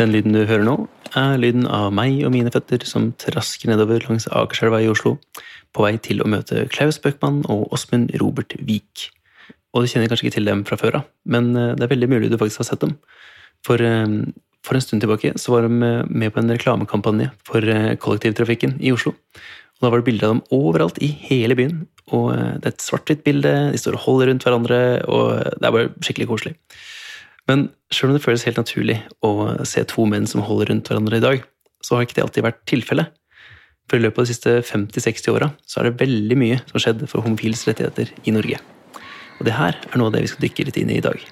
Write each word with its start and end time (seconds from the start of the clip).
Den 0.00 0.14
lyden 0.14 0.32
du 0.32 0.46
hører 0.48 0.62
nå, 0.64 0.74
er 1.12 1.34
lyden 1.36 1.66
av 1.68 1.90
meg 1.92 2.22
og 2.24 2.30
mine 2.32 2.48
føtter 2.48 2.86
som 2.88 3.10
trasker 3.20 3.68
nedover 3.68 4.00
langs 4.06 4.24
Akerselva 4.32 4.78
i 4.80 4.86
Oslo, 4.88 5.18
på 5.76 5.82
vei 5.84 5.98
til 6.00 6.22
å 6.24 6.28
møte 6.30 6.62
Klaus 6.72 6.96
Bøckmann 7.04 7.42
og 7.52 7.66
Åsmund 7.76 8.14
Robert 8.22 8.54
Wiik. 8.64 9.10
Og 9.74 9.84
du 9.84 9.90
kjenner 9.92 10.08
kanskje 10.08 10.30
ikke 10.30 10.38
til 10.38 10.48
dem 10.48 10.62
fra 10.64 10.78
før 10.80 11.02
av, 11.02 11.10
men 11.28 11.50
eh, 11.52 11.74
det 11.76 11.84
er 11.84 11.90
veldig 11.92 12.08
mulig 12.14 12.30
du 12.32 12.38
faktisk 12.40 12.62
har 12.62 12.70
sett 12.70 12.86
dem. 12.86 12.94
For, 13.66 13.84
eh, 13.84 14.14
for 14.64 14.78
en 14.78 14.84
stund 14.86 15.04
tilbake 15.04 15.34
så 15.36 15.52
var 15.52 15.68
de 15.68 15.90
med 16.08 16.32
på 16.32 16.40
en 16.40 16.54
reklamekampanje 16.54 17.28
for 17.44 17.68
eh, 17.68 17.92
kollektivtrafikken 18.00 18.78
i 18.80 18.94
Oslo. 18.96 19.12
Og 19.12 19.84
Da 19.84 19.90
var 19.92 20.00
det 20.00 20.08
bilder 20.08 20.30
av 20.30 20.38
dem 20.38 20.62
overalt 20.62 21.02
i 21.04 21.10
hele 21.26 21.58
byen. 21.60 21.84
Og 22.08 22.32
Det 22.32 22.72
er 22.72 22.72
et 22.72 22.86
svart-hvitt 22.88 23.20
bilde, 23.28 23.52
de 23.74 23.82
står 23.84 24.00
og 24.00 24.06
holder 24.06 24.32
rundt 24.32 24.48
hverandre, 24.48 24.80
og 25.12 25.60
det 25.60 25.68
er 25.68 25.76
bare 25.76 25.92
skikkelig 26.00 26.30
koselig. 26.32 26.56
Men 27.50 27.64
sjøl 27.90 28.12
om 28.12 28.14
det 28.14 28.22
føles 28.22 28.44
helt 28.46 28.60
naturlig 28.60 29.00
å 29.26 29.30
se 29.66 29.82
to 29.90 30.04
menn 30.06 30.28
som 30.30 30.44
holder 30.46 30.70
rundt 30.70 30.86
hverandre 30.86 31.18
i 31.18 31.24
dag, 31.24 31.40
så 31.82 31.96
har 31.96 32.04
ikke 32.06 32.20
det 32.20 32.22
alltid 32.22 32.44
vært 32.46 32.60
tilfellet. 32.70 33.10
For 33.90 33.98
i 33.98 34.04
løpet 34.04 34.22
av 34.22 34.28
de 34.28 34.30
siste 34.30 34.52
50-60 34.68 35.32
åra 35.32 35.48
så 35.66 35.80
er 35.80 35.88
det 35.88 35.98
veldig 36.04 36.36
mye 36.38 36.60
som 36.60 36.76
har 36.76 36.84
skjedd 36.84 37.00
for 37.10 37.26
homofiles 37.26 37.64
rettigheter 37.66 38.12
i 38.22 38.34
Norge. 38.36 38.60
Og 39.40 39.48
det 39.48 39.56
her 39.56 39.74
er 39.74 39.98
noe 39.98 40.12
av 40.12 40.14
det 40.14 40.22
vi 40.22 40.30
skal 40.30 40.44
dykke 40.44 40.68
litt 40.68 40.78
inn 40.78 40.92
i 40.94 41.00
i 41.00 41.02
dag. 41.02 41.24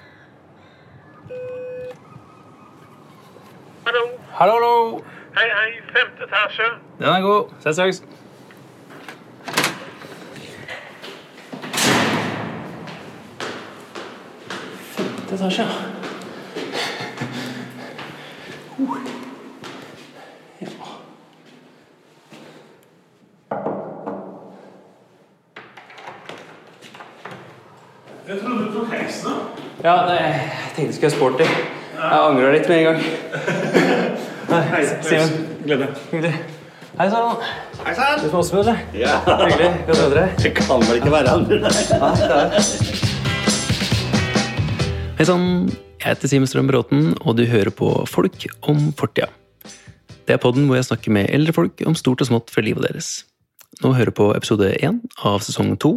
Hallo. 3.86 4.02
Hallo, 4.40 4.56
hallo! 4.56 4.72
Hei, 5.38 5.46
hei. 5.54 5.68
Femte 5.92 6.26
etasje. 6.26 6.66
Den 6.98 7.12
er 7.12 7.22
god. 7.22 7.54
Ses 7.62 7.78
straks. 7.78 8.02
Femte 14.98 15.38
etasje, 15.38 15.68
ja. 15.68 16.07
Jeg 18.78 18.86
trodde 28.42 28.66
du 28.66 28.72
tok 28.72 28.92
heisen. 28.92 29.30
Ja, 29.84 29.92
det, 29.92 30.20
jeg 30.20 30.50
tenkte 30.76 30.82
jeg 30.82 30.94
skulle 30.94 31.10
være 31.10 31.16
sporty. 31.16 31.42
Jeg 31.98 32.20
angrer 32.20 32.52
litt 32.54 32.68
med 32.68 32.78
en 32.78 32.84
gang. 32.84 33.00
Hei, 34.74 34.84
Simen. 35.02 35.48
Glede. 35.64 35.86
Hyggelig. 36.12 36.34
Hei 37.00 37.08
sann. 37.10 37.42
Hei 37.86 37.94
sann! 37.98 38.22
Du 38.22 38.28
som 38.28 38.38
også 38.38 38.58
eller? 38.62 38.76
Ja. 38.94 39.18
Hyggelig. 39.26 39.72
Godt 39.90 39.98
møte 40.04 40.14
dere. 40.14 40.28
Det 40.38 40.54
kan 40.54 40.86
vel 40.86 41.02
ikke 41.02 41.12
være 41.16 41.28
andre? 41.34 41.56
Hei 45.18 45.24
sann. 45.24 45.70
Jeg 45.98 46.14
heter 46.14 46.30
Simen 46.30 46.46
Strøm 46.46 46.68
Bråten, 46.70 47.08
og 47.26 47.34
du 47.34 47.42
hører 47.50 47.72
på 47.74 47.88
Folk 48.06 48.44
om 48.70 48.92
fortida. 48.94 49.26
Det 50.28 50.36
er 50.36 50.38
podden 50.38 50.68
hvor 50.68 50.78
jeg 50.78 50.86
snakker 50.86 51.10
med 51.10 51.26
eldre 51.34 51.54
folk 51.56 51.82
om 51.90 51.96
stort 51.98 52.22
og 52.22 52.28
smått 52.28 52.52
fra 52.54 52.62
livet 52.62 52.86
deres. 52.86 53.08
Nå 53.82 53.90
hører 53.96 54.12
du 54.12 54.18
på 54.20 54.28
episode 54.36 54.68
én 54.78 55.00
av 55.26 55.42
sesong 55.42 55.72
to. 55.82 55.96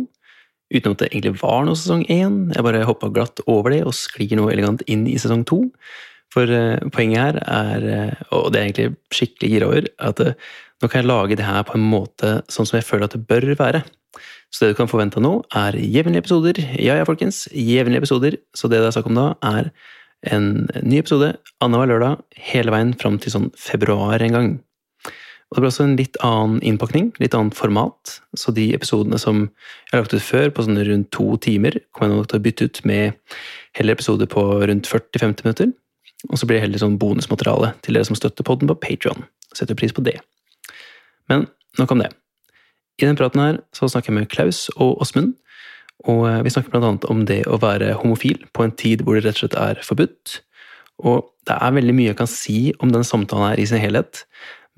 Uten 0.73 0.95
at 0.95 1.03
det 1.03 1.11
egentlig 1.11 1.35
var 1.43 1.67
noe 1.67 1.77
sesong 1.77 2.01
én. 2.09 2.39
Jeg 2.49 2.65
bare 2.65 2.81
hoppa 2.89 3.11
glatt 3.13 3.43
over 3.45 3.75
det 3.75 3.83
og 3.85 3.93
sklir 3.93 4.33
noe 4.39 4.49
elegant 4.55 4.81
inn 4.89 5.05
i 5.05 5.19
sesong 5.21 5.45
to. 5.45 5.67
For 6.33 6.49
eh, 6.49 6.81
poenget 6.95 7.21
her 7.21 7.39
er, 7.45 7.87
eh, 7.93 8.25
og 8.33 8.49
det 8.55 8.59
er 8.59 8.69
egentlig 8.71 8.89
skikkelig 9.13 9.53
gira 9.53 9.69
over, 9.69 9.89
at 10.01 10.25
eh, 10.25 10.51
nå 10.81 10.89
kan 10.89 11.03
jeg 11.03 11.11
lage 11.11 11.37
det 11.37 11.45
her 11.45 11.61
på 11.67 11.77
en 11.77 11.85
måte 11.93 12.39
sånn 12.49 12.65
som 12.65 12.79
jeg 12.79 12.89
føler 12.89 13.05
at 13.05 13.19
det 13.19 13.27
bør 13.29 13.51
være. 13.59 13.83
Så 14.51 14.65
det 14.65 14.73
du 14.73 14.79
kan 14.81 14.89
forvente 14.91 15.21
nå, 15.23 15.37
er 15.55 15.77
jevnlige 15.79 16.25
episoder. 16.25 16.59
Ja 16.75 16.97
ja, 16.99 17.07
folkens, 17.07 17.45
jevnlige 17.55 18.03
episoder. 18.03 18.35
Så 18.55 18.67
det 18.67 18.81
det 18.81 18.89
er 18.89 18.97
snakk 18.97 19.07
om 19.11 19.19
da, 19.19 19.27
er 19.47 19.71
en 20.29 20.67
ny 20.83 20.99
episode 20.99 21.31
annenhver 21.63 21.89
lørdag 21.89 22.41
hele 22.51 22.73
veien 22.73 22.91
fram 22.99 23.17
til 23.21 23.33
sånn 23.33 23.47
februar 23.57 24.21
en 24.21 24.35
gang. 24.35 24.51
Og 25.51 25.57
det 25.57 25.63
blir 25.63 25.71
også 25.71 25.83
en 25.83 25.97
litt 25.99 26.19
annen 26.23 26.61
innpakning, 26.63 27.09
litt 27.19 27.33
annet 27.35 27.57
format. 27.57 28.13
Så 28.39 28.53
de 28.55 28.69
episodene 28.75 29.19
som 29.19 29.41
jeg 29.49 29.95
har 29.97 30.05
lagt 30.05 30.15
ut 30.15 30.23
før, 30.23 30.47
på 30.47 30.63
sånn 30.63 30.79
rundt 30.87 31.09
to 31.11 31.25
timer, 31.43 31.75
kommer 31.91 32.13
jeg 32.13 32.21
nok 32.21 32.29
til 32.31 32.39
å 32.39 32.45
bytte 32.45 32.67
ut 32.67 32.79
med 32.87 33.35
heller 33.75 33.97
episoder 33.97 34.29
på 34.31 34.45
rundt 34.63 34.87
40-50 34.87 35.47
minutter. 35.47 35.73
Og 36.29 36.39
så 36.39 36.47
blir 36.47 36.59
det 36.59 36.67
heller 36.67 36.83
sånn 36.83 36.95
bonusmateriale 37.01 37.73
til 37.83 37.97
dere 37.97 38.07
som 38.07 38.15
støtter 38.15 38.47
podden 38.47 38.71
på 38.71 38.79
Patreon. 38.79 39.27
Setter 39.51 39.75
pris 39.75 39.91
på 39.95 40.05
det. 40.05 40.19
Men 41.27 41.49
nok 41.79 41.91
om 41.97 42.03
det. 42.05 42.13
I 42.99 43.07
den 43.07 43.17
praten 43.19 43.41
her 43.41 43.59
så 43.75 43.89
snakker 43.89 44.11
jeg 44.11 44.19
med 44.19 44.31
Klaus 44.31 44.67
og 44.75 45.01
Åsmund. 45.03 45.35
Og 46.09 46.25
eh, 46.29 46.39
vi 46.45 46.53
snakker 46.53 46.79
annet 46.79 47.05
om 47.09 47.25
det 47.29 47.43
å 47.47 47.59
være 47.61 47.93
homofil 48.01 48.41
på 48.55 48.65
en 48.65 48.73
tid 48.73 49.03
hvor 49.05 49.17
det 49.17 49.25
rett 49.25 49.37
og 49.37 49.43
slett 49.45 49.59
er 49.59 49.83
forbudt. 49.85 50.39
Og 51.01 51.29
det 51.49 51.57
er 51.57 51.77
veldig 51.77 51.95
mye 51.97 52.11
jeg 52.11 52.19
kan 52.19 52.29
si 52.29 52.57
om 52.81 52.91
den 52.93 53.05
samtalen 53.07 53.51
her 53.51 53.61
i 53.61 53.67
sin 53.69 53.81
helhet. 53.81 54.25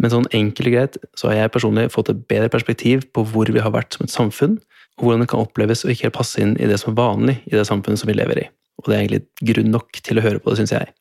Men 0.01 0.11
sånn 0.13 0.29
enkelt 0.33 0.69
og 0.69 0.75
greit 0.75 0.97
så 1.19 1.29
har 1.29 1.37
jeg 1.37 1.53
personlig 1.53 1.89
fått 1.93 2.11
et 2.11 2.23
bedre 2.29 2.49
perspektiv 2.51 3.05
på 3.15 3.25
hvor 3.29 3.51
vi 3.53 3.61
har 3.61 3.73
vært 3.75 3.95
som 3.95 4.07
et 4.07 4.13
samfunn, 4.13 4.57
og 4.97 5.05
hvordan 5.05 5.23
det 5.23 5.29
kan 5.31 5.43
oppleves 5.43 5.83
å 5.85 5.91
ikke 5.91 6.07
helt 6.07 6.17
passe 6.17 6.41
inn 6.41 6.55
i 6.61 6.69
det 6.69 6.79
som 6.81 6.93
er 6.93 6.99
vanlig 6.99 7.37
i 7.49 7.55
det 7.55 7.65
samfunnet 7.69 8.01
som 8.01 8.09
vi 8.09 8.17
lever 8.17 8.43
i. 8.43 8.47
Og 8.81 8.89
det 8.89 8.95
er 8.95 9.03
egentlig 9.03 9.53
grunn 9.53 9.71
nok 9.73 10.01
til 10.05 10.19
å 10.19 10.25
høre 10.25 10.41
på 10.41 10.51
det, 10.51 10.61
syns 10.61 10.73
jeg. 10.75 10.93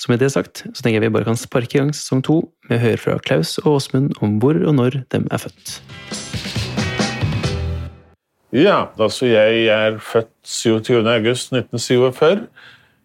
Så 0.00 0.08
med 0.08 0.22
det 0.22 0.30
sagt, 0.32 0.62
så 0.64 0.80
tenker 0.80 0.96
jeg 0.96 1.10
vi 1.10 1.12
bare 1.12 1.26
kan 1.28 1.36
sparke 1.36 1.76
i 1.76 1.80
gang 1.82 1.90
sesong 1.92 2.22
to 2.24 2.38
med 2.70 2.78
å 2.78 2.84
høre 2.86 3.00
fra 3.02 3.18
Klaus 3.20 3.58
og 3.60 3.74
Åsmund 3.74 4.14
om 4.24 4.38
hvor 4.40 4.56
og 4.56 4.72
når 4.78 5.02
dem 5.12 5.26
er 5.28 5.42
født. 5.42 5.74
Ja, 8.56 8.78
altså 8.96 9.28
jeg 9.28 9.66
er 9.68 9.98
født 10.00 10.32
27. 10.48 11.04
august 11.04 11.52
1947 11.52 12.46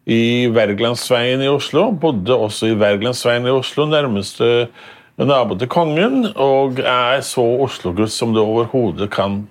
i 0.07 0.47
Wergelandsveien 0.55 1.43
i 1.43 1.51
Oslo. 1.51 1.89
Bodde 1.91 2.31
også 2.31 2.71
i 2.71 2.77
Wergelandsveien 2.79 3.43
i 3.43 3.51
Oslo, 3.51 3.89
nærmeste 3.91 4.69
nabo 5.19 5.59
til 5.59 5.67
kongen, 5.67 6.31
og 6.31 6.79
er 6.79 7.19
så 7.27 7.43
Oslo-gutt 7.67 8.15
som 8.15 8.31
det 8.31 8.41
overhodet 8.43 9.11
kan 9.11 9.41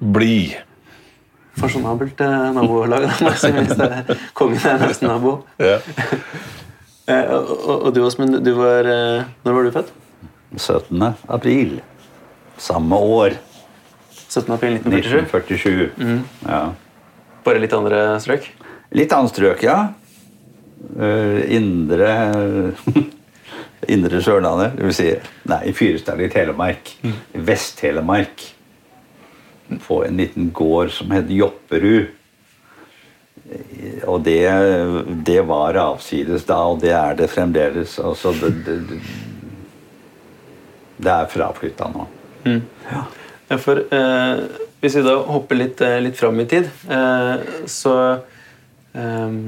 bli. 0.00 0.56
Fasjonabelt 1.58 2.20
eh, 2.22 2.48
nabolag, 2.54 3.08
hvis 3.18 3.44
det 3.78 3.88
er 3.88 4.24
kongen 4.36 4.62
er 4.62 4.80
nesten 4.84 5.10
nabo. 5.12 5.40
Ja. 5.62 5.80
Eh, 7.08 7.24
og, 7.32 7.86
du 7.96 8.02
Åsmund, 8.04 8.34
du 8.44 8.50
var 8.52 8.84
eh, 8.84 9.22
Når 9.40 9.54
var 9.56 9.64
du 9.64 9.70
født? 9.72 9.92
17. 10.60 11.04
april 11.32 11.78
samme 12.60 12.98
år. 13.00 13.38
17. 14.28 14.52
april 14.52 14.76
1947. 14.76 15.22
1947. 15.24 16.18
Ja. 16.44 16.60
Bare 17.46 17.62
litt 17.62 17.72
andre 17.72 18.02
strøk? 18.20 18.50
Litt 18.92 19.14
annet 19.16 19.32
strøk, 19.32 19.64
ja. 19.64 19.78
Eh, 21.00 21.40
indre 21.56 22.12
Indre 23.94 24.20
Sørlandet, 24.20 24.76
det 24.76 24.84
vil 24.84 24.96
si 24.98 25.08
Nei, 25.48 25.62
i 25.70 25.72
Fyresdal 25.72 26.20
i 26.20 26.28
Telemark. 26.32 26.92
Mm. 27.00 27.16
Vest-Telemark. 27.48 28.44
På 29.86 30.04
en 30.04 30.16
liten 30.16 30.50
gård 30.52 30.90
som 30.92 31.10
het 31.12 31.30
Jopperud. 31.30 32.06
Eh, 33.50 34.08
Og 34.08 34.20
det, 34.24 34.44
det 35.24 35.40
var 35.48 35.76
avsides 35.80 36.44
da, 36.48 36.58
og 36.68 36.80
det 36.82 36.92
er 36.92 37.14
det 37.18 37.30
fremdeles. 37.32 37.98
Altså, 37.98 38.32
det, 38.36 38.50
det, 38.66 38.98
det, 40.98 41.12
er 41.12 41.30
fraflytta 41.32 41.88
nå. 41.92 42.06
Ja. 42.44 43.04
Ja, 43.48 43.56
for 43.56 43.80
eh, 43.80 44.40
Hvis 44.80 44.94
vi 44.98 45.02
da 45.02 45.16
hopper 45.26 45.56
litt, 45.56 45.80
eh, 45.80 45.98
litt 46.04 46.16
fram 46.16 46.38
i 46.40 46.46
tid, 46.48 46.68
eh, 46.88 47.34
så 47.66 47.94
eh, 48.92 49.38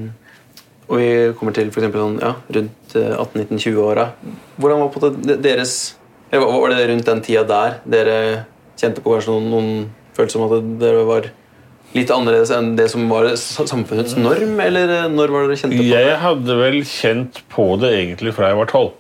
Og 0.91 0.97
vi 0.99 1.11
kommer 1.39 1.55
til 1.55 1.69
eksempel 1.71 2.03
sånn, 2.03 2.19
ja, 2.19 2.35
rundt 2.57 2.97
eh, 2.99 3.13
18-19-20-åra. 3.15 4.09
Hvordan 4.57 4.81
var 4.83 4.91
på 4.91 5.05
det 5.07 5.37
deres 5.45 5.75
var 6.31 6.71
det 6.71 6.89
rundt 6.89 7.07
den 7.07 7.21
tida 7.27 7.43
der 7.43 7.81
dere 7.85 8.19
kjente 8.79 9.03
på 9.03 9.15
kanskje 9.17 9.33
noen, 9.35 9.49
noen 9.51 9.71
følelser 10.17 10.39
som 10.39 10.47
at 10.49 10.73
dere 10.81 11.05
var 11.09 11.31
litt 11.97 12.11
annerledes 12.15 12.53
enn 12.55 12.75
det 12.79 12.89
som 12.93 13.07
var 13.11 13.29
samfunnets 13.37 14.17
norm? 14.19 14.59
Eller 14.63 14.93
eh, 14.95 15.09
når 15.11 15.35
var 15.35 15.49
dere 15.49 15.59
kjente 15.59 15.79
på 15.79 15.87
det? 15.87 16.03
Jeg 16.05 16.19
hadde 16.25 16.59
vel 16.61 16.81
kjent 16.87 17.41
på 17.53 17.67
det 17.83 17.95
egentlig 17.99 18.35
fra 18.37 18.53
jeg 18.53 18.61
var 18.61 18.71
tolv. 18.71 18.95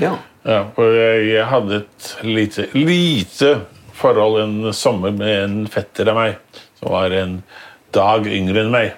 Ja. 0.00 0.16
Ja, 0.46 0.62
for 0.72 0.94
jeg, 0.96 1.44
hadde 1.50 1.82
et 1.82 2.10
lite, 2.24 2.64
lite 2.72 3.50
forhold 3.96 4.38
en 4.40 4.72
sommer 4.72 5.12
med 5.12 5.34
en 5.36 5.56
fetter 5.68 6.08
av 6.08 6.16
meg, 6.16 6.60
som 6.80 6.94
var 6.94 7.12
en 7.12 7.34
dag 7.92 8.24
yngre 8.24 8.62
enn 8.62 8.72
meg. 8.72 8.94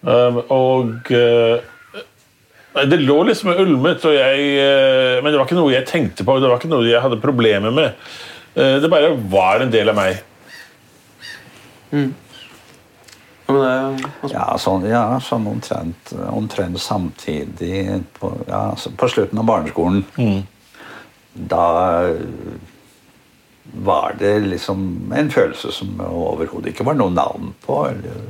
Um, 0.00 0.40
og 0.48 1.10
uh, 1.12 1.60
Det 2.88 2.98
lå 3.02 3.18
liksom 3.28 3.52
ulmet, 3.52 4.02
og 4.08 4.16
jeg, 4.16 4.48
uh, 4.58 5.20
men 5.20 5.30
det 5.30 5.38
var 5.38 5.46
ikke 5.46 5.60
noe 5.60 5.74
jeg 5.76 5.86
tenkte 5.86 6.26
på. 6.26 6.40
Det 6.42 6.50
var 6.50 6.58
ikke 6.58 6.72
noe 6.72 6.88
jeg 6.88 7.04
hadde 7.04 7.20
problemer 7.22 7.74
med. 7.74 8.10
Det 8.50 8.88
bare 8.90 9.12
var 9.30 9.62
en 9.62 9.70
del 9.70 9.92
av 9.92 9.94
meg. 9.94 10.16
Ja, 11.90 13.52
men 13.52 13.62
det, 13.62 14.06
altså, 14.22 14.34
Ja, 14.34 14.46
sånn, 14.62 14.84
ja, 14.86 15.04
sånn 15.24 15.46
omtrent, 15.50 16.12
omtrent 16.30 16.80
samtidig 16.80 18.02
på, 18.18 18.30
ja, 18.48 18.62
på 18.96 19.08
slutten 19.10 19.40
av 19.42 19.48
barneskolen. 19.48 20.04
Da 21.34 21.66
var 23.72 24.14
det 24.18 24.38
liksom 24.40 25.12
en 25.14 25.30
følelse 25.30 25.72
som 25.72 26.00
overhodet 26.02 26.72
ikke 26.72 26.86
var 26.86 26.98
noe 26.98 27.10
navn 27.14 27.52
på. 27.66 27.80
Eller, 27.90 28.22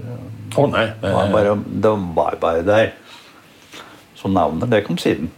Å 0.57 0.67
nei, 0.67 0.87
nei, 0.87 0.95
det, 1.01 1.13
var 1.15 1.31
bare, 1.33 1.55
det 1.85 1.93
var 2.17 2.41
bare 2.43 2.65
der. 2.67 2.91
Så 4.19 4.29
navnet, 4.29 4.69
det 4.73 4.83
kom 4.85 4.99
siden. 5.01 5.31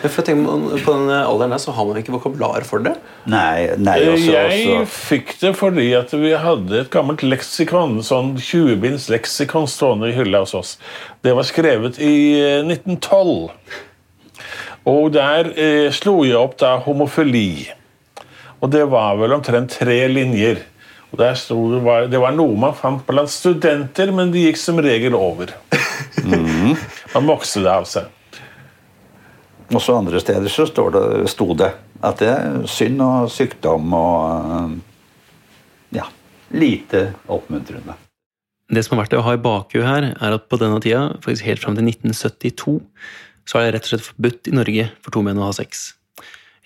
Ja, 0.00 0.08
For 0.08 0.22
jeg 0.22 0.30
tenker, 0.30 0.78
På 0.84 0.94
den 0.96 1.10
alderen 1.12 1.52
der 1.54 1.60
så 1.60 1.74
har 1.76 1.84
man 1.88 1.98
ikke 2.00 2.14
vokabular 2.14 2.64
for 2.64 2.84
det. 2.84 2.94
Nei, 3.28 3.68
nei 3.76 3.98
Eh, 4.00 4.12
også, 4.14 4.32
Jeg 4.32 4.68
også 4.78 4.86
fikk 4.94 5.34
det 5.42 5.52
fordi 5.58 5.86
at 5.98 6.14
vi 6.16 6.32
hadde 6.32 6.80
et 6.80 6.90
gammelt 6.90 7.22
leksikon, 7.26 8.00
sånn 8.06 8.34
20-binds 8.38 9.10
leksikon 9.12 9.68
stående 9.68 10.10
i 10.10 10.16
hylla 10.16 10.42
hos 10.46 10.56
oss. 10.56 10.78
Det 11.22 11.34
var 11.36 11.48
skrevet 11.48 12.00
i 12.00 12.14
eh, 12.40 12.64
1912. 12.64 13.50
Og 14.88 15.12
der 15.12 15.52
eh, 15.60 15.90
slo 15.92 16.22
jeg 16.24 16.38
opp 16.40 16.56
da 16.60 16.78
homofili. 16.86 17.68
Og 18.60 18.72
det 18.72 18.86
var 18.92 19.16
vel 19.20 19.36
omtrent 19.36 19.76
tre 19.80 20.02
linjer. 20.08 20.64
Og 21.10 21.18
der 21.18 21.34
sto 21.38 21.56
det, 21.74 21.82
var, 21.84 22.06
det 22.08 22.20
var 22.22 22.32
noe 22.36 22.56
man 22.60 22.76
fant 22.76 23.02
blant 23.08 23.30
studenter, 23.32 24.12
men 24.14 24.30
de 24.32 24.46
gikk 24.46 24.60
som 24.60 24.78
regel 24.80 25.16
over. 25.18 25.52
Man 27.14 27.26
vokste 27.26 27.64
det 27.64 27.72
av 27.72 27.86
seg. 27.90 28.06
Også 29.70 29.94
andre 29.94 30.20
steder 30.22 30.50
så 30.50 30.66
står 30.66 30.94
det, 30.96 31.06
sto 31.30 31.52
det 31.54 31.70
at 32.02 32.20
det 32.22 32.28
er 32.32 32.62
synd 32.70 33.02
og 33.04 33.30
sykdom 33.30 33.92
og 33.94 34.54
eh, 34.56 34.76
ja, 36.00 36.06
lite 36.56 37.10
oppmuntrende. 37.30 37.94
Det 38.70 38.82
som 38.86 38.96
er 38.96 39.02
verdt 39.02 39.16
å 39.18 39.24
ha 39.26 39.34
i 39.34 39.42
bakhuet 39.42 39.86
her, 39.86 40.08
er 40.14 40.36
at 40.36 40.46
på 40.50 40.58
denne 40.60 40.78
tida, 40.82 41.08
faktisk 41.22 41.46
helt 41.48 41.62
fram 41.62 41.76
til 41.78 41.88
1972, 41.90 42.76
så 43.50 43.58
er 43.58 43.66
det 43.66 43.74
rett 43.74 43.88
og 43.88 43.92
slett 43.92 44.06
forbudt 44.06 44.50
i 44.50 44.54
Norge 44.54 44.86
for 45.02 45.14
to 45.14 45.24
menn 45.26 45.40
å 45.40 45.48
ha 45.48 45.54
sex. 45.56 45.90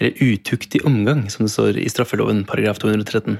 Eller 0.00 0.18
utuktig 0.20 0.82
omgang, 0.84 1.24
som 1.32 1.46
det 1.46 1.52
står 1.54 1.80
i 1.80 1.88
straffeloven 1.88 2.44
paragraf 2.48 2.80
213. 2.82 3.38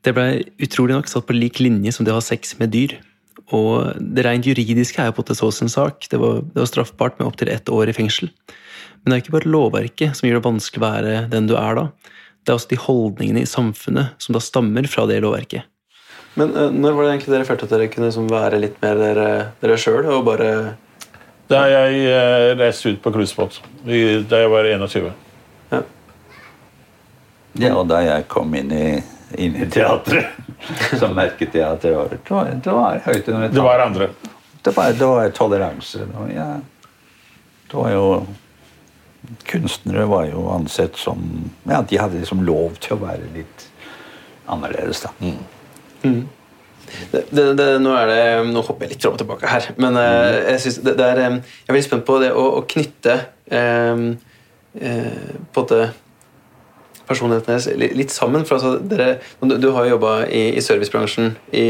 Det 0.00 0.14
blei 0.16 0.40
utrolig 0.62 0.96
nok 0.96 1.10
satt 1.12 1.26
på 1.28 1.36
lik 1.36 1.60
linje 1.60 1.92
som 1.92 2.06
det 2.06 2.14
å 2.14 2.20
ha 2.20 2.24
sex 2.24 2.54
med 2.60 2.72
dyr. 2.72 2.96
Og 3.56 3.98
det 3.98 4.24
rent 4.26 4.46
juridiske 4.46 5.00
er 5.02 5.10
jo 5.10 5.16
på 5.16 5.22
en 5.22 5.26
måte 5.26 5.38
så 5.38 5.50
sin 5.54 5.72
sak. 5.72 6.06
Det 6.10 6.20
var, 6.20 6.42
det 6.54 6.62
var 6.62 6.70
straffbart 6.70 7.18
med 7.18 7.28
opptil 7.30 7.50
ett 7.52 7.70
år 7.72 7.90
i 7.90 7.96
fengsel. 7.96 8.30
Men 9.00 9.10
det 9.10 9.16
er 9.16 9.24
ikke 9.24 9.36
bare 9.38 9.50
lovverket 9.50 10.16
som 10.16 10.28
gjør 10.28 10.38
det 10.38 10.46
vanskelig 10.46 10.82
å 10.82 10.86
være 10.86 11.14
den 11.32 11.48
du 11.50 11.56
er 11.58 11.78
da. 11.78 11.86
Det 12.40 12.52
er 12.52 12.58
også 12.58 12.72
de 12.72 12.80
holdningene 12.80 13.44
i 13.44 13.48
samfunnet 13.48 14.16
som 14.22 14.36
da 14.36 14.42
stammer 14.44 14.86
fra 14.90 15.06
det 15.10 15.20
lovverket. 15.24 15.66
Men 16.38 16.52
uh, 16.54 16.68
når 16.70 16.94
var 16.94 17.06
det 17.06 17.14
egentlig 17.14 17.34
dere 17.34 17.48
følte 17.48 17.66
at 17.66 17.74
dere 17.74 17.88
kunne 17.90 18.10
liksom 18.10 18.28
være 18.30 18.60
litt 18.62 18.76
mer 18.84 19.00
dere, 19.00 19.30
dere 19.62 19.78
sjøl? 19.80 20.06
Og 20.14 20.22
bare 20.28 20.50
Da 21.50 21.64
jeg 21.66 22.04
eh, 22.06 22.52
reiste 22.54 22.92
ut 22.92 23.00
på 23.02 23.10
cruisebåt 23.10 23.58
da 23.82 24.38
jeg 24.44 24.50
var 24.52 24.68
21. 24.70 25.10
ja. 25.72 25.80
Ja, 27.60 27.74
og 27.76 27.88
da 27.90 28.00
jeg 28.04 28.26
kom 28.32 28.54
inn 28.56 28.72
i, 28.72 28.84
inn 29.36 29.56
i 29.60 29.68
teatret, 29.70 30.36
så 31.00 31.10
merket 31.12 31.56
jeg 31.58 31.66
at 31.66 31.84
det 31.84 31.94
var, 31.96 32.12
det 32.12 32.34
var, 32.34 32.52
det 32.64 32.76
var 32.76 33.00
høyt 33.06 33.32
under 33.32 33.56
Det 33.56 33.64
var 33.64 33.84
andre. 33.86 34.10
Det 34.60 34.76
var, 34.76 34.92
det 34.92 35.08
var 35.08 35.32
toleranse. 35.36 36.04
Det 36.04 36.16
var, 36.16 36.30
ja, 36.34 36.52
det 37.70 37.76
var 37.76 37.96
jo 37.96 38.06
Kunstnere 39.46 40.06
var 40.08 40.24
jo 40.30 40.46
ansett 40.48 40.96
som 40.96 41.20
Ja, 41.68 41.82
de 41.86 41.98
hadde 42.00 42.18
liksom 42.18 42.40
lov 42.46 42.78
til 42.80 42.96
å 42.96 43.02
være 43.02 43.28
litt 43.34 43.66
annerledes, 44.50 45.04
da. 45.04 45.12
det, 47.12 47.20
det, 47.30 47.44
det, 47.54 47.66
nå, 47.84 47.92
er 47.94 48.08
det, 48.10 48.22
nå 48.50 48.62
hopper 48.66 48.88
jeg 48.88 48.96
litt 48.96 49.04
fram 49.04 49.14
og 49.14 49.20
tilbake 49.20 49.50
her, 49.52 49.68
men 49.78 49.98
eh, 50.00 50.38
jeg, 50.48 50.62
synes 50.64 50.78
det, 50.86 50.94
det 50.98 51.06
er, 51.06 51.20
eh, 51.22 51.36
jeg 51.36 51.68
er 51.68 51.76
veldig 51.76 51.86
spent 51.86 52.06
på 52.08 52.16
det 52.22 52.32
å, 52.34 52.46
å 52.58 52.64
knytte 52.72 53.16
eh, 53.46 54.02
eh, 54.80 55.28
på 55.52 55.62
en 55.62 55.62
måte 55.62 55.82
personlighetene 57.10 57.56
deres 57.58 57.94
litt, 57.98 58.14
sammen. 58.14 58.46
For 58.48 58.56
altså, 58.58 58.76
dere, 58.90 59.18
du, 59.42 59.68
har 59.76 59.86
jo 59.88 59.96
jobba 59.96 60.16
i, 60.30 60.42
i 60.56 60.62
servicebransjen 60.64 61.32
i 61.52 61.66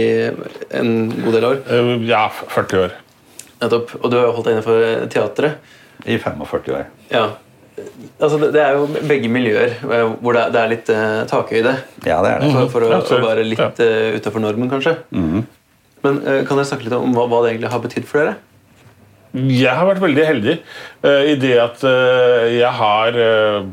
en 0.77 0.93
god 1.25 1.37
del 1.39 1.49
år, 1.51 1.61
Eh, 1.67 1.93
Ja, 2.11 2.27
40 2.31 2.85
år. 2.87 2.97
nettopp, 3.61 3.95
og 4.01 4.11
du 4.13 4.17
har 4.21 4.27
jo 4.29 4.35
holdt 4.39 4.47
deg 4.51 4.59
innenfor 4.59 5.07
teatret. 5.13 5.77
I 6.09 6.17
45 6.23 6.75
år. 6.79 6.85
Ja. 7.13 7.25
Altså, 8.21 8.37
det, 8.53 8.61
er 8.61 8.77
jo 8.77 8.87
begge 9.09 9.29
miljøer 9.33 9.75
eh, 9.81 10.13
hvor 10.21 10.37
det, 10.37 10.47
er- 10.61 10.69
litt 10.73 10.89
uh, 10.93 11.25
takhøyde. 11.29 11.75
Ja, 12.05 12.21
det 12.25 12.31
er 12.35 12.45
det. 12.45 12.53
For, 12.53 12.69
for 12.77 12.85
å, 12.89 13.01
å 13.01 13.21
være 13.25 13.45
litt 13.49 13.61
uh, 13.81 14.17
utafor 14.17 14.41
normen, 14.45 14.69
kanskje. 14.73 14.95
Men 15.13 16.21
uh, 16.25 16.41
kan 16.49 16.57
dere 16.57 16.69
snakke 16.69 16.87
litt 16.89 16.97
om 16.97 17.13
hva, 17.17 17.27
hva 17.29 17.43
det 17.45 17.55
egentlig 17.55 17.73
har 17.73 17.83
betydd 17.85 18.09
for 18.09 18.23
dere? 18.25 18.37
Jeg 19.37 19.71
har 19.79 19.87
vært 19.87 20.01
veldig 20.03 20.25
heldig 20.27 20.55
uh, 21.05 21.23
i 21.31 21.37
det 21.39 21.53
at 21.63 21.85
eh, 21.87 22.47
jeg 22.57 22.73
har 22.81 23.19
eh, 23.23 23.69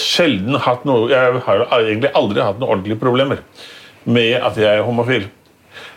sjelden 0.00 0.58
hatt 0.60 0.84
noe 0.88 1.08
Jeg 1.12 1.40
har 1.46 1.64
egentlig 1.78 2.10
aldri 2.16 2.42
hatt 2.44 2.60
noen 2.60 2.76
ordentlige 2.76 3.00
problemer 3.00 3.42
med 4.04 4.36
at 4.36 4.58
jeg 4.60 4.68
er 4.68 4.84
homofil. 4.84 5.28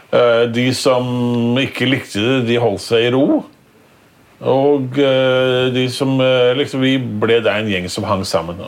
Eh, 0.07 0.43
de 0.55 0.67
som 0.75 1.57
ikke 1.59 1.89
likte 1.89 2.23
det, 2.23 2.35
de 2.47 2.59
holdt 2.63 2.83
seg 2.83 3.07
i 3.07 3.13
ro. 3.15 3.41
Og 4.47 4.99
eh, 5.01 5.67
de 5.73 5.87
som 5.91 6.13
eh, 6.21 6.53
liksom, 6.55 6.83
Vi 6.85 6.95
ble 6.97 7.41
da 7.43 7.57
en 7.57 7.71
gjeng 7.71 7.89
som 7.91 8.07
hang 8.07 8.23
sammen. 8.27 8.61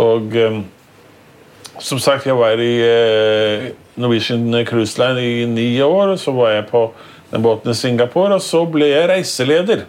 Og 0.00 0.32
som 1.82 2.00
sagt, 2.02 2.26
jeg 2.26 2.34
var 2.38 2.58
i 2.58 2.72
Norwegian 4.00 4.48
Cruise 4.66 4.98
Line 4.98 5.22
i 5.22 5.44
ni 5.46 5.68
år. 5.82 6.14
og 6.14 6.18
Så 6.18 6.32
var 6.34 6.54
jeg 6.54 6.66
på 6.70 6.88
den 7.30 7.42
båten 7.42 7.70
i 7.70 7.78
Singapore, 7.78 8.38
og 8.38 8.42
så 8.42 8.64
ble 8.66 8.88
jeg 8.90 9.08
reiseleder 9.10 9.84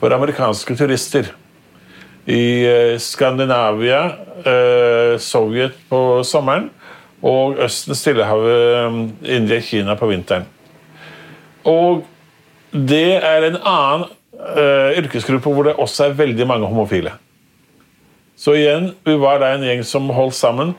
for 0.00 0.14
amerikanske 0.14 0.76
turister. 0.78 1.28
I 2.28 2.66
eh, 2.68 2.98
Skandinavia, 3.00 4.02
eh, 4.44 5.14
Sovjet 5.18 5.72
på 5.88 6.22
sommeren 6.28 6.68
og 7.24 7.56
Østen, 7.64 7.96
Stillehavet, 7.96 8.58
eh, 8.76 9.36
India, 9.36 9.60
Kina 9.64 9.96
på 9.96 10.10
vinteren. 10.10 10.44
Og 11.64 12.04
det 12.72 13.16
er 13.16 13.46
en 13.48 13.56
annen 13.56 14.04
eh, 14.36 15.00
yrkesgruppe 15.00 15.48
hvor 15.54 15.64
det 15.70 15.78
også 15.80 16.04
er 16.10 16.18
veldig 16.20 16.46
mange 16.50 16.68
homofile. 16.68 17.16
Så 18.38 18.54
igjen, 18.54 18.92
vi 19.08 19.16
var 19.18 19.40
da 19.42 19.54
en 19.56 19.64
gjeng 19.66 19.80
som 19.82 20.12
holdt 20.14 20.36
sammen, 20.38 20.76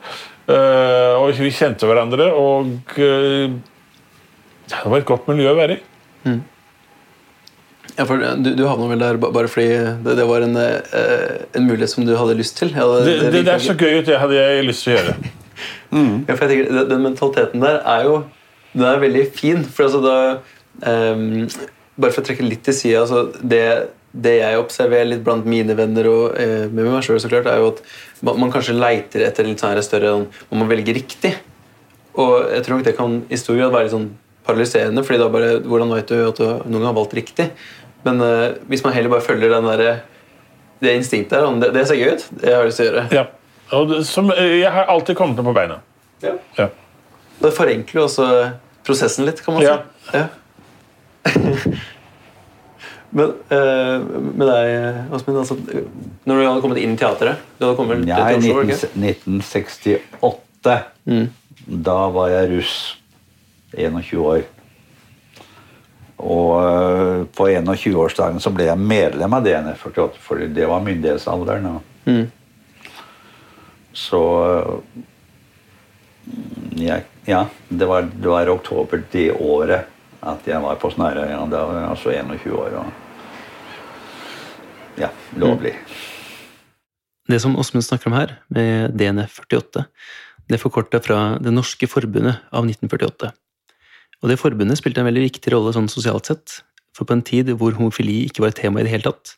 og 0.50 1.36
vi 1.36 1.50
kjente 1.52 1.86
hverandre. 1.86 2.30
Og 2.32 2.70
det 2.96 4.80
var 4.80 4.96
et 4.96 5.06
godt 5.06 5.28
miljø 5.28 5.52
å 5.52 5.58
være 5.58 5.76
i. 5.76 5.82
Ja, 8.00 8.06
for 8.08 8.16
Du, 8.40 8.54
du 8.56 8.64
havna 8.64 8.88
vel 8.88 9.02
der 9.02 9.18
bare 9.20 9.48
fordi 9.50 9.68
det, 10.04 10.16
det 10.16 10.24
var 10.28 10.46
en, 10.46 10.56
eh, 10.56 11.42
en 11.52 11.66
mulighet 11.68 11.92
som 11.92 12.06
du 12.08 12.14
hadde 12.16 12.38
lyst 12.38 12.56
til? 12.56 12.72
Ja, 12.72 12.86
Det, 13.04 13.18
det, 13.28 13.44
det 13.44 13.52
er 13.52 13.60
så 13.60 13.76
gøy 13.76 14.00
ut, 14.00 14.06
det 14.08 14.16
hadde 14.22 14.38
jeg 14.38 14.64
lyst 14.64 14.86
til 14.86 14.94
å 14.94 14.98
gjøre. 14.98 15.16
Ja, 15.90 16.36
for 16.38 16.46
jeg 16.46 16.50
tenker, 16.54 16.84
den, 16.88 17.02
mentaliteten 17.04 17.60
der 17.60 17.82
er 17.84 18.04
jo 18.06 18.20
den 18.72 18.86
er 18.86 19.02
veldig 19.02 19.24
fin. 19.34 19.64
For 19.66 19.88
altså 19.88 20.00
da 20.04 20.14
um, 21.12 21.48
Bare 22.00 22.14
for 22.14 22.22
å 22.22 22.28
trekke 22.28 22.46
litt 22.46 22.62
til 22.64 22.76
sida 22.76 23.02
altså 23.02 23.26
det, 23.42 23.90
det 24.14 24.36
jeg 24.38 24.60
observerer 24.62 25.10
litt 25.10 25.24
blant 25.26 25.44
mine 25.50 25.74
venner 25.76 26.08
og 26.08 26.38
uh, 26.38 26.70
med 26.70 26.86
meg 26.86 27.04
sjøl, 27.04 27.18
er 27.42 27.60
jo 27.60 27.72
at 27.74 27.82
man, 28.22 28.38
man 28.46 28.54
kanskje 28.54 28.78
leiter 28.78 29.26
etter 29.26 29.44
litt 29.44 29.60
sånn 29.60 29.82
større 29.84 30.14
Man 30.22 30.64
velger 30.64 30.70
velge 30.70 30.96
riktig. 31.02 31.34
Og 32.16 32.48
jeg 32.54 32.64
tror 32.64 32.78
nok 32.78 32.88
det 32.88 32.96
kan 32.96 33.20
i 33.28 33.38
stor 33.38 33.58
grad 33.58 33.74
være 33.74 33.90
litt 33.90 33.96
sånn 33.98 34.08
paralyserende, 34.46 35.04
fordi 35.04 35.20
da 35.20 35.28
bare 35.32 35.52
Hvordan 35.66 35.92
vet 35.98 36.10
du 36.10 36.22
at 36.24 36.40
du 36.40 36.70
noen 36.70 36.88
har 36.88 36.96
valgt 36.96 37.18
riktig? 37.18 37.50
Men 38.06 38.22
uh, 38.24 38.46
hvis 38.70 38.84
man 38.84 38.94
heller 38.96 39.12
bare 39.12 39.24
følger 39.24 39.52
den 39.52 39.68
der, 39.68 40.00
det 40.80 40.96
instinktet 40.96 41.36
der, 41.36 41.60
det, 41.60 41.74
det 41.76 41.86
ser 41.88 42.00
gøy 42.00 42.14
ut. 42.16 42.26
Det 42.40 42.48
har 42.48 42.62
jeg 42.64 42.70
lyst 42.70 42.80
til 42.80 42.88
å 42.88 42.90
gjøre. 42.90 43.06
Ja. 43.14 43.24
Og 43.76 43.88
det, 43.90 44.00
som, 44.08 44.30
eh, 44.34 44.58
jeg 44.62 44.72
har 44.74 44.90
alltid 44.90 45.18
kommet 45.18 45.38
meg 45.38 45.46
på 45.46 45.54
beina. 45.54 45.78
Ja. 46.24 46.34
Ja. 46.58 46.68
Det 47.40 47.52
forenkler 47.56 48.00
jo 48.00 48.04
også 48.08 48.26
prosessen 48.86 49.28
litt, 49.28 49.42
kan 49.44 49.56
man 49.56 49.64
si. 49.64 49.70
Ja. 50.16 50.26
Men 53.10 53.32
uh, 53.50 53.96
med 54.38 54.46
deg, 54.46 54.66
Åsmund, 55.10 55.40
altså, 55.42 55.56
når 56.24 56.34
du 56.38 56.44
hadde 56.46 56.62
kommet 56.62 56.78
inn 56.78 56.92
i 56.94 56.98
teatret 57.00 57.40
Du 57.58 57.64
hadde 57.66 57.74
kommet 57.76 58.04
Ja, 58.06 58.20
til 58.22 58.38
Oslo, 58.38 58.54
var 58.54 58.68
det 58.68 58.76
ikke? 58.76 58.90
1968. 58.94 60.76
Da 61.86 61.98
var 62.14 62.30
jeg 62.30 62.52
russ. 62.54 62.76
21 63.74 64.22
år. 64.22 64.46
Og 66.20 66.50
øh, 66.62 67.26
på 67.36 67.48
21-årsdagen 67.48 68.40
så 68.42 68.52
ble 68.52 68.68
jeg 68.68 68.78
medlem 68.78 69.36
av 69.36 69.46
DNF48, 69.46 70.20
for 70.20 70.42
det 70.44 70.66
var 70.68 70.84
myndighetsalderen. 70.84 71.80
Mm. 72.04 72.26
Så 73.96 74.20
øh, 74.48 74.74
jeg, 76.80 77.06
Ja, 77.28 77.44
det 77.68 77.86
var, 77.86 78.02
det 78.02 78.28
var 78.28 78.48
oktober 78.48 79.02
det 79.12 79.30
året 79.32 79.86
at 80.20 80.46
jeg 80.48 80.60
var 80.62 80.78
på 80.80 80.90
Snarøya. 80.92 81.30
Ja, 81.30 81.44
da 81.48 81.64
var 81.68 81.78
jeg 81.78 81.90
altså 81.90 82.14
21 82.16 82.56
år 82.58 82.80
og 82.80 82.98
Ja, 85.00 85.08
lovlig. 85.38 85.72
Det 87.30 87.38
som 87.40 87.54
Åsmund 87.56 87.84
snakker 87.86 88.10
om 88.10 88.16
her, 88.18 88.34
med 88.48 88.96
DNF48, 88.98 89.84
det 90.50 90.58
forkorta 90.60 90.98
fra 91.00 91.38
Det 91.38 91.52
norske 91.54 91.86
forbundet 91.86 92.42
av 92.50 92.66
1948. 92.66 93.30
Og 94.20 94.30
det 94.30 94.40
forbundet 94.40 94.80
spilte 94.80 95.02
en 95.02 95.08
veldig 95.08 95.26
viktig 95.28 95.52
rolle 95.54 95.72
sånn 95.74 95.88
sosialt 95.90 96.28
sett, 96.28 96.60
for 96.96 97.08
på 97.08 97.16
en 97.16 97.24
tid 97.24 97.52
hvor 97.56 97.76
homofili 97.78 98.24
ikke 98.26 98.44
var 98.44 98.52
et 98.52 98.60
tema 98.60 98.80
i 98.80 98.86
det 98.86 98.92
hele 98.92 99.06
tatt, 99.06 99.36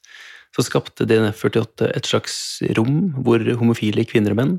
så 0.53 0.65
skapte 0.67 1.07
DNF48 1.09 1.89
et 1.93 2.09
slags 2.09 2.35
rom 2.77 3.13
hvor 3.25 3.41
homofile 3.61 4.05
kvinner 4.09 4.35
og 4.35 4.41
menn 4.41 4.55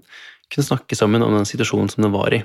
kunne 0.53 0.65
snakke 0.65 0.97
sammen 0.97 1.25
om 1.25 1.35
den 1.35 1.47
situasjonen 1.49 1.91
som 1.91 2.05
den 2.05 2.13
var 2.13 2.33
i. 2.33 2.41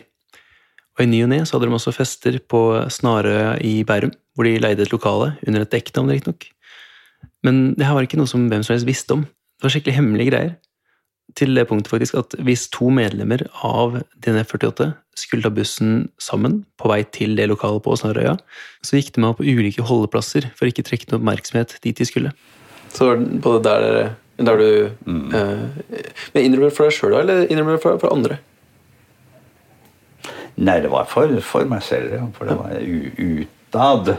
Og 0.99 1.04
I 1.04 1.11
ny 1.12 1.23
og 1.25 1.30
ne 1.30 1.42
hadde 1.47 1.66
de 1.68 1.75
også 1.76 1.94
fester 1.94 2.38
på 2.50 2.61
Snarøya 2.90 3.54
i 3.64 3.85
Bærum, 3.87 4.11
hvor 4.35 4.49
de 4.49 4.58
leide 4.58 4.82
et 4.82 4.92
lokale, 4.92 5.37
under 5.47 5.62
et 5.62 5.70
dekknavn 5.70 6.11
riktignok. 6.11 6.49
Men 7.47 7.75
det 7.78 7.87
her 7.87 7.94
var 7.94 8.06
ikke 8.06 8.18
noe 8.18 8.30
som 8.30 8.49
hvem 8.50 8.64
som 8.66 8.75
helst 8.75 8.88
visste 8.88 9.14
om. 9.14 9.23
Det 9.23 9.66
var 9.66 9.75
skikkelig 9.75 9.94
hemmelige 9.94 10.32
greier. 10.32 10.56
Til 11.37 11.52
det 11.54 11.66
punktet 11.68 11.92
faktisk 11.92 12.16
at 12.16 12.35
hvis 12.47 12.66
to 12.73 12.88
medlemmer 12.94 13.44
av 13.66 13.99
DNF48 14.25 14.92
skulle 15.18 15.44
ta 15.44 15.52
bussen 15.52 16.08
sammen 16.23 16.62
på 16.80 16.88
vei 16.90 17.02
til 17.14 17.35
det 17.37 17.49
lokalet 17.50 17.85
på 17.85 17.97
Snarøya, 17.99 18.37
så 18.87 18.97
gikk 18.97 19.12
de 19.14 19.25
med 19.25 19.37
på 19.37 19.44
ulike 19.44 19.85
holdeplasser 19.85 20.49
for 20.56 20.70
ikke 20.70 20.87
trekke 20.87 21.11
noe 21.11 21.20
oppmerksomhet 21.20 21.76
dit 21.85 21.99
de 21.99 22.06
skulle. 22.08 22.32
Så 22.94 23.11
både 23.44 23.62
der, 23.66 24.12
der 24.40 24.62
du 24.62 24.70
mm. 25.04 25.35
eh, 25.35 26.06
Men 26.32 26.44
Innrømmer 26.47 26.70
du 26.70 26.76
for 26.78 26.88
deg 26.88 26.97
sjøl, 26.97 27.18
eller 27.20 27.44
innrømmer 27.50 27.76
du 27.76 27.82
for, 27.82 28.00
for 28.00 28.14
andre? 28.14 28.40
Nei, 30.58 30.80
det 30.82 30.90
var 30.90 31.06
for, 31.06 31.30
for 31.44 31.68
meg 31.70 31.85
selv. 31.87 32.16
For 32.35 32.49
det 32.49 32.56
var 32.58 32.80
utad. 32.82 34.16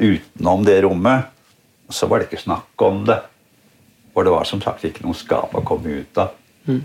Utenom 0.00 0.64
det 0.66 0.80
rommet 0.86 1.30
så 1.92 2.08
var 2.08 2.22
det 2.22 2.30
ikke 2.30 2.40
snakk 2.46 2.82
om 2.82 3.02
det. 3.08 3.18
Og 4.14 4.26
det 4.26 4.32
var 4.34 4.46
som 4.46 4.62
sagt 4.62 4.84
ikke 4.86 5.04
noe 5.04 5.16
skap 5.18 5.54
å 5.54 5.62
komme 5.66 6.00
ut 6.00 6.20
av. 6.22 6.34
Mm. 6.70 6.82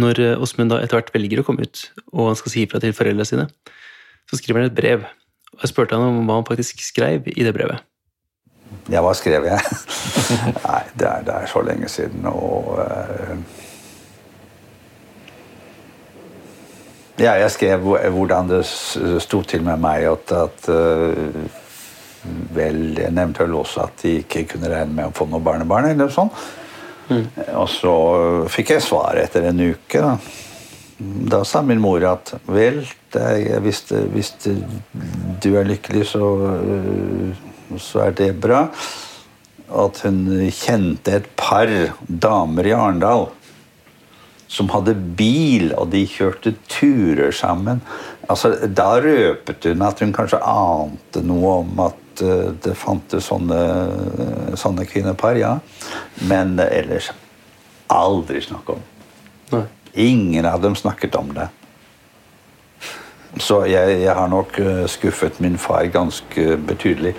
Når 0.00 0.20
eh, 0.22 0.42
Åsmund 0.42 0.72
da 0.72 0.80
etter 0.82 1.00
hvert 1.00 1.14
velger 1.14 1.40
å 1.40 1.46
komme 1.46 1.66
ut, 1.66 1.86
og 2.12 2.30
han 2.30 2.38
skal 2.38 2.52
si 2.52 2.64
ifra 2.66 2.80
til 2.82 2.94
foreldrene 2.94 3.26
sine, 3.26 3.46
så 4.30 4.38
skriver 4.38 4.62
han 4.62 4.70
et 4.70 4.76
brev. 4.76 5.06
Og 5.56 5.64
Jeg 5.64 5.72
spurte 5.72 5.96
han 5.96 6.20
om 6.20 6.28
hva 6.28 6.38
han 6.38 6.48
faktisk 6.48 6.84
skrev 6.84 7.26
i 7.32 7.46
det 7.46 7.54
brevet. 7.56 7.82
Ja, 8.92 9.00
hva 9.02 9.16
skrev 9.18 9.48
jeg? 9.48 9.58
Nei, 10.66 10.84
det 10.94 11.08
er, 11.08 11.24
det 11.26 11.34
er, 11.34 11.48
så 11.50 11.64
lenge 11.66 11.90
siden, 11.90 12.28
og 12.30 12.76
uh... 12.78 13.34
Ja, 17.20 17.34
jeg 17.36 17.50
skrev 17.52 17.82
hvordan 17.84 18.48
det 18.48 18.62
sto 18.64 19.42
til 19.44 19.64
med 19.66 19.82
meg 19.82 20.06
at, 20.08 20.30
at 20.32 20.70
uh 20.72 21.59
vel 22.54 22.98
Jeg 22.98 23.14
nevnte 23.16 23.44
vel 23.44 23.56
også 23.60 23.86
at 23.86 24.02
de 24.02 24.18
ikke 24.20 24.46
kunne 24.52 24.70
regne 24.72 24.96
med 24.96 25.08
å 25.08 25.16
få 25.16 25.26
noe 25.30 25.42
barnebarn. 25.44 25.90
eller 25.90 26.06
noe 26.06 26.14
sånt. 26.14 26.36
Mm. 27.10 27.26
Og 27.58 27.68
så 27.72 27.94
fikk 28.52 28.76
jeg 28.76 28.86
svar 28.86 29.18
etter 29.18 29.48
en 29.48 29.62
uke. 29.72 30.02
Da, 30.04 30.12
da 31.34 31.42
sa 31.48 31.62
min 31.66 31.80
mor 31.82 32.04
at 32.06 32.34
vel, 32.46 32.84
er, 33.16 33.58
hvis, 33.64 33.82
hvis, 34.12 34.34
du 35.42 35.50
er 35.56 35.66
lykkelig, 35.66 36.04
så, 36.12 36.28
så 37.80 38.04
er 38.06 38.16
det 38.20 38.30
bra. 38.42 38.66
At 39.70 40.02
hun 40.04 40.24
kjente 40.54 41.18
et 41.18 41.28
par 41.38 41.70
damer 42.06 42.70
i 42.70 42.76
Arendal 42.76 43.30
som 44.50 44.70
hadde 44.74 44.96
bil, 45.18 45.70
og 45.78 45.92
de 45.92 46.02
kjørte 46.10 46.56
turer 46.70 47.30
sammen. 47.34 47.82
Altså, 48.30 48.52
da 48.66 48.96
røpet 49.02 49.68
hun 49.70 49.84
at 49.86 50.02
hun 50.02 50.14
kanskje 50.14 50.40
ante 50.42 51.22
noe 51.26 51.60
om 51.62 51.84
at 51.86 52.00
Eh, 52.22 52.50
det 52.64 52.76
fantes 52.78 53.28
sånne, 53.30 53.60
sånne 54.58 54.86
kvinnepar, 54.88 55.38
ja. 55.40 55.56
Men 56.28 56.58
ellers 56.60 57.10
aldri 57.90 58.42
snakk 58.44 58.76
om. 58.76 58.84
Nei. 59.54 59.64
Ingen 59.92 60.46
av 60.46 60.62
dem 60.62 60.76
snakket 60.78 61.16
om 61.18 61.32
det. 61.34 61.48
Så 63.38 63.60
jeg, 63.70 64.00
jeg, 64.02 64.10
har 64.14 64.26
nok 64.30 64.56
eh, 64.58 64.84
skuffet 64.90 65.38
min 65.42 65.58
far 65.58 65.86
ganske 65.92 66.56
betydelig. 66.66 67.12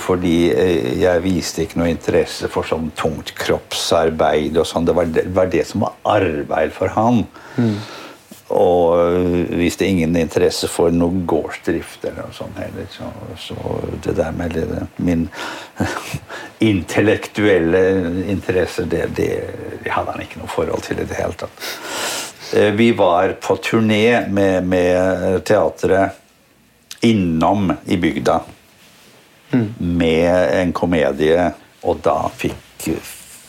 Fordi 0.00 0.34
eh, 0.54 1.00
jeg 1.02 1.24
viste 1.24 1.66
ikke 1.66 1.82
noe 1.82 1.90
interesse 1.92 2.48
for 2.52 2.68
sånn 2.68 2.88
tungt 2.96 3.34
kroppsarbeid. 3.36 4.56
og 4.56 4.68
sånn. 4.68 4.88
Det, 4.88 4.96
det, 5.16 5.26
var 5.36 5.50
det 5.52 5.66
som 5.68 5.84
var 5.84 5.98
arbeid 6.16 6.72
for 6.76 6.92
han. 6.96 7.26
Mm. 7.60 7.76
Og 8.50 9.54
viste 9.54 9.86
ingen 9.86 10.16
interesse 10.18 10.66
for 10.68 10.90
noe 10.90 11.22
gårdsdrift 11.30 12.02
eller 12.08 12.24
noe 12.26 12.34
sånt 12.34 12.56
heller. 12.58 12.88
Så, 12.90 13.10
så 13.38 13.56
det 14.02 14.16
der 14.18 14.32
med 14.34 14.56
det, 14.56 14.86
min 14.96 15.28
intellektuelle 16.72 17.82
interesser, 18.32 18.88
det, 18.90 19.04
det, 19.14 19.28
det, 19.84 19.92
hadde 19.94 20.16
han 20.16 20.24
ikke 20.24 20.40
noe 20.42 20.50
forhold 20.50 20.82
til 20.82 20.98
i 20.98 21.06
det 21.06 21.20
hele 21.20 21.38
tatt. 21.38 21.68
Eh, 22.56 22.72
vi 22.74 22.90
var 22.98 23.36
på 23.38 23.56
turné 23.62 24.26
med, 24.26 24.66
med 24.66 25.44
teatret 25.46 26.18
innom 27.06 27.70
i 27.86 27.96
bygda 27.96 28.40
mm. 29.54 29.68
med 29.78 30.34
en 30.58 30.74
komedie, 30.74 31.46
og 31.86 32.02
da 32.02 32.18
fikk, 32.34 32.90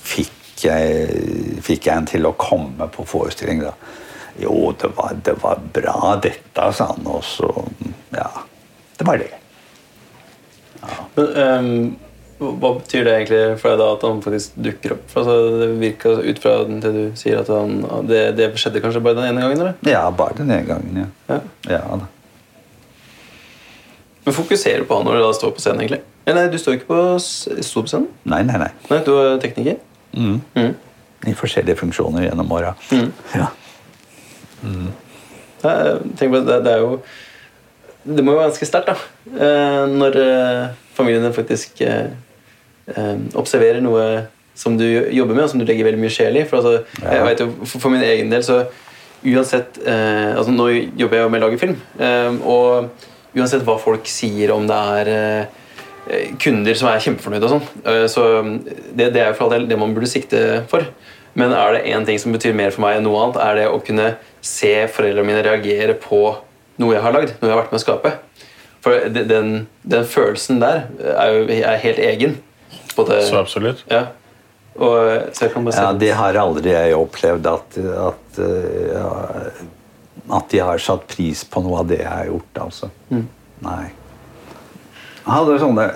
fikk, 0.05 0.37
jeg, 0.61 1.57
fikk 1.65 1.89
jeg 1.89 1.97
en 1.97 2.07
til 2.13 2.29
å 2.29 2.35
komme 2.37 2.85
på 2.93 3.09
forestilling. 3.09 3.65
da 3.65 3.73
jo, 4.39 4.73
det 4.81 4.91
var, 4.95 5.17
det 5.23 5.35
var 5.41 5.59
bra, 5.73 6.15
dette, 6.23 6.71
sa 6.77 6.93
han. 6.93 7.07
Og 7.07 7.23
så 7.25 7.51
Ja. 8.15 8.29
Det 8.97 9.07
var 9.07 9.17
det. 9.17 9.31
Ja. 10.81 10.95
Men 11.15 11.37
um, 11.37 11.97
hva 12.41 12.71
betyr 12.79 13.05
det 13.05 13.13
egentlig 13.15 13.41
for 13.61 13.69
deg 13.73 13.81
da 13.81 13.87
at 13.95 14.03
han 14.05 14.21
faktisk 14.23 14.55
dukker 14.65 14.95
opp? 14.95 15.11
Altså, 15.21 15.35
det 15.61 15.67
virker 15.81 16.23
ut 16.25 16.41
fra 16.41 16.53
det 16.69 16.93
du 16.95 17.01
sier, 17.17 17.41
at 17.41 17.51
han, 17.53 17.83
det, 18.09 18.21
det, 18.37 18.47
skjedde 18.57 18.81
kanskje 18.81 19.01
bare 19.05 19.19
den 19.19 19.29
ene 19.29 19.43
gangen? 19.43 19.61
eller? 19.61 19.75
Ja, 19.85 20.07
bare 20.09 20.37
den 20.39 20.49
ene 20.49 20.65
gangen, 20.69 21.03
ja. 21.03 21.35
ja. 21.35 21.39
ja 21.69 21.81
da. 22.01 22.09
Men 24.25 24.37
fokuserer 24.37 24.81
du 24.81 24.89
på 24.89 24.97
han 24.97 25.05
når 25.05 25.17
du 25.17 25.23
da 25.25 25.33
står 25.37 25.53
på 25.57 25.63
scenen? 25.63 25.83
egentlig? 25.83 26.01
Nei, 26.29 26.47
Du 26.53 26.57
står 26.61 26.77
ikke 26.77 26.89
på, 26.89 26.99
på 27.17 27.87
scenen? 27.89 28.09
Nei, 28.29 28.41
nei, 28.45 28.57
nei. 28.61 28.69
nei 28.89 29.01
du 29.05 29.13
er 29.17 29.39
tekniker? 29.41 29.77
Mm. 30.13 30.37
Mm. 30.57 30.73
I 31.29 31.33
forskjellige 31.37 31.77
funksjoner 31.81 32.25
gjennom 32.25 32.53
åra. 32.53 32.73
Mm. 32.93 33.09
Ja. 33.37 33.49
Mm. 34.61 34.91
Tenk 35.61 36.27
på 36.31 36.41
det, 36.41 36.57
det 36.65 36.71
er 36.71 36.81
jo 36.81 36.95
Det 38.01 38.23
må 38.25 38.33
jo 38.33 38.39
være 38.39 38.49
ganske 38.49 38.65
sterkt, 38.65 38.89
da. 38.89 38.95
Eh, 39.45 39.83
når 39.93 40.15
familien 40.97 41.25
din 41.25 41.35
faktisk 41.35 41.83
eh, 41.85 42.09
observerer 43.37 43.81
noe 43.83 44.05
som 44.57 44.77
du 44.77 44.85
jobber 44.87 45.35
med, 45.35 45.45
og 45.45 45.51
som 45.53 45.61
du 45.61 45.65
legger 45.67 45.87
veldig 45.87 46.01
mye 46.01 46.13
sjel 46.13 46.39
i. 46.41 46.45
For, 46.49 46.61
altså, 46.61 47.05
jeg 47.05 47.27
vet 47.27 47.43
jo, 47.43 47.49
for, 47.65 47.89
min 47.93 48.03
egen 48.05 48.33
del 48.33 48.43
så 48.45 48.63
uansett 49.21 49.77
eh, 49.85 50.33
altså 50.33 50.53
Nå 50.53 50.67
jobber 50.97 51.19
jeg 51.19 51.25
jo 51.25 51.31
med 51.31 51.41
å 51.41 51.45
lage 51.45 51.61
film, 51.61 51.77
eh, 52.01 52.37
og 52.41 53.37
uansett 53.37 53.65
hva 53.67 53.77
folk 53.79 54.07
sier 54.09 54.53
om 54.53 54.65
det 54.69 54.79
er 54.97 55.11
eh, 55.13 56.31
kunder 56.41 56.77
som 56.77 56.89
er 56.89 57.03
kjempefornøyde 57.05 57.45
og 57.45 57.51
sånn, 57.53 58.07
så 58.09 58.23
det, 58.41 59.11
det, 59.13 59.21
er 59.21 59.27
jo 59.29 59.35
for 59.37 59.45
all 59.45 59.53
del 59.53 59.67
det 59.69 59.77
man 59.77 59.93
burde 59.93 60.09
sikte 60.09 60.63
for. 60.71 60.87
Men 61.37 61.53
er 61.55 61.77
det 61.77 61.83
én 61.93 62.05
ting 62.07 62.19
som 62.19 62.33
betyr 62.35 62.55
mer 62.57 62.73
for 62.75 62.83
meg 62.83 62.97
enn 62.97 63.05
noe 63.07 63.19
annet, 63.23 63.39
er 63.43 63.59
det 63.61 63.67
å 63.71 63.79
kunne 63.83 64.13
se 64.43 64.73
foreldrene 64.91 65.27
mine 65.27 65.43
reagere 65.45 65.95
på 65.99 66.23
noe 66.81 66.95
jeg 66.95 67.03
har 67.05 67.15
lagd, 67.15 67.35
noe 67.39 67.49
jeg 67.49 67.55
har 67.55 67.61
vært 67.61 67.73
med 67.73 67.79
å 67.79 67.83
skape. 67.85 68.13
For 68.81 69.11
den, 69.13 69.51
den 69.85 70.07
følelsen 70.09 70.61
der 70.63 70.87
er 71.13 71.35
jo 71.35 71.43
er 71.61 71.77
helt 71.83 72.01
egen. 72.01 72.39
Både, 72.97 73.21
så 73.27 73.37
absolutt. 73.39 73.85
Ja. 73.91 74.07
Og, 74.71 75.35
så 75.35 75.49
ja, 75.51 75.91
det 75.99 76.13
har 76.15 76.37
aldri 76.39 76.71
jeg 76.71 76.95
opplevd 76.95 77.47
at, 77.51 77.77
at, 78.07 78.39
ja, 78.39 79.09
at 80.37 80.53
de 80.53 80.61
har 80.63 80.79
satt 80.81 81.03
pris 81.11 81.43
på 81.43 81.63
noe 81.65 81.81
av 81.83 81.89
det 81.91 81.99
jeg 81.99 82.09
har 82.09 82.29
gjort. 82.29 82.61
altså. 82.65 82.89
Mm. 83.11 83.25
Nei. 83.67 83.83
Jeg 85.21 85.33
hadde 85.35 85.59
sånne 85.61 85.87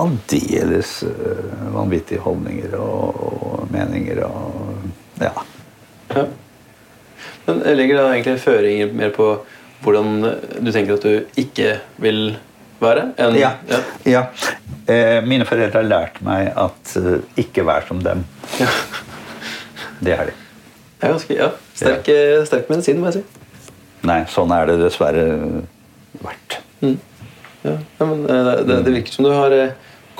aldeles 0.00 1.00
uh, 1.06 1.72
vanvittige 1.74 2.22
holdninger 2.24 2.76
og, 2.80 3.22
og, 3.26 3.64
meninger 3.72 4.22
og 4.26 5.20
ja. 5.20 5.32
ja. 6.14 6.26
Men 7.46 7.64
legger 7.76 7.98
det 7.98 8.04
egentlig 8.04 8.36
føringer 8.44 8.94
mer 8.96 9.12
på 9.14 9.32
hvordan 9.84 10.22
du 10.60 10.70
tenker 10.72 10.96
at 10.96 11.04
du 11.04 11.40
ikke 11.40 11.74
vil 12.00 12.34
være? 12.80 13.10
Enn, 13.20 13.36
ja. 13.40 13.54
ja. 13.68 13.80
ja. 14.08 14.22
Eh, 14.90 15.20
mine 15.24 15.46
foreldre 15.48 15.82
har 15.82 15.88
lært 15.88 16.20
meg 16.24 16.50
at 16.58 16.94
uh, 17.00 17.18
ikke 17.40 17.64
vær 17.68 17.86
som 17.88 18.00
dem. 18.04 18.24
Ja. 18.60 18.70
Det 20.00 20.16
er 20.16 20.30
de. 20.30 20.34
Det 21.00 21.08
er 21.08 21.12
ganske, 21.14 21.36
ja, 21.36 21.50
sterk, 21.76 22.08
ja. 22.08 22.40
sterk 22.48 22.72
medisin, 22.72 23.00
må 23.00 23.08
jeg 23.10 23.20
si. 23.20 23.68
Nei, 24.08 24.22
sånn 24.32 24.52
er 24.56 24.68
det 24.68 24.78
dessverre 24.80 25.24
vært. 26.24 26.58
Mm. 26.80 26.96
Ja, 27.64 27.76
men 28.00 28.22
det, 28.24 28.36
det, 28.68 28.78
det, 28.86 28.92
virker 28.94 29.12
som 29.12 29.26
du 29.28 29.32
har 29.34 29.54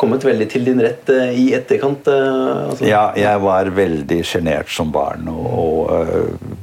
kommet 0.00 0.24
veldig 0.24 0.48
til 0.50 0.66
din 0.68 0.80
rett 0.82 1.10
eh, 1.12 1.36
i 1.36 1.46
etterkant? 1.56 2.08
Eh, 2.08 2.66
altså. 2.70 2.88
Ja, 2.88 3.04
jeg 3.18 3.42
var 3.44 3.70
veldig 3.76 4.20
sjenert 4.26 4.72
som 4.72 4.92
barn. 4.94 5.28
og, 5.28 5.46
og 5.60 5.94
eh, 6.00 6.58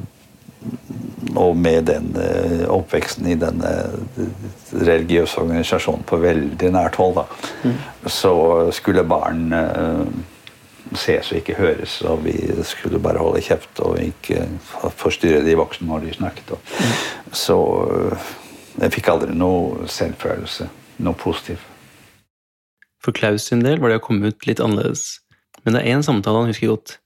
og 1.37 1.57
med 1.59 1.83
den 1.85 2.15
oppveksten 2.71 3.27
i 3.29 3.35
denne 3.37 3.69
religiøse 4.71 5.43
organisasjonen 5.43 6.05
på 6.07 6.17
veldig 6.23 6.71
nært 6.73 6.97
hold, 6.97 7.19
da, 7.19 7.25
mm. 7.67 7.75
så 8.09 8.31
skulle 8.73 9.03
barn 9.05 9.53
ses 10.97 11.29
og 11.29 11.37
ikke 11.37 11.59
høres. 11.59 11.99
Og 12.09 12.23
vi 12.25 12.33
skulle 12.65 13.03
bare 13.03 13.21
holde 13.21 13.43
kjeft 13.45 13.83
og 13.85 13.99
ikke 14.01 14.47
forstyrre 14.97 15.43
de 15.45 15.53
voksne 15.59 15.91
når 15.91 16.07
de 16.07 16.17
snakket. 16.17 16.55
Og, 16.57 16.73
mm. 16.73 16.97
Så 17.43 17.59
jeg 18.79 18.95
fikk 18.97 19.13
aldri 19.13 19.37
noe 19.37 19.85
selvfølelse. 19.93 20.71
Noe 21.05 21.21
positivt. 21.21 21.76
For 23.07 23.15
Klaus 23.15 23.45
sin 23.47 23.61
del 23.63 23.79
var 23.79 23.93
det 23.93 24.01
å 24.01 24.03
komme 24.03 24.33
ut 24.33 24.47
litt 24.49 24.59
annerledes. 24.59 25.21
Men 25.63 25.77
det 25.77 25.85
er 25.85 25.93
én 25.95 26.01
samtale 26.03 26.41
han 26.43 26.49
husker 26.51 26.73
godt. 26.73 26.97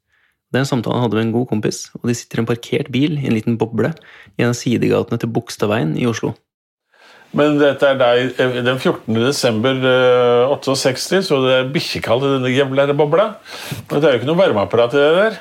Det 0.50 0.58
er 0.58 0.64
en 0.66 0.72
samtale 0.72 0.98
han 0.98 1.06
hadde 1.06 1.20
med 1.20 1.28
en 1.28 1.36
god 1.36 1.52
kompis, 1.54 1.84
og 2.02 2.10
de 2.10 2.16
sitter 2.18 2.40
i 2.40 2.42
en 2.42 2.48
parkert 2.50 2.90
bil 2.92 3.20
i 3.20 3.28
en 3.30 3.36
liten 3.38 3.60
boble 3.62 3.94
i 4.34 4.42
en 4.42 4.50
av 4.50 4.58
sidegatene 4.58 5.22
til 5.22 5.30
Bogstadveien 5.30 5.94
i 6.02 6.08
Oslo. 6.10 6.34
Men 7.38 7.56
dette 7.62 7.88
er 7.88 8.00
deg 8.00 8.42
den 8.66 8.80
14. 8.82 9.14
desember 9.22 9.78
eh, 9.88 10.52
68, 10.52 11.22
så 11.30 11.38
det 11.46 11.54
er 11.56 11.70
bikkjekaldt 11.72 12.26
i 12.28 12.32
denne 12.34 12.52
jævla 12.52 12.90
bobla. 12.98 13.28
Det 13.86 14.02
er 14.02 14.18
jo 14.18 14.20
ikke 14.20 14.28
noe 14.28 14.42
varmeapparat 14.42 14.98
i 14.98 15.04
det 15.04 15.12
der. 15.20 15.38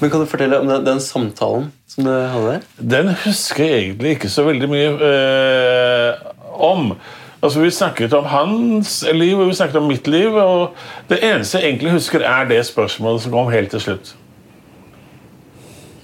Men 0.00 0.10
kan 0.10 0.24
du 0.24 0.30
fortelle 0.32 0.58
om 0.64 0.72
den, 0.72 0.88
den 0.88 1.02
samtalen 1.04 1.68
som 1.92 2.08
du 2.08 2.10
hadde 2.10 2.56
der? 2.56 2.64
Den 2.96 3.12
husker 3.26 3.68
jeg 3.68 3.84
egentlig 3.84 4.16
ikke 4.16 4.32
så 4.32 4.48
veldig 4.48 4.70
mye 4.72 5.12
eh, 5.12 6.32
om. 6.72 6.96
Altså, 7.44 7.60
Vi 7.60 7.70
snakket 7.70 8.12
om 8.16 8.24
hans 8.24 9.02
liv 9.12 9.36
og 9.36 9.50
vi 9.50 9.54
snakket 9.54 9.76
om 9.76 9.88
mitt 9.88 10.06
liv. 10.08 10.32
og 10.32 10.74
Det 11.08 11.20
eneste 11.20 11.58
jeg 11.60 11.68
egentlig 11.68 11.92
husker, 11.92 12.24
er 12.24 12.48
det 12.48 12.62
spørsmålet 12.66 13.20
som 13.20 13.32
kom 13.32 13.52
helt 13.52 13.70
til 13.70 13.80
slutt. 13.80 14.14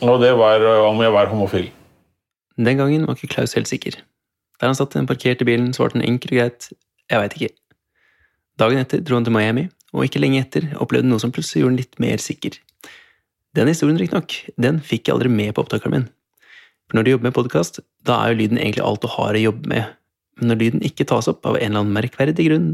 Og 0.00 0.20
det 0.20 0.34
var 0.36 0.60
eh, 0.60 0.84
om 0.84 1.00
jeg 1.00 1.12
var 1.12 1.32
homofil. 1.32 1.70
Den 2.56 2.76
gangen 2.76 3.06
var 3.06 3.16
ikke 3.16 3.34
Klaus 3.34 3.56
helt 3.56 3.68
sikker. 3.68 3.96
Der 4.60 4.66
han 4.68 4.76
satt 4.76 4.94
i 4.94 4.98
den 4.98 5.08
parkerte 5.08 5.44
bilen, 5.44 5.72
svarte 5.72 5.96
han 5.96 6.04
enkelt 6.04 6.32
og 6.32 6.38
greit 6.38 6.72
'jeg 7.10 7.20
veit 7.20 7.34
ikke'. 7.34 7.56
Dagen 8.58 8.78
etter 8.78 9.00
dro 9.00 9.14
han 9.14 9.24
til 9.24 9.32
Miami, 9.32 9.68
og 9.92 10.04
ikke 10.04 10.20
lenge 10.20 10.40
etter 10.40 10.76
opplevde 10.76 11.04
han 11.04 11.10
noe 11.10 11.20
som 11.20 11.32
plutselig 11.32 11.62
gjorde 11.62 11.70
han 11.70 11.76
litt 11.76 12.00
mer 12.00 12.16
sikker. 12.16 12.50
Den 13.56 13.68
historien, 13.68 13.98
riktignok, 13.98 14.32
den 14.60 14.80
fikk 14.80 15.08
jeg 15.08 15.14
aldri 15.14 15.28
med 15.28 15.54
på 15.54 15.64
opptakeren 15.64 15.90
min. 15.90 16.08
For 16.88 16.96
når 16.96 17.02
du 17.02 17.10
jobber 17.10 17.24
med 17.30 17.34
podkast, 17.34 17.80
da 18.04 18.12
er 18.20 18.28
jo 18.28 18.38
lyden 18.42 18.58
egentlig 18.58 18.84
alt 18.84 19.02
du 19.02 19.08
har 19.08 19.32
å 19.34 19.42
jobbe 19.42 19.68
med. 19.68 19.99
Men 20.40 20.54
når 20.54 20.60
lyden 20.62 20.84
ikke 20.86 21.04
tas 21.08 21.28
opp 21.30 21.44
av 21.44 21.58
en 21.58 21.66
eller 21.68 21.84
annen 21.84 21.94
merkverdig 21.94 22.48
grunn, 22.48 22.68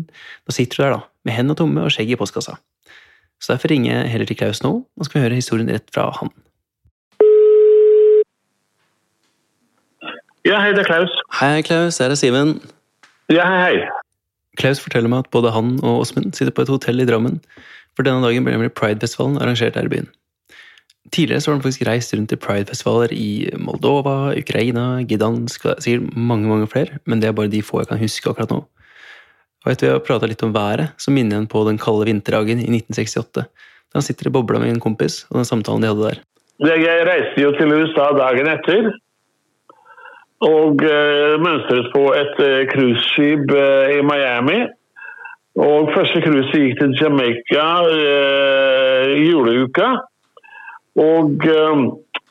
da 0.46 0.54
sitter 0.54 0.78
du 0.78 0.82
der, 0.84 0.96
da, 0.96 1.00
med 1.26 1.34
hendene 1.34 1.58
tomme 1.58 1.82
og 1.82 1.92
skjegget 1.92 2.14
i 2.14 2.20
postkassa. 2.20 2.56
Så 3.42 3.52
derfor 3.52 3.74
ringer 3.74 3.90
jeg 3.92 4.12
heller 4.14 4.30
til 4.30 4.38
Klaus 4.38 4.62
nå, 4.64 4.72
og 4.86 5.08
skal 5.08 5.26
høre 5.26 5.38
historien 5.38 5.70
rett 5.74 5.90
fra 5.94 6.08
han. 6.20 6.30
Ja, 10.46 10.60
hei, 10.62 10.70
det 10.76 10.84
er 10.84 10.88
Klaus. 10.88 11.14
Hei, 11.40 11.58
Klaus, 11.66 11.98
her 11.98 12.14
er 12.14 12.18
Simen. 12.18 12.56
Ja, 13.34 13.48
hei, 13.50 13.58
hei. 13.64 13.88
Klaus 14.56 14.80
forteller 14.80 15.10
meg 15.10 15.26
at 15.26 15.32
både 15.34 15.50
han 15.52 15.74
og 15.82 16.04
Åsmund 16.04 16.36
sitter 16.38 16.54
på 16.54 16.62
et 16.64 16.70
hotell 16.70 17.02
i 17.02 17.08
Drammen, 17.08 17.40
for 17.98 18.06
denne 18.06 18.22
dagen 18.22 18.46
ble 18.46 18.54
nemlig 18.54 18.70
Pride-festivalen 18.78 19.40
arrangert 19.42 19.76
her 19.76 19.88
i 19.88 19.92
byen. 19.92 20.06
Tidligere 21.16 21.40
så 21.40 21.50
har 21.50 21.56
han 21.56 21.64
faktisk 21.64 21.86
reist 21.88 22.12
rundt 22.12 22.28
til 22.28 22.40
Pride-festivaler 22.42 23.12
i 23.16 23.48
Moldova, 23.56 24.34
Ukraina, 24.36 25.00
Gdansk 25.08 25.64
sikkert 25.80 26.10
mange 26.12 26.50
mange 26.50 26.68
flere, 26.68 27.00
men 27.08 27.22
det 27.22 27.30
er 27.30 27.36
bare 27.38 27.52
de 27.52 27.62
få 27.64 27.80
jeg 27.80 27.88
kan 27.88 28.02
huske 28.02 28.28
akkurat 28.28 28.52
nå. 28.52 28.58
Og 29.64 29.72
etter 29.72 29.88
vi 29.88 29.94
har 29.94 30.04
prata 30.04 30.28
litt 30.28 30.44
om 30.44 30.52
været, 30.54 30.92
så 31.00 31.10
minner 31.10 31.38
jeg 31.38 31.42
han 31.42 31.50
på 31.50 31.64
den 31.66 31.80
kalde 31.80 32.06
vinterdagen 32.10 32.60
i 32.60 32.68
1968, 32.68 33.48
da 33.48 33.96
han 33.96 34.04
sitter 34.04 34.28
i 34.28 34.34
bobla 34.36 34.60
med 34.60 34.74
en 34.74 34.82
kompis, 34.84 35.24
og 35.30 35.40
den 35.40 35.48
samtalen 35.48 35.82
de 35.82 35.90
hadde 35.90 36.10
der. 36.10 36.20
Jeg 36.68 37.08
reiste 37.08 37.42
jo 37.42 37.50
til 37.56 37.72
USA 37.74 38.12
dagen 38.16 38.48
etter. 38.52 38.92
Og 40.46 40.82
uh, 40.84 41.34
mønstret 41.40 41.88
på 41.94 42.02
et 42.12 42.40
uh, 42.44 42.64
cruiseskip 42.68 43.52
uh, 43.56 43.88
i 43.96 44.02
Miami. 44.04 44.66
Og 45.56 45.88
første 45.94 46.20
cruiset 46.20 46.60
gikk 46.60 46.80
til 46.82 46.92
Jamaica 47.00 47.64
eh, 47.88 49.12
juleuka. 49.24 49.86
Og 50.96 51.46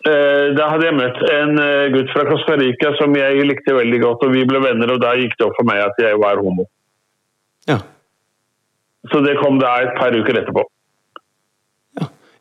da 0.05 0.67
hadde 0.69 0.85
jeg 0.85 0.97
møtt 0.99 1.19
en 1.33 1.57
gutt 1.95 2.11
fra 2.13 2.23
Costa 2.29 2.55
Rica 2.61 2.91
som 2.99 3.13
jeg 3.17 3.45
likte 3.49 3.73
veldig 3.73 3.99
godt, 4.03 4.25
og 4.27 4.35
vi 4.35 4.43
ble 4.45 4.59
venner, 4.61 4.91
og 4.93 5.01
da 5.01 5.15
gikk 5.17 5.33
det 5.39 5.47
opp 5.47 5.55
for 5.57 5.65
meg 5.65 5.81
at 5.81 5.97
jeg 6.01 6.19
var 6.21 6.37
homo. 6.41 6.67
Ja. 7.69 7.79
Så 9.09 9.21
det 9.25 9.35
kom 9.41 9.57
da 9.61 9.79
et 9.85 9.95
par 9.97 10.13
uker 10.13 10.37
etterpå. 10.41 10.65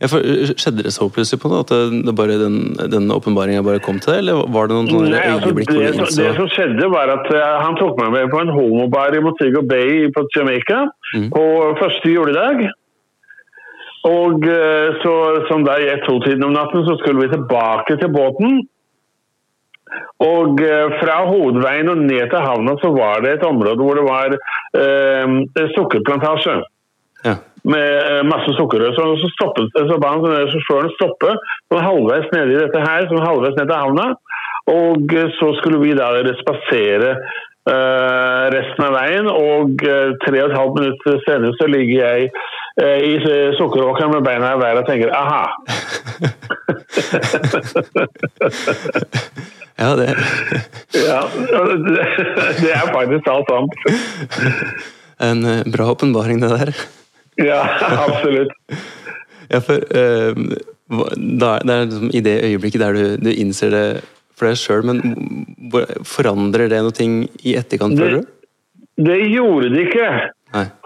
Ja, 0.02 0.08
for 0.10 0.20
Skjedde 0.58 0.84
det 0.84 0.92
så 0.92 1.06
plutselig 1.08 1.40
på 1.40 1.48
noe? 1.48 1.62
At 1.64 1.70
det, 1.72 2.02
det 2.04 2.12
bare, 2.18 2.34
den, 2.40 2.56
den 2.92 3.08
åpenbaringa 3.14 3.62
bare 3.64 3.80
kom 3.84 4.00
til 4.02 4.12
deg, 4.12 4.24
eller 4.24 4.40
var 4.52 4.68
det 4.68 4.76
noen 4.76 5.06
Nei, 5.14 5.20
altså, 5.30 5.52
øyeblikk 5.52 5.70
Det, 5.70 5.84
det, 5.94 6.08
det 6.18 6.30
som 6.36 6.48
skjedde, 6.52 6.88
var 6.92 7.12
at 7.14 7.30
han 7.62 7.78
tok 7.80 7.96
meg 8.02 8.10
med 8.16 8.32
på 8.34 8.40
en 8.42 8.52
homobar 8.52 9.14
i 9.16 9.22
Montego 9.24 9.62
Bay 9.70 10.08
på 10.12 10.26
Jamaica 10.36 10.84
Mm. 11.14 11.28
på 11.30 11.42
første 11.78 12.10
juledag. 12.10 12.64
Og 14.04 14.44
uh, 14.44 15.00
så, 15.02 15.14
som 15.48 15.64
da 15.64 15.78
i 15.80 15.88
ett-to-tiden 15.94 16.44
om 16.44 16.52
natten, 16.56 16.84
så 16.84 16.98
skulle 17.00 17.24
vi 17.24 17.32
tilbake 17.32 17.96
til 18.00 18.12
båten. 18.12 18.60
Og 20.24 20.60
uh, 20.60 20.92
fra 21.00 21.22
hovedveien 21.30 21.88
og 21.92 22.04
ned 22.04 22.28
til 22.28 22.44
havna 22.44 22.76
så 22.82 22.92
var 22.96 23.24
det 23.24 23.38
et 23.38 23.48
område 23.48 23.80
hvor 23.80 23.98
det 24.00 24.06
var 24.08 24.36
eh, 24.36 25.66
sukkerplantasje 25.76 26.60
Ja. 27.24 27.34
med 27.64 27.90
eh, 27.96 28.22
masse 28.28 28.52
sukkerrør. 28.58 28.92
Så, 28.96 29.04
så, 29.22 29.28
stoppet, 29.32 29.70
så 29.88 29.96
ba 30.00 30.10
han 30.12 30.50
sjåføren 30.52 30.92
stoppe 30.98 31.30
sånn 31.72 31.86
halvveis 31.86 32.28
i 32.36 32.58
dette 32.58 32.82
her, 32.84 33.06
sånn 33.08 33.24
halvveis 33.24 33.56
ned 33.56 33.70
til 33.70 33.80
havna. 33.80 34.10
Og 34.72 35.14
eh, 35.16 35.32
så 35.38 35.54
skulle 35.60 35.80
vi 35.80 35.94
da 35.96 36.10
spasere 36.42 37.14
eh, 37.14 38.44
resten 38.54 38.86
av 38.88 38.98
veien, 38.98 39.30
og 39.30 39.86
eh, 39.88 40.12
tre 40.24 40.42
og 40.42 40.50
et 40.52 40.58
halvt 40.58 40.80
minutt 40.82 41.08
senere 41.24 41.56
så 41.56 41.70
ligger 41.72 42.04
jeg 42.04 42.28
eh, 42.28 42.52
i 42.82 43.14
eh, 43.14 43.54
sukkeråkeren 43.54 44.10
med 44.10 44.24
beina 44.26 44.54
i 44.54 44.58
været 44.58 44.80
og 44.82 44.86
tenker 44.88 45.12
aha. 45.14 45.44
ja, 49.78 49.90
det 50.00 50.08
Ja, 51.06 51.20
det, 52.58 52.72
er 52.74 52.90
faktisk 52.90 53.30
alt 53.30 53.48
sant. 53.50 53.72
en 55.22 55.44
eh, 55.46 55.62
bra 55.70 55.90
åpenbaring, 55.94 56.42
det 56.42 56.50
der. 56.50 56.74
Ja, 57.38 57.62
absolutt. 58.08 58.52
Ja, 59.52 59.58
for 59.60 59.76
uh, 59.76 60.34
Det 61.14 61.48
er 61.48 61.84
liksom 61.84 62.10
i 62.16 62.20
det 62.24 62.44
øyeblikket 62.44 62.80
der 62.80 62.92
du, 62.96 63.16
du 63.20 63.30
innser 63.30 63.70
det 63.70 64.00
for 64.34 64.48
deg 64.48 64.56
sjøl, 64.58 64.82
men 64.88 64.96
forandrer 66.08 66.68
det 66.72 66.80
noe 66.82 67.06
i 67.44 67.54
etterkant, 67.54 67.98
føler 68.00 68.22
du? 68.22 68.24
Det 69.04 69.20
gjorde 69.30 69.68
det 69.74 69.80
ikke. 69.86 70.08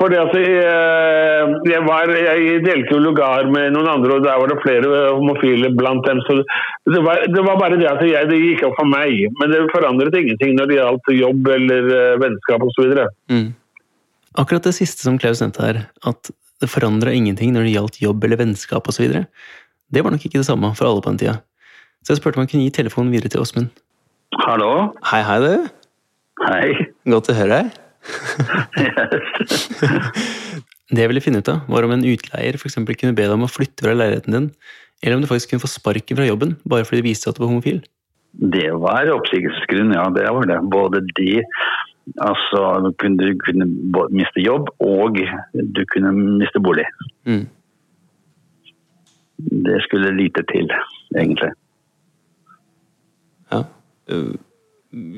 Fordi 0.01 0.17
at 0.17 0.33
jeg, 0.39 1.49
jeg, 1.69 1.81
var, 1.85 2.09
jeg 2.09 2.61
delte 2.65 2.95
jo 2.95 3.01
lugar 3.05 3.49
med 3.53 3.75
noen 3.75 3.91
andre, 3.91 4.17
og 4.17 4.25
der 4.25 4.41
var 4.41 4.49
det 4.49 4.59
flere 4.63 5.01
homofile 5.13 5.71
blant 5.77 6.07
dem. 6.09 6.23
Så 6.25 6.39
det 6.89 7.03
var, 7.05 7.25
det 7.29 7.43
var 7.45 7.59
bare 7.61 7.77
det 7.81 7.89
at 7.91 8.01
jeg, 8.07 8.31
det 8.31 8.39
gikk 8.41 8.65
opp 8.69 8.79
for 8.79 8.89
meg. 8.89 9.27
Men 9.41 9.53
det 9.53 9.67
forandret 9.75 10.17
ingenting 10.17 10.55
når 10.57 10.71
det 10.71 10.79
gjaldt 10.79 11.11
jobb 11.19 11.51
eller 11.57 11.91
eh, 11.99 12.19
vennskap 12.23 12.65
osv. 12.65 12.95
Mm. 13.33 13.51
Akkurat 14.41 14.69
det 14.71 14.77
siste 14.79 15.05
som 15.05 15.19
Klaus 15.21 15.43
nevnte 15.45 15.65
her, 15.65 15.81
at 16.09 16.31
det 16.63 16.71
forandra 16.73 17.13
ingenting 17.15 17.53
når 17.55 17.69
det 17.69 17.75
gjaldt 17.75 18.01
jobb 18.03 18.25
eller 18.25 18.41
vennskap 18.41 18.89
osv., 18.89 19.21
det 19.89 20.05
var 20.05 20.13
nok 20.13 20.25
ikke 20.25 20.41
det 20.41 20.49
samme 20.49 20.73
for 20.77 20.89
alle 20.89 21.05
på 21.05 21.13
den 21.13 21.21
tida. 21.21 21.37
Så 22.05 22.15
jeg 22.15 22.23
spurte 22.23 22.41
om 22.41 22.45
han 22.45 22.51
kunne 22.51 22.65
gi 22.65 22.73
telefonen 22.77 23.13
videre 23.13 23.33
til 23.33 23.45
Åsmund. 23.45 23.69
Hallo? 24.45 24.95
Hei, 25.11 25.21
hei, 25.25 25.39
du. 25.45 25.69
Hei. 26.45 26.89
Godt 27.09 27.33
å 27.33 27.37
høre 27.37 27.61
deg. 27.61 27.79
Det 30.89 31.03
jeg 31.03 31.11
ville 31.11 31.21
finne 31.21 31.43
ut 31.43 31.49
av, 31.53 31.67
var 31.69 31.85
om 31.85 31.93
en 31.93 32.05
utleier 32.09 32.57
for 32.57 32.71
eksempel 32.71 32.97
kunne 32.97 33.17
be 33.17 33.27
deg 33.27 33.35
om 33.35 33.45
å 33.45 33.51
flytte 33.53 33.85
fra 33.85 33.93
leiligheten 33.93 34.33
din, 34.33 34.47
eller 35.03 35.19
om 35.19 35.25
du 35.25 35.29
faktisk 35.29 35.53
kunne 35.53 35.65
få 35.65 35.69
sparken 35.69 36.17
fra 36.17 36.29
jobben 36.29 36.55
bare 36.65 36.87
fordi 36.89 37.03
det 37.03 37.09
viste 37.11 37.27
seg 37.27 37.35
at 37.35 37.39
du 37.39 37.45
var 37.45 37.53
homofil. 37.53 37.83
Det 38.39 38.71
var 38.81 39.11
oppsigelsesgrunn, 39.13 39.93
ja. 39.97 40.07
Det 40.15 40.25
var 40.33 40.49
det. 40.49 40.59
Både 40.73 41.03
de 41.19 41.43
Altså, 42.17 42.61
du 42.87 42.93
kunne, 42.97 43.21
du 43.21 43.37
kunne 43.45 43.67
miste 44.17 44.41
jobb, 44.41 44.71
og 44.81 45.19
du 45.77 45.83
kunne 45.93 46.13
miste 46.41 46.61
bolig. 46.65 46.87
Mm. 47.29 47.45
Det 49.67 49.77
skulle 49.85 50.15
lite 50.17 50.41
til, 50.49 50.73
egentlig. 51.13 51.51
Ja. 53.53 53.61
Eh, 54.09 54.33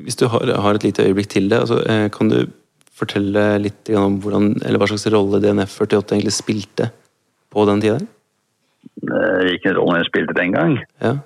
Hvis 0.03 0.19
du 0.19 0.27
har, 0.27 0.51
har 0.61 0.75
et 0.75 0.83
lite 0.83 1.07
øyeblikk 1.07 1.29
til 1.29 1.49
det, 1.49 1.61
altså, 1.63 1.79
eh, 1.87 2.09
kan 2.11 2.29
du 2.29 2.51
fortelle 3.01 3.43
litt 3.63 3.91
om 3.97 4.19
hvordan, 4.23 4.53
eller 4.61 4.81
hva 4.81 4.89
slags 4.91 5.07
rolle 5.13 5.41
DNF 5.43 5.77
48 5.83 6.15
egentlig 6.15 6.35
spilte 6.37 6.89
på 7.51 7.65
den 7.69 7.83
tida? 7.83 7.99
Eh, 9.01 9.39
Hvilken 9.49 9.77
rolle 9.77 10.01
jeg 10.01 10.09
spilte 10.11 10.37
den 10.37 10.55
gang? 10.55 10.77
Ja. 11.03 11.17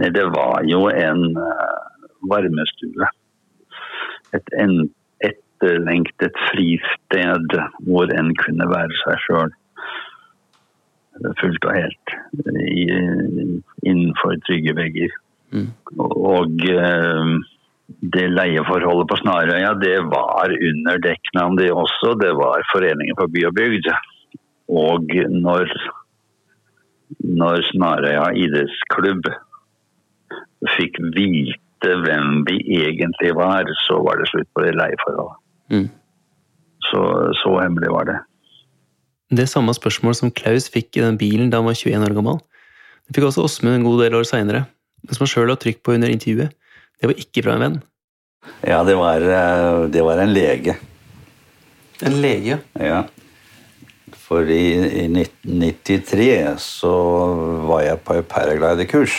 Nei, 0.00 0.10
det 0.12 0.26
var 0.34 0.64
jo 0.68 0.86
en 0.92 1.28
eh, 1.40 2.06
varmestue. 2.28 3.08
Et 4.36 4.56
en, 4.60 4.78
etterlengtet 5.56 6.36
fristed 6.50 7.54
hvor 7.86 8.10
en 8.12 8.34
kunne 8.42 8.66
være 8.68 8.98
seg 9.04 9.22
sjøl. 9.24 9.54
Fullt 11.40 11.64
og 11.64 11.72
helt. 11.72 12.16
Innenfor 13.86 14.36
trygge 14.44 14.74
vegger. 14.76 15.14
Mm. 15.54 15.70
Og 15.96 16.66
eh, 16.68 17.30
det 17.86 18.26
leieforholdet 18.34 19.08
på 19.10 19.18
Snarøya, 19.20 19.74
det 19.78 19.98
var 20.10 20.52
under 20.52 20.98
dekknavn 21.04 21.58
det 21.58 21.70
også. 21.72 22.16
Det 22.20 22.32
var 22.38 22.66
Foreningen 22.72 23.18
for 23.18 23.30
by 23.30 23.46
og 23.48 23.54
bygd. 23.56 23.90
Og 24.68 25.14
når, 25.30 25.70
når 27.22 27.62
Snarøya 27.70 28.32
idrettsklubb 28.42 29.30
fikk 30.74 30.98
vite 31.14 31.94
hvem 32.02 32.42
vi 32.48 32.58
egentlig 32.80 33.34
var, 33.38 33.70
så 33.86 34.00
var 34.02 34.18
det 34.18 34.30
slutt 34.32 34.50
på 34.56 34.66
det 34.66 34.74
leieforholdet. 34.74 35.38
Mm. 35.70 35.88
Så, 36.90 37.02
så 37.42 37.54
hemmelig 37.60 37.92
var 37.94 38.10
det. 38.10 38.18
Det 39.36 39.48
samme 39.50 39.74
spørsmål 39.74 40.14
som 40.14 40.30
Klaus 40.30 40.68
fikk 40.70 40.98
i 40.98 41.02
den 41.02 41.18
bilen 41.18 41.50
da 41.50 41.58
han 41.58 41.66
var 41.66 41.78
21 41.78 42.06
år 42.06 42.14
gammel, 42.18 42.38
det 43.06 43.14
fikk 43.14 43.28
også 43.28 43.46
Åsmund 43.46 43.78
en 43.78 43.86
god 43.86 44.02
del 44.02 44.14
år 44.18 44.26
seinere, 44.26 44.66
som 45.10 45.22
han 45.22 45.30
sjøl 45.30 45.50
la 45.50 45.58
trykk 45.58 45.84
på 45.86 45.94
under 45.94 46.10
intervjuet. 46.10 46.54
Det 46.96 47.10
var 47.10 47.20
ikke 47.20 47.44
fra 47.44 47.56
en 47.56 47.64
venn. 47.66 47.78
Ja, 48.64 48.82
det 48.86 48.96
var, 48.96 49.20
eh, 49.20 49.86
det 49.92 50.02
var 50.04 50.22
en 50.22 50.32
lege. 50.32 50.76
En 52.02 52.20
lege. 52.22 52.58
Ja. 52.80 53.04
For 54.26 54.48
i, 54.50 55.04
i 55.04 55.06
1993 55.12 56.56
så 56.62 56.92
var 57.68 57.84
jeg 57.86 58.02
på 58.04 58.20
paragliderkurs. 58.30 59.18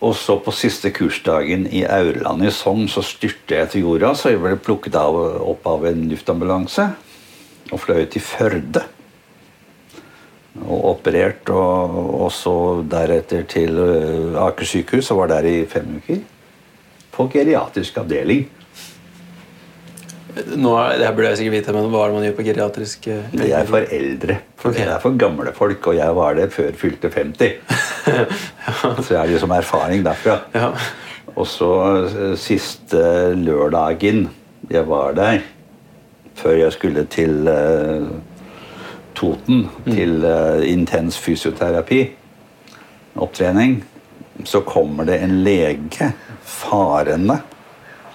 Og 0.00 0.14
så 0.16 0.38
på 0.40 0.52
siste 0.56 0.92
kursdagen 0.96 1.66
i 1.68 1.82
Aurland 1.84 2.46
i 2.46 2.52
Sogn 2.54 2.86
så 2.88 3.02
styrte 3.04 3.58
jeg 3.58 3.72
til 3.72 3.84
jorda. 3.84 4.14
Så 4.16 4.32
jeg 4.32 4.40
ble 4.40 4.56
plukket 4.56 4.96
av, 4.96 5.16
opp 5.44 5.66
av 5.68 5.84
en 5.90 6.06
luftambulanse 6.08 6.86
og 7.70 7.82
fløy 7.82 8.06
til 8.12 8.24
Førde. 8.24 8.86
Og 10.60 10.84
operert, 10.92 11.48
og, 11.48 11.96
og 12.20 12.30
så 12.34 12.54
deretter 12.90 13.46
til 13.48 13.78
ø, 13.80 13.90
Aker 14.44 14.68
sykehus 14.68 15.10
og 15.14 15.22
var 15.22 15.34
der 15.34 15.48
i 15.48 15.54
fem 15.70 15.96
uker. 15.98 16.20
På 17.14 17.26
geriatrisk 17.32 17.96
avdeling. 18.02 18.48
Nå 20.30 20.72
det 20.94 21.06
her 21.06 21.14
burde 21.16 21.30
jeg 21.32 21.40
sikkert 21.40 21.56
vite, 21.56 21.72
men 21.74 21.88
Hva 21.90 22.04
er 22.04 22.10
det 22.10 22.16
man 22.16 22.26
gjør 22.28 22.36
på 22.36 22.46
geriatrisk 22.46 23.06
eh, 23.10 23.32
Det 23.34 23.50
er 23.56 23.66
for 23.68 23.94
eldre. 23.98 24.36
Okay. 24.60 24.76
Det 24.78 24.86
er 24.86 25.02
for 25.02 25.16
gamle 25.18 25.52
folk, 25.56 25.90
og 25.90 25.96
jeg 25.98 26.16
var 26.16 26.36
det 26.38 26.50
før 26.54 26.76
fylte 26.78 27.10
50. 27.10 27.56
Så 29.04 29.14
jeg 29.14 29.18
har 29.18 29.30
liksom 29.30 29.54
erfaring 29.56 30.04
derfra. 30.06 30.38
Ja. 30.54 30.70
Og 31.36 31.46
så 31.46 31.70
eh, 32.04 32.34
siste 32.38 33.00
lørdagen 33.38 34.28
jeg 34.70 34.86
var 34.86 35.14
der, 35.16 35.40
før 36.38 36.56
jeg 36.58 36.72
skulle 36.74 37.04
til 37.10 37.48
eh, 37.50 38.10
Toten, 39.20 39.66
til 39.84 40.24
uh, 40.24 40.62
intens 40.64 41.18
fysioterapi, 41.20 42.00
opptrening, 43.20 43.82
så 44.48 44.62
kommer 44.64 45.04
det 45.04 45.18
en 45.20 45.42
lege 45.44 46.12
farende. 46.40 47.40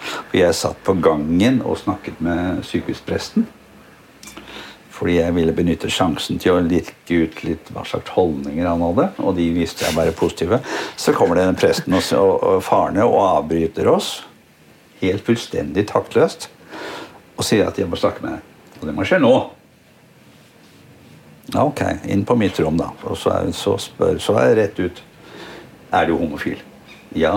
For 0.06 0.40
jeg 0.40 0.58
satt 0.58 0.82
på 0.86 0.96
gangen 1.02 1.62
og 1.66 1.78
snakket 1.82 2.22
med 2.26 2.64
sykehuspresten. 2.66 3.46
Fordi 4.96 5.18
jeg 5.18 5.36
ville 5.36 5.54
benytte 5.56 5.92
sjansen 5.92 6.40
til 6.40 6.56
å 6.56 6.64
lirke 6.64 7.18
ut 7.26 7.42
litt 7.44 7.72
hva 7.76 7.84
slags 7.88 8.14
holdninger 8.16 8.68
han 8.68 8.84
hadde. 8.86 9.10
Og 9.28 9.36
de 9.36 9.50
viste 9.58 9.84
jeg 9.84 9.98
bare 9.98 10.16
positive. 10.16 10.62
Så 10.96 11.14
kommer 11.16 11.36
det 11.38 11.50
en 11.50 11.60
presten 11.60 11.98
og, 11.98 12.06
og, 12.16 12.36
og 12.40 12.64
farende 12.64 13.04
og 13.10 13.20
avbryter 13.26 13.90
oss. 13.92 14.22
Helt 15.02 15.26
fullstendig 15.28 15.88
taktløst. 15.92 16.48
Og 17.36 17.44
sier 17.44 17.68
at 17.68 17.78
jeg 17.82 17.92
må 17.92 18.00
snakke 18.00 18.24
med 18.24 18.38
deg. 18.38 18.52
Og 18.80 18.88
det 18.88 18.96
må 18.96 19.08
skje 19.08 19.20
nå. 19.20 19.36
Ok. 21.54 21.82
Inn 22.10 22.26
på 22.26 22.36
mitt 22.36 22.60
rom, 22.60 22.78
da. 22.78 22.90
Og 23.06 23.18
så 23.18 23.36
er, 23.36 23.52
så 23.54 23.76
spør, 23.82 24.18
så 24.22 24.38
er 24.42 24.50
jeg 24.50 24.58
rett 24.62 24.80
ut. 24.80 25.04
Er 25.94 26.08
du 26.10 26.16
homofil? 26.18 26.62
Ja, 27.16 27.36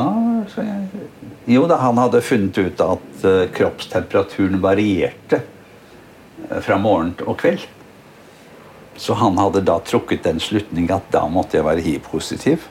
sa 0.51 0.64
jeg. 0.64 1.09
Jo 1.49 1.66
da, 1.68 1.79
han 1.81 1.99
hadde 2.01 2.23
funnet 2.25 2.59
ut 2.59 2.81
at 2.83 3.27
eh, 3.29 3.44
kroppstemperaturen 3.55 4.59
varierte 4.64 5.42
eh, 6.49 6.59
fra 6.64 6.79
morgen 6.81 7.14
og 7.25 7.38
kveld. 7.40 7.66
Så 8.99 9.14
han 9.21 9.38
hadde 9.38 9.62
da 9.62 9.79
trukket 9.85 10.25
den 10.27 10.40
slutning 10.42 10.90
at 10.90 11.07
da 11.14 11.23
måtte 11.31 11.61
jeg 11.61 11.68
være 11.68 11.85
hiv-positiv. 11.85 12.66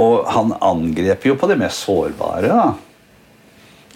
Og 0.00 0.24
han 0.32 0.54
angrep 0.64 1.26
jo 1.28 1.36
på 1.36 1.50
det 1.50 1.58
mest 1.60 1.84
sårbare. 1.84 2.48
da. 2.48 2.70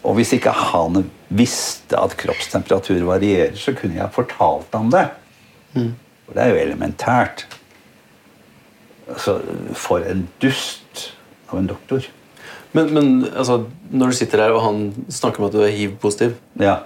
Og 0.05 0.19
hvis 0.19 0.35
ikke 0.37 0.53
han 0.53 1.07
visste 1.35 1.99
at 1.99 2.15
kroppstemperatur 2.21 3.03
varierer, 3.09 3.55
så 3.59 3.75
kunne 3.77 3.99
jeg 3.99 4.15
fortalt 4.15 4.73
ham 4.77 4.91
det. 4.95 5.07
For 5.75 6.37
det 6.37 6.45
er 6.45 6.53
jo 6.55 6.61
elementært. 6.63 7.45
Altså, 9.11 9.39
for 9.77 10.05
en 10.09 10.25
dust 10.41 11.09
av 11.51 11.59
en 11.61 11.69
doktor. 11.69 12.07
Men, 12.75 12.89
men 12.95 13.11
altså, 13.35 13.61
når 13.93 14.11
du 14.11 14.17
sitter 14.19 14.41
der 14.43 14.55
og 14.57 14.63
han 14.65 14.81
snakker 15.13 15.43
om 15.43 15.49
at 15.51 15.55
du 15.55 15.61
er 15.63 15.75
hiv-positiv, 15.75 16.35
Ja. 16.61 16.79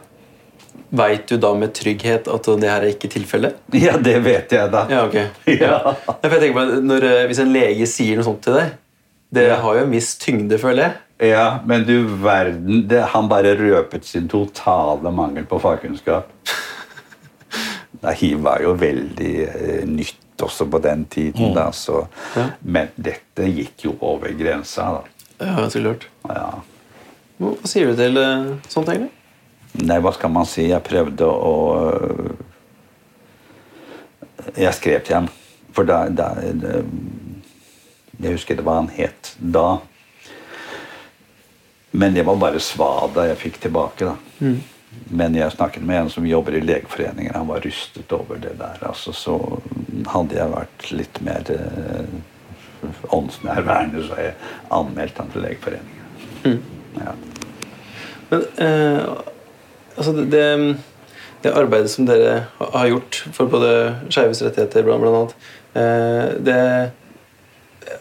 veit 0.90 1.28
du 1.28 1.36
da 1.40 1.52
med 1.54 1.74
trygghet 1.76 2.28
at 2.32 2.48
det 2.60 2.68
her 2.68 2.82
er 2.82 2.90
ikke 2.92 3.08
tilfellet? 3.12 3.56
ja, 3.86 3.96
det 3.96 4.18
vet 4.24 4.52
jeg, 4.52 4.72
da. 4.72 4.84
Ja, 4.90 5.04
okay. 5.06 5.28
Ja. 5.46 5.94
Ja, 5.94 6.32
jeg 6.34 6.52
på, 6.56 6.64
når, 6.84 7.04
eh, 7.08 7.26
Hvis 7.30 7.40
en 7.44 7.52
lege 7.54 7.86
sier 7.88 8.18
noe 8.18 8.26
sånt 8.26 8.42
til 8.44 8.58
deg, 8.58 8.74
det 9.34 9.50
har 9.60 9.76
jo 9.76 9.84
en 9.84 9.92
viss 9.92 10.14
tyngde, 10.20 10.58
føler 10.60 10.86
jeg. 10.86 10.96
Ja, 11.18 11.58
men 11.66 11.82
du 11.84 12.04
verden, 12.22 12.84
det, 12.88 13.00
han 13.10 13.26
bare 13.28 13.56
røpet 13.58 14.04
sin 14.06 14.28
totale 14.30 15.10
mangel 15.10 15.46
på 15.50 15.58
fagkunnskap. 15.58 16.28
Nei, 18.04 18.12
Hiv 18.20 18.44
var 18.44 18.62
jo 18.62 18.76
veldig 18.78 19.32
eh, 19.48 19.84
nytt 19.90 20.44
også 20.46 20.68
på 20.70 20.78
den 20.84 21.02
tiden, 21.10 21.50
da, 21.56 21.72
så, 21.74 22.04
Ja. 22.36 22.44
men 22.62 22.92
dette 22.94 23.48
gikk 23.50 23.88
jo 23.88 23.96
over 24.06 24.30
grensa. 24.38 24.84
da. 25.00 25.46
Ja, 25.46 25.66
så 25.70 25.82
lurt. 25.82 26.06
Ja. 26.28 26.52
Hva 27.42 27.54
sier 27.66 27.90
du 27.90 27.96
til 27.98 28.16
eh, 28.22 28.52
sånt, 28.70 28.88
egentlig? 28.92 29.10
Nei, 29.82 29.98
hva 30.02 30.12
skal 30.14 30.30
man 30.30 30.46
si? 30.46 30.68
Jeg 30.70 30.82
prøvde 30.86 31.26
å 31.26 31.54
øh, 31.82 32.30
Jeg 34.56 34.74
skrev 34.74 35.02
til 35.04 35.14
ham. 35.18 35.28
For 35.74 35.84
da, 35.86 36.04
da 36.08 36.30
Jeg 38.18 38.32
husker 38.32 38.56
det 38.58 38.64
hva 38.66 38.78
han 38.80 38.88
het 38.94 39.34
da. 39.38 39.80
Men 41.90 42.14
det 42.14 42.22
var 42.28 42.36
bare 42.36 42.60
svada 42.60 43.26
jeg 43.30 43.40
fikk 43.44 43.60
tilbake. 43.60 44.04
da. 44.08 44.16
Men 45.08 45.36
jeg 45.36 45.52
snakket 45.52 45.84
med 45.84 46.02
en 46.02 46.10
som 46.10 46.26
jobber 46.26 46.56
i 46.56 46.60
Legeforeningen. 46.60 47.34
Han 47.34 47.48
var 47.48 47.64
rystet 47.64 48.12
over 48.12 48.40
det 48.40 48.56
der. 48.58 48.76
altså 48.82 49.12
Så 49.12 49.38
hadde 50.12 50.36
jeg 50.36 50.52
vært 50.52 50.90
litt 50.92 51.20
mer 51.24 51.48
eh, 51.54 52.12
åndsnærværende, 53.14 54.04
så 54.06 54.14
har 54.18 54.22
jeg 54.22 54.36
anmeldt 54.70 55.18
han 55.18 55.32
til 55.32 55.44
Legeforeningen. 55.46 56.62
Ja. 56.98 57.16
Men 58.28 58.44
eh, 58.56 59.08
altså 59.96 60.12
det, 60.12 60.28
det, 60.32 60.46
det 61.42 61.54
arbeidet 61.56 61.90
som 61.90 62.08
dere 62.08 62.44
har 62.58 62.90
gjort 62.90 63.22
for 63.32 63.50
både 63.50 63.72
skeives 64.10 64.42
rettigheter, 64.44 64.84
blant, 64.86 65.04
blant 65.04 65.18
annet, 65.20 65.36
eh, 65.78 66.36
det, 66.44 66.58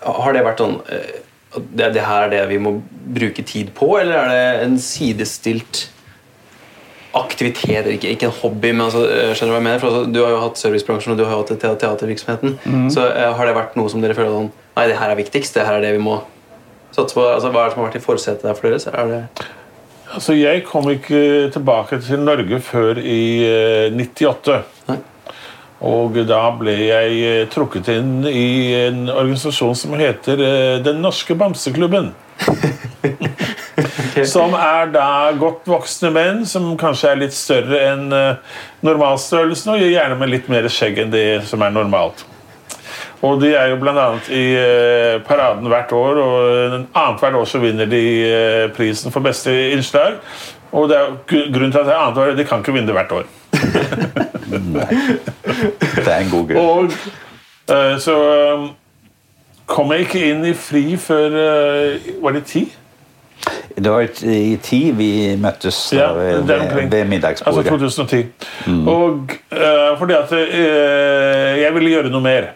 har 0.03 0.35
det 0.35 0.43
vært 0.45 0.63
sånn 0.63 0.79
eh, 0.91 1.23
det, 1.55 1.93
det 1.95 2.03
her 2.03 2.27
er 2.27 2.33
det 2.33 2.41
vi 2.49 2.57
må 2.61 2.77
bruke 3.15 3.43
tid 3.47 3.71
på, 3.75 3.93
eller 4.01 4.17
er 4.19 4.33
det 4.33 4.65
en 4.67 4.79
sidestilt 4.81 5.87
aktivitet? 7.17 7.87
Ikke, 7.95 8.11
ikke 8.13 8.29
en 8.29 8.35
hobby, 8.41 8.71
men 8.71 8.85
altså, 8.87 9.05
eh, 9.09 9.33
skjønner 9.33 9.53
du 9.53 9.55
hva 9.55 9.61
jeg 9.61 9.67
mener? 9.69 9.83
For 9.83 9.91
altså, 9.91 10.13
Du 10.13 10.23
har 10.23 10.33
jo 10.33 10.41
hatt 10.43 10.61
servicebransjen 10.61 11.13
og 11.13 11.19
du 11.19 11.25
har 11.25 11.35
jo 11.35 11.43
hatt 11.43 11.53
teatervirksomheten. 11.53 12.57
teatervirksomheten. 12.57 12.89
Så 12.93 13.05
uh, 13.07 13.29
har 13.37 13.49
det 13.49 13.55
vært 13.57 13.77
noe 13.79 13.91
som 13.93 14.03
dere 14.03 14.17
føler 14.17 14.33
sånn 14.35 14.51
Nei, 14.77 14.87
det 14.91 14.97
her 14.99 15.09
er 15.09 15.17
viktigst. 15.17 15.55
Det 15.55 15.65
her 15.65 15.79
er 15.79 15.87
det 15.87 15.95
vi 15.95 16.03
må 16.03 16.19
satse 16.93 17.15
på. 17.17 17.23
Altså, 17.25 17.49
hva 17.49 17.63
er 17.63 17.71
det 17.71 17.73
som 17.73 17.81
har 17.81 17.87
vært 17.87 17.97
i 17.97 18.03
forsetet 18.03 18.45
der 18.45 18.57
for 18.57 18.69
dere? 18.69 18.81
Så 18.83 18.93
er 18.93 19.13
det 19.13 19.21
Altså, 20.07 20.33
jeg 20.37 20.63
kom 20.63 20.85
ikke 20.87 21.49
tilbake 21.51 21.97
til 22.05 22.21
Norge 22.23 22.59
før 22.63 22.99
i 23.01 23.21
uh, 23.89 23.97
98. 23.97 24.59
Nei. 24.91 24.99
Og 25.85 26.15
da 26.25 26.39
ble 26.57 26.73
jeg 26.73 27.17
eh, 27.21 27.43
trukket 27.53 27.91
inn 27.93 28.23
i 28.25 28.73
en 28.87 29.03
organisasjon 29.11 29.75
som 29.77 29.93
heter 29.99 30.41
eh, 30.41 30.77
Den 30.81 31.03
norske 31.05 31.37
bamseklubben. 31.37 32.13
Som 34.25 34.55
er 34.57 34.89
da 34.89 35.29
godt 35.37 35.67
voksne 35.69 36.09
menn 36.09 36.39
som 36.49 36.71
kanskje 36.79 37.11
er 37.11 37.19
litt 37.21 37.35
større 37.37 37.77
enn 37.91 38.07
eh, 38.15 38.57
normalstørrelsen, 38.81 39.75
og 39.75 39.83
gjerne 39.85 40.17
med 40.17 40.31
litt 40.33 40.49
mer 40.49 40.65
skjegg 40.73 40.97
enn 41.03 41.13
det 41.13 41.45
som 41.45 41.61
er 41.61 41.75
normalt. 41.75 42.25
Og 43.21 43.37
de 43.43 43.53
er 43.53 43.69
jo 43.69 43.77
bl.a. 43.81 44.07
i 44.33 44.45
paraden 45.29 45.69
hvert 45.69 45.93
år, 45.93 46.21
og 46.23 46.73
annethvert 46.97 47.37
år 47.37 47.49
så 47.49 47.61
vinner 47.61 47.89
de 47.89 48.03
prisen 48.77 49.13
for 49.13 49.25
beste 49.25 49.53
innslag. 49.77 50.17
Og 50.73 50.89
det 50.89 50.97
er 50.97 51.17
grunnen 51.29 51.73
til 51.73 51.83
at 51.83 51.85
det 51.85 51.93
er 51.93 52.01
annethvert 52.01 52.33
år, 52.33 52.39
de 52.41 52.49
kan 52.49 52.65
ikke 52.65 52.73
vinne 52.79 52.89
det 52.89 52.97
hvert 52.97 53.19
år. 53.21 53.36
Det 55.97 56.07
er 56.07 56.19
en 56.21 56.29
god 56.31 56.49
grunn. 56.49 56.57
Og 56.57 56.91
eh, 57.75 57.95
så 58.03 58.15
eh, 58.31 58.67
kom 59.69 59.91
jeg 59.93 60.07
ikke 60.07 60.25
inn 60.31 60.45
i 60.47 60.53
fri 60.57 60.83
før 61.01 61.35
eh, 61.41 62.11
Var 62.23 62.37
det 62.37 62.43
ti? 62.49 62.65
Det 63.77 63.91
var 63.93 64.07
i 64.25 64.55
ti 64.65 64.79
vi 64.97 65.09
møttes 65.39 65.77
Ja, 65.93 66.09
ved, 66.17 66.47
der 66.49 66.63
omkring. 66.65 66.87
ved 66.91 66.99
Altså 67.03 67.11
middagsbordet. 67.11 67.67
2010. 67.67 68.23
Og 68.89 69.35
eh, 69.53 69.91
fordi 69.99 70.13
at 70.17 70.31
eh, 70.33 71.61
jeg 71.61 71.73
ville 71.75 71.93
gjøre 71.93 72.09
noe 72.13 72.23
mer. 72.25 72.49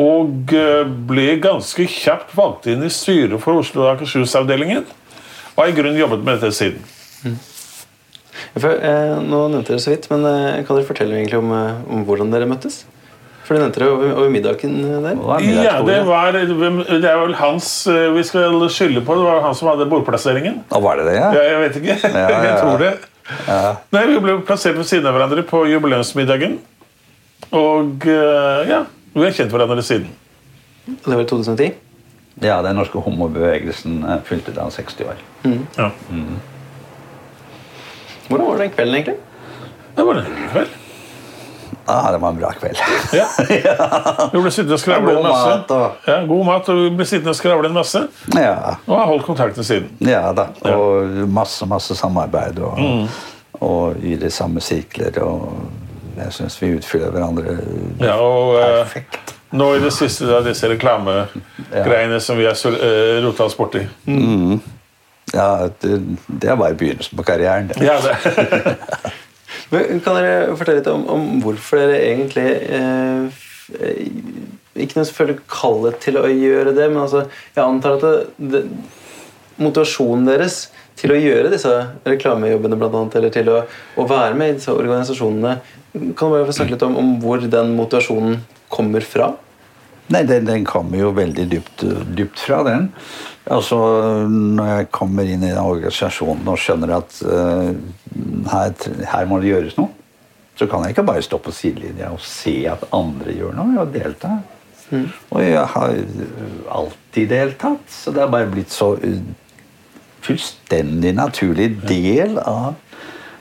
Og 0.00 0.50
eh, 0.58 0.82
ble 1.06 1.28
ganske 1.44 1.86
kjapt 1.86 2.34
valgt 2.36 2.66
inn 2.72 2.82
i 2.82 2.90
styret 2.90 3.38
for 3.44 3.60
Oslo 3.62 3.84
og 3.86 3.92
Akershus-avdelingen. 3.94 4.84
Og 5.54 5.62
har 5.62 5.70
i 5.70 5.76
grunnen 5.76 6.00
jobbet 6.00 6.24
med 6.26 6.40
dette 6.42 6.50
siden. 6.56 6.82
For, 8.54 8.70
eh, 8.70 9.16
nå 9.18 9.38
nevnte 9.50 9.72
dere 9.74 9.82
så 9.82 9.90
vidt, 9.90 10.04
men 10.12 10.24
eh, 10.30 10.60
kan 10.66 10.76
dere 10.76 10.86
fortelle 10.86 11.16
egentlig 11.18 11.40
om, 11.40 11.50
eh, 11.54 11.80
om 11.90 12.04
hvordan 12.06 12.30
dere 12.30 12.46
møttes? 12.46 12.84
For 13.44 13.56
det 13.56 13.64
nevnte 13.64 13.80
dere 13.82 13.92
over, 13.92 14.12
over 14.14 14.30
middagen 14.32 14.76
eh, 14.78 15.00
der. 15.04 15.18
Ja, 15.66 15.72
det, 15.84 15.96
var, 16.06 16.30
det 16.36 17.08
er 17.10 17.18
vel 17.20 17.34
hans 17.40 17.66
eh, 17.90 18.06
vi 18.14 18.22
skal 18.24 18.54
skylde 18.72 19.02
på. 19.04 19.16
Det 19.18 19.26
var 19.26 19.42
han 19.44 19.56
som 19.58 19.72
hadde 19.72 19.88
bordplasseringen. 19.90 20.62
Og 20.70 20.86
var 20.86 21.00
det 21.02 21.08
det, 21.10 21.16
ja? 21.18 21.32
Ja, 21.34 21.42
jeg 21.50 21.64
vet 21.64 21.80
ikke. 21.82 21.98
ja, 22.14 22.22
ja. 22.30 22.38
jeg 22.48 22.54
tror 22.62 22.84
det. 22.84 22.94
Nei, 23.96 24.04
Vi 24.12 24.22
ble 24.22 24.38
plassert 24.46 24.78
ved 24.78 24.86
siden 24.88 25.10
av 25.10 25.16
hverandre 25.18 25.44
på 25.48 25.64
jubileumsmiddagen. 25.72 26.56
Og 27.54 28.06
eh, 28.08 28.64
ja, 28.70 28.84
vi 29.12 29.26
har 29.26 29.34
kjent 29.34 29.52
hverandre 29.52 29.84
siden. 29.84 30.08
Og 30.88 31.10
det 31.10 31.18
var 31.18 31.26
i 31.26 31.30
2010. 31.34 31.74
Ja, 32.42 32.62
den 32.66 32.78
norske 32.78 33.02
homobevegelsen 33.02 34.00
fylte 34.26 34.54
da 34.56 34.70
60 34.72 35.06
år. 35.10 35.20
Ja. 35.78 35.90
Hvordan 38.28 38.46
var 38.46 38.58
den 38.64 38.70
kvelden, 38.70 38.94
egentlig? 38.94 39.16
Det 39.96 40.06
var 40.06 40.14
en 40.22 40.48
kveld. 40.52 40.68
Ah, 41.86 42.12
det 42.12 42.18
var 42.22 42.30
en 42.32 42.38
bra 42.40 42.50
kveld. 42.56 42.78
Ja. 43.12 43.26
Du 44.32 44.38
ble 44.40 44.50
sittende 44.50 44.72
og 44.78 44.80
skravle 44.80 45.12
en 45.18 45.22
masse. 45.26 45.48
mat 45.50 45.70
og- 45.70 46.08
Ja, 46.08 46.16
god 46.26 46.44
mat, 46.46 46.68
og 46.72 46.76
du 46.80 46.96
ble 46.96 47.04
sittende 47.06 47.34
og 47.34 47.36
skravle 47.36 47.68
en 47.68 47.74
masse. 47.76 48.00
Ja, 48.34 48.54
Og 48.86 48.96
har 48.98 49.06
holdt 49.10 49.26
kontakten 49.26 49.64
siden. 49.64 49.90
ja 50.00 50.32
da. 50.32 50.46
Og 50.72 51.04
masse, 51.28 51.66
masse 51.66 51.94
samarbeid. 51.96 52.58
Og, 52.58 52.78
Mm. 52.78 53.08
og 53.60 53.96
i 54.02 54.16
de 54.16 54.30
samme 54.30 54.60
sirkler. 54.60 55.18
Og 55.22 55.52
jeg 56.16 56.32
syns 56.32 56.56
vi 56.62 56.72
utfyller 56.78 57.10
hverandre 57.10 57.58
Ja, 58.00 58.16
og 58.16 58.56
eh, 58.62 58.84
perfekt. 58.84 59.34
nå 59.52 59.74
i 59.76 59.80
det 59.84 59.92
siste 59.92 60.26
da, 60.26 60.40
disse 60.40 60.68
reklamegreiene 60.68 62.20
som 62.20 62.36
vi 62.38 62.44
har 62.44 62.56
eh, 62.66 63.20
rota 63.26 63.44
oss 63.44 63.54
borti. 63.56 63.84
Ja, 65.34 65.68
det, 65.82 65.98
det 66.28 66.56
bare 66.60 66.78
begynnelsen 66.78 67.18
på 67.18 67.26
karrieren. 67.26 67.68
det. 67.68 67.82
Ja, 67.82 67.98
det. 68.00 69.14
Men 69.72 70.00
Kan 70.04 70.18
dere 70.18 70.54
fortelle 70.58 70.80
litt 70.80 70.90
om, 70.92 71.06
om 71.10 71.24
hvorfor 71.42 71.80
dere 71.80 72.00
egentlig 72.04 72.46
eh, 72.76 73.40
eh, 73.80 74.02
Ikke 74.84 74.98
noe 74.98 75.08
selvfølgelig 75.08 75.46
kallet 75.50 75.98
til 76.04 76.18
å 76.20 76.26
gjøre 76.28 76.74
det, 76.76 76.88
men 76.90 77.04
altså, 77.04 77.24
jeg 77.54 77.62
antar 77.64 77.96
at 77.96 78.04
det, 78.04 78.52
det, 78.52 78.62
motivasjonen 79.62 80.26
deres 80.26 80.64
til 80.98 81.12
å 81.14 81.18
gjøre 81.18 81.52
disse 81.52 81.70
reklamejobbene, 82.06 82.78
blant 82.78 82.96
annet, 82.98 83.16
eller 83.20 83.34
til 83.34 83.50
å, 83.52 83.60
å 83.98 84.06
være 84.10 84.34
med 84.38 84.50
i 84.50 84.56
disse 84.58 84.74
organisasjonene 84.74 85.54
Kan 85.94 86.30
du 86.30 86.34
bare 86.34 86.48
få 86.48 86.56
snakke 86.56 86.74
litt 86.74 86.86
om, 86.86 86.98
om 86.98 87.12
hvor 87.22 87.42
den 87.42 87.74
motivasjonen 87.78 88.40
kommer 88.74 89.06
fra? 89.06 89.30
Nei, 90.12 90.22
den, 90.28 90.44
den 90.44 90.66
kommer 90.68 91.00
jo 91.00 91.14
veldig 91.16 91.44
dypt, 91.48 91.84
dypt 92.16 92.42
fra 92.44 92.60
den. 92.66 92.90
Altså, 93.50 93.78
Når 94.28 94.70
jeg 94.70 94.88
kommer 94.92 95.28
inn 95.28 95.44
i 95.44 95.52
den 95.52 95.60
organisasjonen 95.60 96.48
og 96.48 96.60
skjønner 96.60 96.96
at 96.98 97.20
uh, 97.24 97.70
her, 98.52 98.74
her 99.10 99.30
må 99.30 99.40
det 99.40 99.52
gjøres 99.54 99.78
noe, 99.80 99.92
så 100.54 100.68
kan 100.70 100.84
jeg 100.84 100.94
ikke 100.94 101.06
bare 101.08 101.24
stå 101.24 101.40
på 101.42 101.52
sidelinja 101.54 102.12
og 102.14 102.20
se 102.22 102.60
at 102.70 102.84
andre 102.94 103.32
gjør 103.34 103.56
noe. 103.56 103.72
Jeg 103.72 103.80
har 103.80 103.94
deltatt. 103.96 104.52
Og 105.32 105.40
jeg 105.42 105.64
har 105.72 105.96
alltid 106.70 107.32
deltatt. 107.32 107.88
Så 107.90 108.12
det 108.14 108.22
har 108.22 108.30
bare 108.30 108.50
blitt 108.52 108.70
så 108.70 108.92
eh, 109.02 109.18
fullstendig 110.22 111.14
naturlig 111.16 111.72
del 111.88 112.38
av 112.38 112.76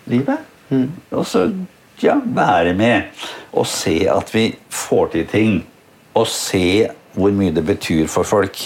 livet. 0.09 0.49
Og 1.13 1.27
så 1.29 1.45
ja, 2.01 2.17
være 2.23 2.73
med 2.73 3.13
og 3.53 3.67
se 3.69 3.95
at 4.09 4.33
vi 4.33 4.47
får 4.73 5.13
til 5.13 5.29
ting. 5.29 5.59
Og 6.13 6.27
se 6.29 6.89
hvor 7.13 7.33
mye 7.33 7.53
det 7.53 7.65
betyr 7.65 8.07
for 8.09 8.23
folk. 8.23 8.57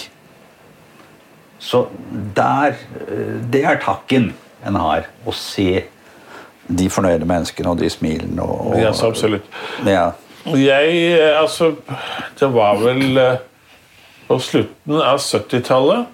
Så 1.59 1.85
der 2.35 2.75
eh, 3.07 3.37
Det 3.53 3.63
er 3.65 3.79
takken 3.83 4.33
en 4.67 4.75
har. 4.75 5.07
Å 5.25 5.33
se 5.35 5.83
de 6.67 6.89
fornøyde 6.91 7.27
menneskene 7.27 7.71
og 7.71 7.79
de 7.79 7.89
smilene. 7.89 8.43
Og, 8.43 8.75
Ja, 8.79 8.91
så 8.93 9.11
absolutt. 9.11 9.47
Ja. 9.85 10.11
Jeg, 10.47 10.97
eh, 11.19 11.39
altså 11.39 11.75
Det 12.39 12.53
var 12.53 12.77
vel 12.83 13.17
eh, 13.17 13.39
på 14.27 14.39
slutten 14.43 15.01
av 15.01 15.19
70-tallet 15.23 16.13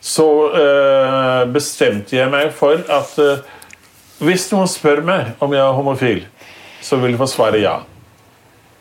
så 0.00 0.50
øh, 0.54 1.52
bestemte 1.52 2.16
jeg 2.16 2.30
meg 2.30 2.52
for 2.54 2.78
at 2.86 3.16
øh, 3.18 3.38
hvis 4.22 4.46
noen 4.52 4.70
spør 4.70 5.02
meg 5.06 5.32
om 5.42 5.52
jeg 5.54 5.62
er 5.62 5.74
homofil, 5.74 6.20
så 6.82 6.98
vil 7.02 7.14
de 7.14 7.18
få 7.18 7.26
svare 7.30 7.58
ja. 7.62 7.80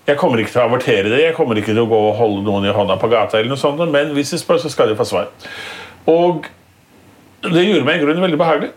Jeg 0.08 0.16
kommer 0.22 0.40
ikke 0.40 0.54
til 0.54 0.62
å 0.62 0.68
avertere 0.70 1.10
det, 1.12 1.18
jeg 1.26 1.36
kommer 1.36 1.60
ikke 1.60 1.74
til 1.74 1.82
å 1.84 1.90
gå 1.92 1.98
og 2.10 2.16
holde 2.16 2.46
noen 2.46 2.64
i 2.70 2.72
hånda 2.76 2.96
på 3.02 3.10
gata, 3.12 3.40
eller 3.42 3.52
noe 3.52 3.60
sånt, 3.60 3.82
men 3.92 4.14
hvis 4.16 4.30
de 4.32 4.40
spør, 4.40 4.62
så 4.64 4.72
skal 4.72 4.88
de 4.88 4.96
få 4.96 5.04
svar. 5.10 5.26
Og 6.08 6.46
det 7.44 7.66
gjorde 7.66 7.84
meg 7.88 8.00
i 8.00 8.06
grunnen 8.06 8.24
veldig 8.24 8.40
behagelig. 8.40 8.70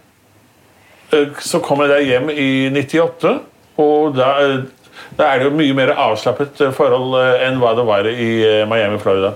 Eh, 1.14 1.28
Så 1.38 1.60
kom 1.62 1.82
jeg 1.84 1.92
der 1.92 2.02
hjem 2.06 2.30
i 2.34 2.48
98, 2.74 3.36
og 3.78 4.16
da, 4.18 4.30
eh, 4.42 4.96
da 5.18 5.28
er 5.30 5.38
det 5.38 5.46
jo 5.46 5.56
mye 5.58 5.76
mer 5.78 5.92
avslappet 5.94 6.60
eh, 6.66 6.72
forhold 6.74 7.14
enn 7.46 7.60
hva 7.62 7.76
det 7.78 7.86
var 7.86 8.06
i 8.10 8.30
Miami, 8.66 8.98
Florida. 8.98 9.34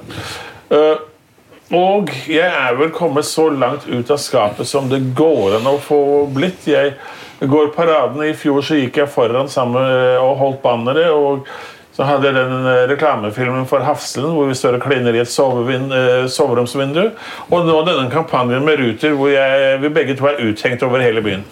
Og 1.75 2.11
jeg 2.29 2.45
er 2.45 2.75
vel 2.77 2.91
kommet 2.95 3.25
så 3.25 3.47
langt 3.51 3.87
ut 3.89 4.11
av 4.11 4.19
skapet 4.21 4.67
som 4.69 4.91
det 4.91 5.01
går 5.17 5.57
an 5.61 5.71
å 5.71 5.79
få 5.81 6.27
blitt. 6.35 6.67
Jeg 6.69 6.93
går 7.41 7.71
paraden. 7.75 8.21
I 8.23 8.35
fjor 8.37 8.63
så 8.63 8.77
gikk 8.77 9.01
jeg 9.01 9.11
foran 9.11 9.49
sammen 9.51 9.81
og 10.21 10.37
holdt 10.43 10.61
bannere. 10.63 11.09
og 11.11 11.49
så 11.95 12.03
hadde 12.09 12.27
jeg 12.27 12.35
den 12.35 12.67
eh, 12.67 12.89
reklamefilmen 12.91 13.69
for 13.71 13.85
Hafselen 13.87 14.33
hvor 14.35 14.49
vi 14.51 14.57
står 14.59 14.75
og 14.79 14.87
kliner 14.87 15.15
i 15.15 15.23
et 15.23 15.31
eh, 15.31 16.27
soveromsvindu. 16.31 17.05
Og 17.51 17.67
nå 17.69 17.77
denne 17.87 18.11
kampanjen 18.11 18.67
med 18.67 18.79
Ruter 18.81 19.13
hvor 19.15 19.29
jeg, 19.31 19.79
vi 19.83 19.89
begge 19.95 20.17
to 20.19 20.25
er 20.31 20.43
uthengt 20.43 20.83
over 20.83 20.99
hele 21.05 21.23
byen. 21.23 21.45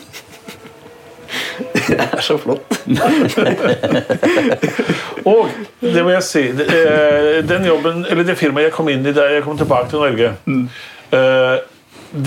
Det 1.88 1.96
er 1.96 2.20
så 2.24 2.36
flott. 2.40 2.64
Og 5.28 5.48
det 5.80 6.04
må 6.04 6.10
jeg 6.12 6.22
si 6.24 6.42
eh, 6.48 7.44
Den 7.44 7.64
jobben, 7.66 8.06
eller 8.08 8.24
det 8.24 8.38
firmaet 8.40 8.64
jeg 8.68 8.74
kom 8.76 8.88
inn 8.92 9.06
i 9.08 9.12
da 9.16 9.22
jeg 9.32 9.42
kom 9.44 9.58
tilbake 9.58 9.88
til 9.90 9.98
Norge, 10.04 10.28
mm. 10.44 10.68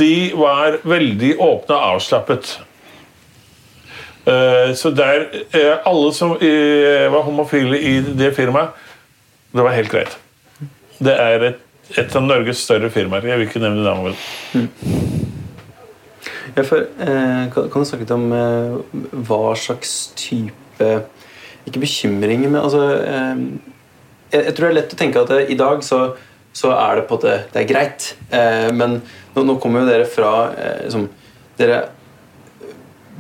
de 0.02 0.16
var 0.38 0.78
veldig 0.86 1.32
åpne 1.38 1.76
og 1.78 1.96
avslappet. 1.96 2.60
Eh, 4.32 4.74
Så 4.76 4.91
der 4.96 5.26
eh, 5.52 5.78
Alle 5.86 6.13
som 6.13 6.36
eh, 6.41 7.12
var 7.12 7.26
homofile 7.28 7.80
i 7.80 8.00
det 8.02 8.34
firmaet, 8.36 8.70
det 9.52 9.63
var 9.63 9.76
helt 9.76 9.91
greit. 9.91 10.17
Det 11.00 11.13
er 11.20 11.48
et, 11.50 11.63
et 11.98 12.15
av 12.15 12.24
Norges 12.24 12.62
større 12.63 12.89
firmaer. 12.89 13.26
Jeg 13.28 13.39
vil 13.39 13.50
ikke 13.50 13.63
nevne 13.63 13.84
navnet. 13.84 14.15
Ja, 16.56 16.63
for, 16.67 16.86
kan, 17.52 17.82
du 17.82 17.88
snakke 17.88 18.04
litt 18.04 18.13
om 18.15 18.32
hva 19.28 19.54
slags 19.56 20.12
type 20.20 20.88
Ikke 21.67 21.80
bekymring, 21.80 22.44
men 22.50 22.60
altså 22.60 22.82
jeg, 24.32 24.46
jeg 24.46 24.54
tror 24.56 24.67
det 24.67 24.72
er 24.72 24.78
lett 24.80 24.96
å 24.96 25.00
tenke 25.00 25.24
at 25.24 25.34
i 25.52 25.58
dag 25.60 25.84
så, 25.86 26.02
så 26.56 26.74
er 26.76 27.00
det 27.00 27.08
på 27.08 27.17
en 27.17 27.20
måte 27.20 27.38
Det 27.52 27.63
er 27.63 27.70
greit. 27.70 28.12
Eh, 28.32 28.70
men 28.76 29.00
nå, 29.36 29.44
nå 29.48 29.58
kommer 29.62 29.84
jo 29.84 29.91
dere 29.91 30.08
fra 30.10 30.32
eh, 30.56 30.86
liksom, 30.86 31.10
Dere 31.60 31.82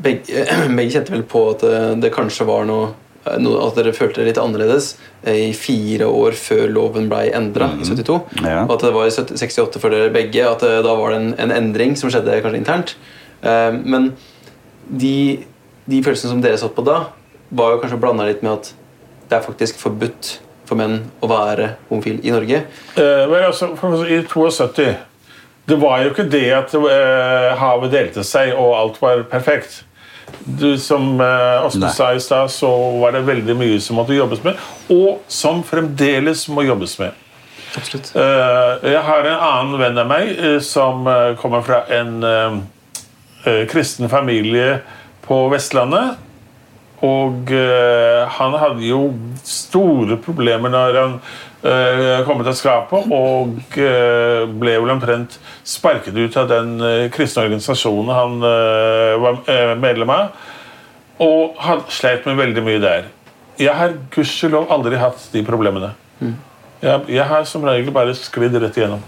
begge, 0.03 0.45
begge 0.77 0.97
kjente 0.97 1.15
vel 1.15 1.23
på 1.29 1.45
at 1.53 1.63
det, 1.65 1.79
det 2.05 2.13
kanskje 2.15 2.47
var 2.49 2.67
noe, 2.69 2.91
eh, 3.25 3.37
At 3.37 3.77
dere 3.77 3.93
følte 3.93 4.21
det 4.21 4.31
litt 4.31 4.41
annerledes 4.41 4.95
eh, 5.23 5.49
i 5.49 5.53
fire 5.57 6.09
år 6.09 6.37
før 6.37 6.67
loven 6.73 7.09
ble 7.11 7.27
endra 7.37 7.71
i 7.77 7.87
72. 7.87 8.19
Ja. 8.41 8.65
Og 8.65 8.75
at 8.77 8.85
det 8.87 8.93
var 8.97 9.07
i 9.07 9.15
68 9.15 9.81
for 9.81 9.93
dere 9.93 10.13
begge. 10.13 10.45
At 10.47 10.65
det, 10.65 10.81
da 10.87 10.97
var 10.97 11.13
det 11.13 11.21
en, 11.21 11.31
en 11.45 11.55
endring 11.55 11.97
som 11.99 12.13
skjedde 12.13 12.41
kanskje 12.43 12.61
internt. 12.63 12.95
Eh, 13.41 13.71
men 13.83 14.13
de, 14.91 15.15
de 15.85 16.03
følelsene 16.03 16.35
som 16.35 16.43
dere 16.43 16.59
satt 16.59 16.75
på 16.75 16.85
da, 16.85 17.03
var 17.51 17.75
jo 17.75 17.81
kanskje 17.83 17.99
blanda 18.01 18.27
litt 18.27 18.43
med 18.45 18.57
at 18.57 18.73
det 19.31 19.37
er 19.37 19.45
faktisk 19.45 19.79
forbudt 19.79 20.37
for 20.67 20.79
menn 20.79 20.97
å 21.23 21.29
være 21.31 21.75
homofil 21.89 22.19
i 22.23 22.33
Norge. 22.33 22.63
Eh, 22.95 23.23
men 23.31 23.47
altså, 23.47 23.73
for, 23.79 24.03
I 24.07 24.21
72 24.27 24.91
Det 25.67 25.77
var 25.79 26.01
jo 26.03 26.11
ikke 26.11 26.27
det 26.31 26.47
at 26.55 26.73
eh, 26.75 27.51
havet 27.59 27.93
delte 27.93 28.23
seg 28.27 28.53
og 28.55 28.75
alt 28.75 29.01
var 29.03 29.25
perfekt. 29.31 29.83
Du, 30.45 30.77
som 30.81 31.13
Åsmund 31.21 31.85
Nei. 31.85 31.93
sa 31.95 32.11
i 32.13 32.21
stad, 32.23 32.51
så 32.51 32.69
var 33.01 33.13
det 33.15 33.25
veldig 33.27 33.55
mye 33.59 33.81
som 33.83 33.99
måtte 33.99 34.15
jobbes 34.17 34.41
med, 34.45 34.59
og 34.93 35.21
som 35.31 35.61
fremdeles 35.67 36.47
må 36.51 36.65
jobbes 36.65 36.97
med. 37.01 37.17
Absolutt. 37.77 38.11
Eh, 38.15 38.89
jeg 38.91 39.03
har 39.07 39.27
en 39.27 39.45
annen 39.47 39.79
venn 39.79 39.99
av 40.01 40.09
meg 40.09 40.33
eh, 40.35 40.57
som 40.65 41.05
eh, 41.07 41.29
kommer 41.39 41.63
fra 41.63 41.83
en 41.93 42.17
eh, 42.27 42.57
eh, 43.45 43.61
kristen 43.71 44.11
familie 44.11 44.81
på 45.23 45.45
Vestlandet. 45.53 46.19
Og 47.01 47.49
eh, 47.55 48.27
han 48.35 48.57
hadde 48.61 48.85
jo 48.85 49.05
store 49.47 50.19
problemer 50.21 50.73
når 50.73 50.99
han 50.99 51.15
eh, 51.63 52.21
kom 52.25 52.43
til 52.45 52.55
skapet, 52.57 53.07
og 53.13 53.77
eh, 53.79 54.45
ble 54.49 54.75
vel 54.83 54.93
omtrent 54.93 55.37
sparket 55.67 56.17
ut 56.17 56.37
av 56.37 56.49
den 56.51 56.75
eh, 56.81 57.07
kristne 57.13 57.45
organisasjonen 57.47 58.13
han 58.15 58.37
var 59.21 59.75
medlem 59.81 60.13
av. 60.13 60.47
Og 61.21 61.59
han 61.61 61.83
sleit 61.93 62.25
med 62.25 62.39
veldig 62.39 62.63
mye 62.65 62.81
der. 62.81 63.11
Jeg 63.61 63.77
har 63.77 63.93
gudskjelov 64.13 64.71
aldri 64.73 64.97
hatt 64.97 65.27
de 65.33 65.43
problemene. 65.45 65.93
Jeg, 66.81 67.03
jeg 67.13 67.27
har 67.29 67.45
som 67.45 67.65
regel 67.67 67.93
bare 67.93 68.15
sklidd 68.17 68.57
rett 68.57 68.79
igjennom. 68.79 69.03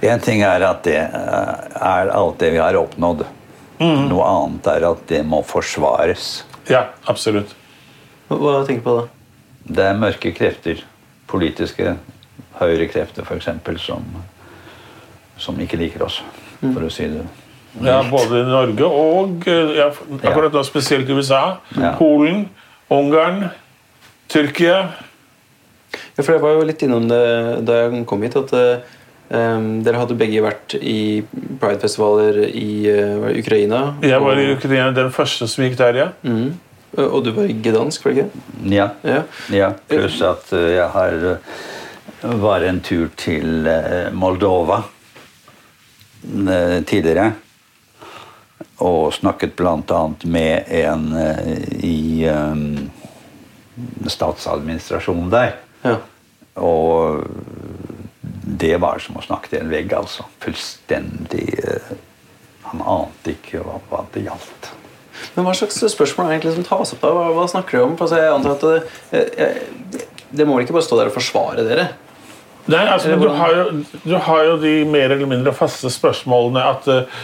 En 0.00 0.24
ting 0.24 0.40
er 0.46 0.64
at 0.64 0.84
det 0.86 0.96
er 1.02 2.12
alt 2.14 2.40
det 2.40 2.54
vi 2.54 2.62
har 2.62 2.78
oppnådd. 2.80 3.26
Noe 3.80 4.28
annet 4.28 4.68
er 4.72 4.88
at 4.90 5.04
det 5.08 5.20
må 5.26 5.42
forsvares. 5.46 6.44
Ja, 6.68 6.86
absolutt. 7.08 7.54
Hva, 8.30 8.60
tenker 8.66 8.80
du 8.80 8.86
på 8.86 8.96
da? 8.96 9.06
Det 9.70 9.86
er 9.90 9.98
mørke 9.98 10.32
krefter, 10.34 10.84
politiske 11.30 11.96
høyrekrefter 12.60 13.26
f.eks., 13.26 13.48
som, 13.82 14.06
som 15.40 15.58
ikke 15.62 15.78
liker 15.80 16.04
oss, 16.06 16.20
for 16.60 16.86
å 16.86 16.90
si 16.92 17.08
det 17.10 17.24
Ja, 17.86 18.00
Både 18.10 18.40
i 18.42 18.46
Norge 18.48 18.86
og 18.86 19.46
eh, 19.50 19.76
ja, 19.78 19.90
akkurat 20.20 20.54
nå 20.54 20.62
spesielt 20.66 21.10
i 21.10 21.14
USA. 21.14 21.60
Ja. 21.76 21.92
Polen, 21.98 22.48
Ungarn, 22.90 23.44
Tyrkia. 24.30 24.80
Ja, 26.16 26.22
for 26.22 26.34
Jeg 26.34 26.42
var 26.42 26.56
jo 26.56 26.64
litt 26.66 26.82
innom 26.82 27.06
det 27.10 27.20
da 27.66 27.84
jeg 27.84 28.02
kom 28.10 28.26
hit. 28.26 28.38
at 28.38 28.54
eh, 28.58 28.96
Dere 29.30 30.00
hadde 30.00 30.18
begge 30.18 30.42
vært 30.42 30.74
i 30.74 31.22
pridefestivaler 31.62 32.40
i 32.48 32.90
uh, 32.90 33.28
Ukraina. 33.30 33.94
Jeg 34.02 34.18
var 34.24 34.40
i 34.42 34.48
Ukraina 34.56 34.90
den 34.96 35.12
første 35.14 35.46
som 35.46 35.62
gikk 35.62 35.78
der, 35.78 35.98
ja. 36.00 36.08
Mhm. 36.26 36.58
Og 36.98 37.24
du 37.24 37.30
var 37.36 37.50
i 37.50 37.54
Gdansk, 37.62 38.04
var 38.04 38.14
det 38.14 38.24
ikke? 38.24 38.46
Ja. 38.74 38.88
Ja. 39.06 39.22
ja. 39.54 39.68
Pluss 39.90 40.20
at 40.26 40.50
eh, 40.56 40.72
jeg 40.74 40.88
har 40.94 41.28
eh, 41.34 41.60
var 42.42 42.66
en 42.66 42.80
tur 42.84 43.08
til 43.16 43.66
eh, 43.70 44.10
Moldova 44.12 44.82
eh, 46.24 46.80
tidligere. 46.82 47.32
Og 48.80 49.12
snakket 49.14 49.54
bl.a. 49.56 50.00
med 50.24 50.72
en 50.80 51.06
eh, 51.16 51.62
i 51.86 52.24
eh, 52.28 52.56
statsadministrasjonen 54.10 55.30
der. 55.32 55.56
Ja. 55.84 55.96
Og 56.60 57.24
det 58.60 58.76
var 58.82 58.98
som 59.00 59.16
å 59.16 59.24
snakke 59.24 59.52
til 59.52 59.62
en 59.62 59.72
vegg, 59.72 59.92
altså. 59.96 60.26
Fullstendig 60.42 61.46
eh, 61.62 61.94
Han 62.70 62.82
ante 62.86 63.32
ikke 63.34 63.62
hva, 63.64 63.78
hva 63.88 64.04
det 64.14 64.26
gjaldt. 64.26 64.74
Men 65.34 65.46
hva 65.46 65.56
slags 65.56 65.80
spørsmål 65.94 66.28
er 66.28 66.36
egentlig 66.36 66.56
som 66.58 66.68
tas 66.68 66.94
opp 66.94 67.02
da? 67.04 67.10
Hva, 67.16 67.26
hva 67.36 67.48
snakker 67.50 67.78
dere 67.78 67.88
om? 67.88 67.96
For 67.98 68.06
altså, 68.06 68.20
jeg 68.22 68.36
antar 68.36 68.56
at 68.56 68.64
det, 68.66 68.78
jeg, 69.16 69.34
jeg, 69.40 70.06
det 70.40 70.46
må 70.46 70.56
vel 70.56 70.66
ikke 70.66 70.78
bare 70.78 70.86
stå 70.86 71.00
der 71.00 71.10
og 71.10 71.16
forsvare 71.16 71.66
dere? 71.66 71.90
Nei, 72.70 72.84
altså, 72.86 73.16
du, 73.18 73.28
har 73.34 73.54
jo, 73.56 73.64
du 74.04 74.16
har 74.20 74.42
jo 74.46 74.56
de 74.62 74.74
mer 74.86 75.14
eller 75.14 75.28
mindre 75.30 75.54
faste 75.56 75.90
spørsmålene 75.90 76.64
at 76.74 76.90
uh, 76.90 77.22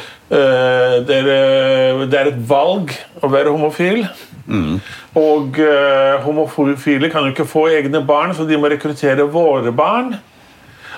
det, 1.07 1.19
er, 1.21 2.07
det 2.11 2.19
er 2.19 2.33
et 2.33 2.41
valg 2.49 2.95
å 3.23 3.31
være 3.31 3.53
homofil. 3.55 4.07
Og 5.17 5.61
uh, 5.61 6.25
homofile 6.25 7.11
kan 7.13 7.27
jo 7.27 7.35
ikke 7.35 7.49
få 7.49 7.67
egne 7.77 8.03
barn, 8.07 8.35
så 8.35 8.47
de 8.49 8.59
må 8.59 8.71
rekruttere 8.73 9.29
våre 9.31 9.75
barn. 9.75 10.17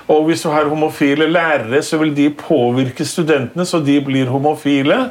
Og 0.08 0.24
hvis 0.28 0.42
du 0.44 0.48
har 0.48 0.70
homofile 0.70 1.28
lærere, 1.28 1.82
så 1.84 1.98
vil 2.00 2.14
de 2.16 2.30
påvirke 2.32 3.04
studentene, 3.04 3.66
så 3.68 3.82
de 3.84 3.98
blir 4.04 4.30
homofile. 4.32 5.10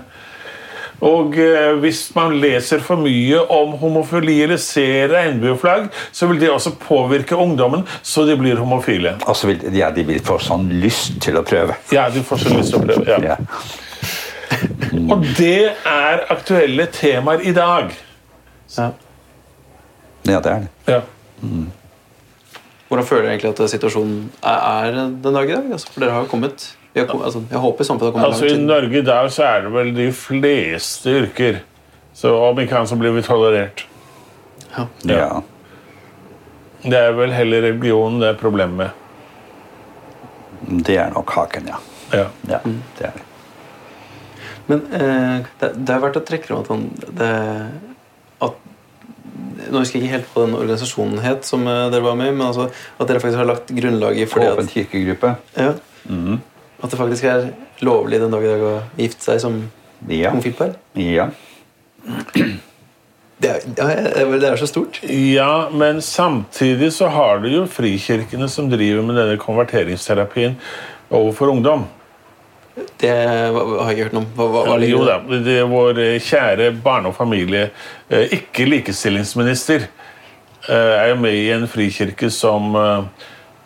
Og 1.05 1.35
eh, 1.37 1.75
hvis 1.81 2.01
man 2.15 2.37
leser 2.41 2.81
for 2.81 2.97
mye 3.01 3.41
om 3.53 3.75
homofili 3.81 4.39
eller 4.45 4.57
ser 4.61 5.11
regnbueflagg, 5.13 5.91
så 6.11 6.29
vil 6.29 6.41
det 6.41 6.49
også 6.49 6.73
påvirke 6.81 7.37
ungdommen, 7.37 7.85
så 8.01 8.25
de 8.25 8.37
blir 8.39 8.57
homofile. 8.57 9.17
Altså 9.27 9.51
vil, 9.51 9.67
ja, 9.77 9.91
de 9.93 10.05
vil 10.07 10.21
få 10.25 10.39
sånn 10.41 10.69
lyst 10.81 11.19
til 11.23 11.37
å 11.37 11.45
prøve. 11.45 11.77
Ja, 11.93 12.07
de 12.13 12.23
får 12.25 12.45
sånn 12.45 12.57
lyst 12.57 12.73
til 12.73 12.81
å 12.81 12.87
prøve. 12.87 13.05
Ja. 13.11 13.35
Ja. 13.35 13.37
Og 15.11 15.25
det 15.37 15.73
er 15.85 16.23
aktuelle 16.33 16.87
temaer 16.93 17.43
i 17.45 17.53
dag. 17.53 17.91
Ja. 18.77 18.91
ja, 20.27 20.39
det 20.39 20.51
er 20.51 20.65
det. 20.65 20.71
Ja. 20.87 21.01
Hvordan 22.87 23.05
føler 23.05 23.25
dere 23.25 23.35
egentlig 23.35 23.51
at 23.53 23.71
situasjonen 23.71 24.19
er, 24.41 24.59
er 24.87 24.97
den 24.97 25.35
dag 25.35 25.49
i 25.49 25.53
dag? 25.53 25.71
Altså, 25.75 25.91
for 25.91 26.03
dere 26.03 26.15
har 26.15 26.25
jo 26.25 26.31
kommet 26.31 26.69
kom, 27.05 27.21
altså, 27.21 27.43
Jeg 27.51 27.59
håper 27.59 27.83
samfunnet 27.83 28.13
kommer 28.13 28.27
Altså 28.27 28.45
I 28.45 28.49
langt. 28.55 28.67
Norge 28.71 28.97
i 28.97 29.05
dag 29.05 29.31
så 29.31 29.43
er 29.43 29.61
det 29.67 29.73
vel 29.73 29.93
de 29.95 30.07
fleste 30.15 31.13
yrker. 31.21 31.59
Så 32.17 32.33
om 32.33 32.59
ikke 32.59 32.79
annet 32.79 32.89
så 32.89 32.97
blir 32.97 33.13
vi 33.13 33.21
tolerert. 33.21 33.85
Ja. 34.73 34.87
Ja. 35.05 35.29
Det 36.81 36.97
er 36.97 37.13
vel 37.17 37.33
heller 37.35 37.61
religionen 37.67 38.21
det 38.21 38.31
er 38.31 38.39
problemet 38.39 38.77
med. 38.77 38.89
Det 40.87 40.97
er 40.97 41.13
nok 41.13 41.31
haken, 41.37 41.69
ja. 41.69 41.79
Ja. 42.13 42.27
ja 42.49 42.59
det 42.97 43.09
er 43.09 43.17
det. 43.17 43.23
Men 44.67 44.81
eh, 44.93 45.45
det, 45.59 45.69
det 45.87 45.93
er 45.93 46.01
verdt 46.03 46.19
å 46.19 46.25
trekke 46.27 46.49
fram 46.49 46.63
at, 46.63 46.71
han, 46.73 46.87
det, 47.19 47.29
at 48.43 48.57
Nå 49.71 49.81
husker 49.81 49.97
jeg 49.97 50.07
ikke 50.07 50.15
helt 50.17 50.29
på 50.33 50.43
den 50.43 50.57
organisasjonen 50.57 51.21
het 51.23 51.47
som 51.47 51.63
eh, 51.69 51.85
dere 51.93 52.03
var 52.03 52.17
med 52.19 52.33
i, 52.33 52.35
men 52.35 52.49
altså, 52.49 52.67
at 52.71 53.09
dere 53.09 53.21
faktisk 53.23 53.41
har 53.41 53.47
lagt 53.47 53.71
grunnlaget 53.77 54.31
for 54.31 54.43
det 54.43 54.51
Åpen 54.55 54.69
kirkegruppe. 54.71 55.35
ja, 55.55 55.73
at 56.83 56.91
det 56.93 56.97
faktisk 56.99 57.23
er 57.25 57.49
lovlig 57.85 58.19
den 58.21 58.31
dag 58.33 58.43
i 58.45 58.51
dag 58.53 58.61
å 58.61 58.75
gifte 58.97 59.23
seg 59.31 59.41
som 59.41 59.59
Ja. 60.07 60.29
homofilt 60.31 60.57
par. 60.57 60.75
ja. 60.95 61.29
Det 63.37 63.49
er, 63.53 63.59
ja, 63.77 64.25
det 64.41 64.47
er 64.49 64.55
så 64.57 64.65
stort. 64.65 64.95
ja, 65.05 65.67
men 65.69 65.99
samtidig 66.01 66.87
så 66.95 67.05
har 67.13 67.37
du 67.43 67.51
jo 67.51 67.67
frikirkene 67.69 68.47
som 68.49 68.65
driver 68.71 69.03
med 69.05 69.13
denne 69.19 69.35
konverteringsterapien 69.37 70.55
overfor 71.13 71.51
ungdom. 71.53 71.83
Det 72.97 73.11
har 73.13 73.91
jeg 73.91 73.93
ikke 73.93 74.07
hørt 74.07 74.15
noe 74.17 74.23
om. 74.23 74.31
Hva, 74.39 74.47
hva, 74.55 74.63
hva 74.71 74.79
ligger 74.81 74.95
Jo 74.95 75.03
det? 75.05 75.19
da, 75.29 75.39
det 75.45 75.57
er 75.61 75.69
Vår 75.69 76.01
eh, 76.01 76.17
kjære 76.21 76.71
barne- 76.81 77.11
og 77.11 77.15
familie, 77.17 77.67
eh, 78.09 78.25
ikke 78.39 78.65
likestillingsminister, 78.71 79.85
eh, 80.67 80.93
er 80.97 81.09
jo 81.13 81.21
med 81.21 81.37
i 81.37 81.51
en 81.53 81.67
frikirke 81.69 82.31
som 82.33 82.73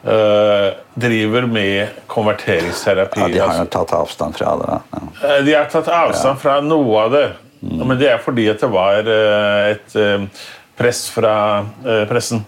driver 0.03 1.45
med 1.45 1.87
konverteringsterapi. 2.09 3.19
ja, 3.21 3.27
de 3.27 3.39
har 3.39 3.53
jo 3.53 3.61
Altså, 3.61 3.65
tatt 3.69 3.91
avstand 3.93 4.35
fra 4.37 4.55
det. 4.57 4.65
da. 4.67 4.79
Ja. 4.95 5.29
eh, 5.35 5.43
de 5.45 5.53
har 5.53 5.65
tatt 5.69 5.87
avstand 5.93 6.39
fra 6.41 6.55
noe 6.65 7.03
av 7.03 7.11
det, 7.13 7.27
men 7.61 7.97
det 7.99 8.09
er 8.09 8.17
fordi 8.23 8.47
at 8.49 8.59
det 8.63 8.69
var 8.73 9.05
eh, 9.05 9.75
et 9.75 9.95
eh, 9.95 10.25
press 10.77 11.03
fra 11.13 11.35
eh, 11.85 12.05
pressen. 12.09 12.41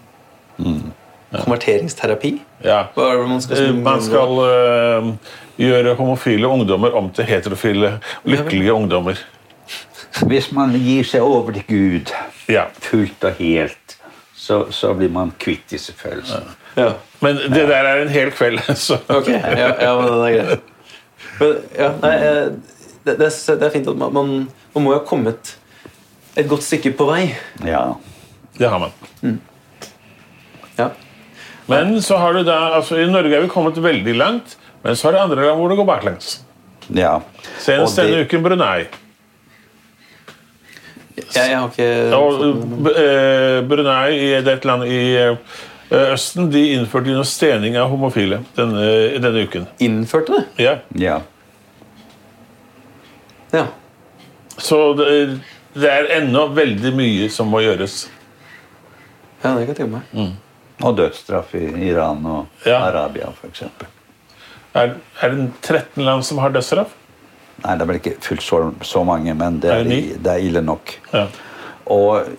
Konverteringsterapi? 1.34 2.36
Ja. 2.62 2.84
Hva 2.94 3.08
er 3.12 3.22
det 3.22 3.28
man 3.30 3.40
skal, 3.42 3.56
Eh, 3.64 3.72
Man 3.74 4.02
skal 4.02 4.36
uh, 4.38 5.08
gjøre 5.58 5.94
homofile 5.98 6.46
ungdommer 6.46 6.94
om 6.94 7.08
til 7.10 7.24
heterofile, 7.26 7.96
lykkelige 8.24 8.72
ungdommer. 8.74 9.18
Hvis 10.30 10.52
man 10.54 10.70
gir 10.78 11.02
seg 11.04 11.22
over 11.26 11.52
til 11.52 11.64
Gud 11.68 12.12
Ja. 12.48 12.66
fullt 12.80 13.24
og 13.24 13.32
helt, 13.40 13.96
så, 14.36 14.66
så 14.70 14.92
blir 14.94 15.10
man 15.10 15.32
kvitt 15.38 15.66
disse 15.70 15.92
følelsene. 15.92 16.44
Ja. 16.44 16.60
Men 17.24 17.36
det 17.52 17.64
der 17.70 17.86
er 17.88 18.02
en 18.02 18.08
hel 18.12 18.30
kveld, 18.34 18.60
så 18.86 18.98
Ok, 19.08 19.28
ja, 19.28 19.68
ja 19.80 19.92
men 20.00 20.08
det 20.10 20.30
er 20.30 20.38
greit. 20.38 20.70
Men, 21.40 21.52
ja, 21.78 21.90
nei, 22.02 22.14
eh, 22.14 22.48
det, 23.04 23.14
det, 23.20 23.28
er- 23.30 23.58
det 23.60 23.66
er 23.68 23.72
fint 23.74 23.88
at 23.90 23.96
man, 24.00 24.12
man, 24.14 24.32
man 24.74 24.84
må 24.84 24.92
jo 24.94 24.98
ha 25.00 25.04
kommet 25.08 25.54
et 26.36 26.48
godt 26.50 26.62
stykke 26.66 26.92
på 26.98 27.06
vei. 27.10 27.24
Ja. 27.66 27.84
det 28.58 28.68
har 28.70 28.78
man. 28.82 29.38
Ja. 30.78 30.88
Men 31.70 31.94
så 32.02 32.18
har 32.20 32.34
du 32.36 32.42
da, 32.46 32.58
altså 32.80 32.98
i 33.00 33.06
Norge 33.10 33.34
er 33.38 33.44
vi 33.46 33.48
kommet 33.52 33.78
veldig 33.82 34.14
langt, 34.18 34.56
men 34.84 34.96
så 34.98 35.08
er 35.08 35.16
det 35.16 35.22
andre 35.24 35.46
land 35.46 35.58
hvor 35.62 35.70
det 35.72 35.78
går 35.80 35.88
baklengs. 35.88 36.40
ja. 36.92 37.20
Senest 37.62 37.96
det- 37.96 38.10
denne 38.10 38.26
uken 38.26 38.42
Brunei. 38.44 38.84
Jeg, 41.14 41.26
jeg 41.34 41.58
har 41.58 41.68
ikke 41.70 42.16
Og, 42.16 42.88
eh, 42.98 43.60
Brunei 43.70 44.16
i 44.18 44.32
er 44.34 44.48
et 44.50 44.64
land 44.66 44.82
i 44.90 44.98
eh, 45.14 45.36
Østen 45.90 46.48
de 46.50 46.62
innførte 46.74 47.12
jo 47.12 47.22
stening 47.28 47.76
av 47.76 47.90
homofile 47.92 48.38
denne, 48.56 48.84
denne 49.20 49.42
uken. 49.44 49.66
innførte 49.84 50.32
det. 50.38 50.64
Ja. 50.64 50.76
ja. 50.98 51.18
Ja. 53.52 53.66
Så 54.58 54.78
det, 54.98 55.10
det 55.74 55.90
er 55.90 56.08
ennå 56.20 56.46
veldig 56.56 56.92
mye 56.96 57.28
som 57.30 57.50
må 57.52 57.60
gjøres. 57.64 58.06
ja, 59.44 59.52
det 59.54 59.66
kan 59.66 59.74
jeg 59.74 59.76
tenke 59.82 60.00
meg. 60.00 60.34
Og 60.84 60.96
dødsstraff 60.98 61.52
i 61.54 61.66
Iran 61.90 62.24
og 62.26 62.66
Ja. 62.66 62.80
Arabia, 62.88 63.28
f.eks. 63.30 63.62
Er, 64.74 64.96
er 65.22 65.30
det 65.36 65.44
13 65.62 66.02
land 66.02 66.24
som 66.26 66.40
har 66.42 66.50
dødsstraff? 66.54 66.94
Nei, 67.62 67.76
det 67.78 67.84
er 67.84 67.86
vel 67.92 68.00
ikke 68.00 68.16
fullt 68.24 68.42
så, 68.42 68.58
så 68.82 69.04
mange, 69.06 69.30
men 69.38 69.60
det 69.62 69.70
Er 69.70 69.84
er, 69.84 69.84
det 69.92 70.22
det 70.24 70.32
er 70.32 70.42
ille 70.48 70.62
nok. 70.64 70.96
Ja. 71.12 71.28
Og 71.86 72.32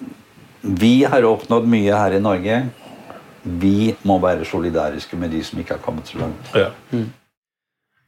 vi 0.65 1.03
har 1.08 1.23
oppnådd 1.29 1.69
mye 1.71 1.95
her 1.95 2.17
i 2.17 2.19
Norge. 2.19 2.58
Vi 3.45 3.93
må 4.08 4.17
være 4.23 4.47
solidariske 4.47 5.17
med 5.21 5.31
de 5.36 5.43
som 5.45 5.60
ikke 5.62 5.77
har 5.77 5.84
kommet 5.86 6.10
så 6.10 6.19
langt. 6.23 6.51
ja. 6.58 6.71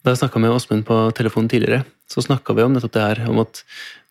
Da 0.06 0.14
jeg 0.14 0.22
snakka 0.22 0.40
med 0.40 0.54
Åsmund 0.56 0.86
på 0.88 0.96
telefonen 1.18 1.50
tidligere, 1.52 1.84
så 2.08 2.22
snakka 2.24 2.54
vi 2.56 2.64
om 2.64 2.72
nettopp 2.72 2.94
det 2.96 3.02
her, 3.04 3.20
om 3.28 3.42
at 3.42 3.60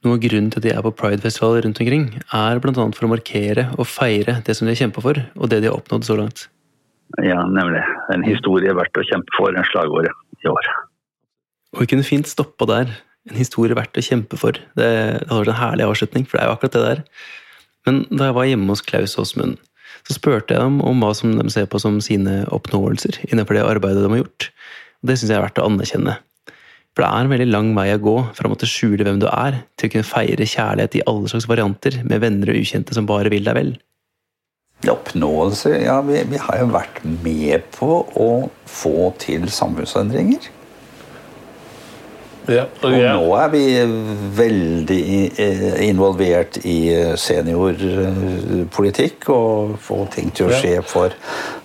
noe 0.05 0.19
av 0.19 0.21
grunnen 0.21 0.51
til 0.53 0.61
at 0.61 0.67
de 0.67 0.73
er 0.75 0.83
på 0.85 0.93
Pride-festivaler 0.93 1.65
rundt 1.65 1.81
omkring, 1.81 2.05
er 2.37 2.61
bl.a. 2.61 2.85
for 2.93 3.07
å 3.07 3.09
markere 3.09 3.65
og 3.79 3.89
feire 3.89 4.35
det 4.45 4.59
som 4.59 4.69
de 4.69 4.75
har 4.75 4.83
kjempa 4.83 5.01
for, 5.01 5.23
og 5.39 5.49
det 5.49 5.63
de 5.65 5.71
har 5.71 5.79
oppnådd 5.79 6.05
så 6.05 6.19
langt. 6.19 6.43
Ja, 7.25 7.39
nemlig. 7.49 7.81
En 8.13 8.27
historie 8.27 8.75
verdt 8.77 9.01
å 9.01 9.07
kjempe 9.09 9.39
for, 9.39 9.57
en 9.57 9.69
slagord 9.71 10.11
i 10.11 10.51
år. 10.53 10.69
Og 11.77 11.85
vi 11.85 11.89
kunne 11.95 12.07
fint 12.07 12.29
stoppa 12.29 12.69
der. 12.69 12.93
En 13.31 13.39
historie 13.41 13.79
verdt 13.79 13.97
å 13.97 14.05
kjempe 14.05 14.37
for. 14.41 14.59
Det, 14.77 14.91
det 14.91 15.31
hadde 15.31 15.41
vært 15.47 15.55
en 15.55 15.61
herlig 15.63 15.89
avslutning, 15.89 16.27
for 16.29 16.37
det 16.37 16.45
er 16.45 16.51
jo 16.51 16.59
akkurat 16.59 16.77
det 16.77 16.85
der. 16.85 17.03
Men 17.89 18.05
da 18.11 18.29
jeg 18.29 18.37
var 18.37 18.51
hjemme 18.51 18.75
hos 18.75 18.85
Klaus 18.85 19.17
Åsmund, 19.23 19.57
så 20.07 20.15
spurte 20.15 20.55
jeg 20.55 20.63
dem 20.63 20.79
om 20.87 21.03
hva 21.03 21.11
som 21.19 21.35
de 21.35 21.49
ser 21.51 21.67
på 21.71 21.81
som 21.83 21.99
sine 22.05 22.45
oppnåelser 22.55 23.19
innenfor 23.27 23.59
det 23.59 23.67
arbeidet 23.67 24.05
de 24.05 24.13
har 24.13 24.23
gjort. 24.23 24.49
Og 25.03 25.11
det 25.11 25.19
syns 25.19 25.33
jeg 25.33 25.39
er 25.41 25.45
verdt 25.49 25.59
å 25.59 25.67
anerkjenne. 25.67 26.15
For 26.97 27.05
det 27.05 27.09
er 27.11 27.27
en 27.27 27.33
veldig 27.35 27.49
lang 27.51 27.73
vei 27.77 27.91
å 27.93 28.01
gå 28.01 28.15
fra 28.39 28.49
å 28.49 28.53
måtte 28.55 28.69
skjule 28.71 29.05
hvem 29.05 29.19
du 29.21 29.27
er, 29.29 29.59
til 29.77 29.91
å 29.91 29.93
kunne 29.93 30.09
feire 30.09 30.47
kjærlighet 30.49 30.97
i 30.97 31.05
alle 31.11 31.33
slags 31.33 31.49
varianter 31.51 31.99
med 32.07 32.23
venner 32.23 32.53
og 32.53 32.63
ukjente 32.63 32.97
som 32.97 33.09
bare 33.11 33.33
vil 33.35 33.45
deg 33.45 33.59
vel. 33.59 33.75
Oppnåelse 34.87 35.73
Ja, 35.83 35.99
vi, 36.07 36.21
vi 36.31 36.41
har 36.41 36.61
jo 36.61 36.71
vært 36.73 37.03
med 37.05 37.67
på 37.75 38.01
å 38.17 38.31
få 38.71 39.11
til 39.21 39.49
samfunnsendringer. 39.53 40.49
Ja, 42.49 42.63
og 42.83 42.93
Og 42.93 43.03
nå 43.03 43.37
er 43.41 43.49
vi 43.51 43.65
veldig 44.39 45.33
eh, 45.43 45.89
involvert 45.89 46.59
i 46.65 46.77
eh, 46.95 47.17
seniorpolitikk 47.19 49.27
og 49.35 49.75
få 49.83 50.05
ting 50.15 50.31
til 50.31 50.47
å 50.47 50.51
Ja. 50.53 50.57
skje 50.61 50.83
for 50.87 51.09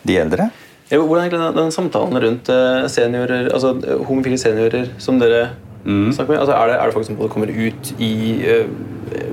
de 0.08 0.18
eldre. 0.18 0.50
Hvordan 0.92 1.26
er 1.26 1.30
den, 1.30 1.54
den 1.56 1.72
samtalen 1.72 2.18
rundt 2.20 2.50
eh, 2.52 2.88
seniorer, 2.92 3.46
altså 3.54 3.76
eh, 3.86 4.02
homofile 4.08 4.38
seniorer 4.42 4.90
som 4.98 5.20
dere 5.22 5.50
snakker 5.86 6.30
med? 6.34 6.40
Altså, 6.42 6.54
er, 6.58 6.68
det, 6.68 6.76
er 6.80 6.86
det 6.86 6.94
folk 6.98 7.06
som 7.08 7.16
både 7.18 7.30
kommer 7.34 7.48
ut 7.50 7.94
i 7.98 8.12
uh, 8.46 8.66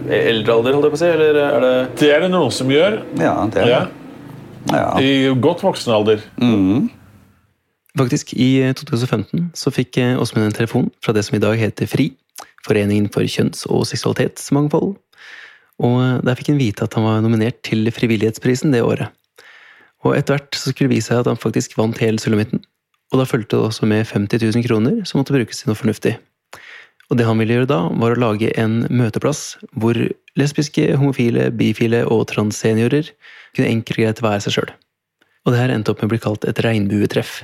eldre 0.08 0.52
alder, 0.54 0.72
holdt 0.76 0.84
jeg 0.86 0.92
på 0.94 0.96
å 0.96 1.02
si, 1.02 1.10
eller 1.12 1.34
er 1.42 1.60
det 1.64 1.72
det 2.00 2.08
er 2.14 2.20
det 2.24 2.30
noen 2.32 2.50
som 2.54 2.68
gjør. 2.72 2.92
Ja, 3.20 3.34
det 3.52 3.58
er 3.64 3.68
Ja, 3.68 3.82
Ja. 4.72 4.98
I 5.00 5.28
godt 5.40 5.62
voksen 5.64 5.92
alder. 5.92 6.18
Faktisk, 7.98 8.32
i 8.38 8.60
eh, 8.62 8.74
2015 8.76 9.50
så 9.58 9.72
fikk 9.74 9.98
eh, 9.98 10.14
Åsmund 10.20 10.46
en 10.46 10.54
telefon 10.54 10.88
fra 11.02 11.14
det 11.16 11.24
som 11.26 11.38
i 11.38 11.42
dag 11.42 11.58
heter 11.58 11.88
FRI, 11.90 12.12
Foreningen 12.66 13.08
for 13.10 13.26
kjønns- 13.26 13.64
og 13.66 13.86
seksualitetsmangfold. 13.90 14.94
Og 15.82 15.96
eh, 16.04 16.18
der 16.26 16.38
fikk 16.38 16.52
han 16.52 16.60
vite 16.60 16.86
at 16.86 16.94
han 16.98 17.06
var 17.08 17.22
nominert 17.24 17.60
til 17.66 17.90
Frivillighetsprisen 17.94 18.74
det 18.74 18.84
året. 18.86 19.10
Og 20.06 20.14
etter 20.14 20.36
hvert 20.36 20.54
så 20.54 20.70
skulle 20.70 20.92
det 20.92 21.00
vise 21.00 21.10
seg 21.10 21.24
at 21.24 21.32
han 21.32 21.40
faktisk 21.40 21.74
vant 21.78 21.98
hele 22.02 22.22
sulamitten. 22.22 22.62
Og 23.10 23.22
da 23.22 23.26
fulgte 23.26 23.56
det 23.56 23.70
også 23.70 23.88
med 23.88 24.06
50 24.06 24.44
000 24.46 24.66
kroner 24.68 25.02
som 25.08 25.18
måtte 25.18 25.34
brukes 25.34 25.62
til 25.62 25.72
noe 25.72 25.80
fornuftig. 25.80 26.14
Og 27.08 27.16
det 27.18 27.24
han 27.24 27.40
ville 27.40 27.56
gjøre 27.56 27.70
da, 27.70 27.80
var 27.98 28.14
å 28.14 28.20
lage 28.20 28.52
en 28.60 28.82
møteplass 28.92 29.56
hvor 29.80 29.96
lesbiske, 30.38 30.90
homofile, 31.00 31.48
bifile 31.56 32.04
og 32.06 32.26
transseniorer 32.30 33.10
kunne 33.56 33.70
enkelt 33.72 33.96
og 33.96 34.04
greit 34.04 34.22
være 34.22 34.44
seg 34.44 34.58
sjøl. 34.58 34.74
Og 35.46 35.54
det 35.54 35.62
her 35.62 35.72
endte 35.72 35.94
opp 35.94 36.02
med 36.02 36.10
å 36.10 36.12
bli 36.12 36.20
kalt 36.20 36.44
et 36.44 36.60
regnbuetreff. 36.62 37.40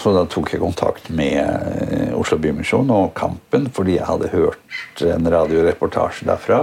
Så 0.00 0.14
da 0.16 0.22
tok 0.24 0.54
jeg 0.54 0.62
kontakt 0.62 1.10
med 1.12 1.36
eh, 1.36 2.12
Oslo 2.16 2.38
Bymisjon 2.40 2.88
og 2.94 3.12
Kampen, 3.18 3.66
fordi 3.74 3.98
jeg 3.98 4.08
hadde 4.08 4.30
hørt 4.32 5.02
en 5.04 5.28
radioreportasje 5.28 6.28
derfra. 6.28 6.62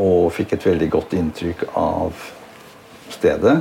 Og 0.00 0.30
fikk 0.32 0.56
et 0.56 0.64
veldig 0.64 0.88
godt 0.94 1.12
inntrykk 1.18 1.66
av 1.76 2.24
stedet. 3.12 3.58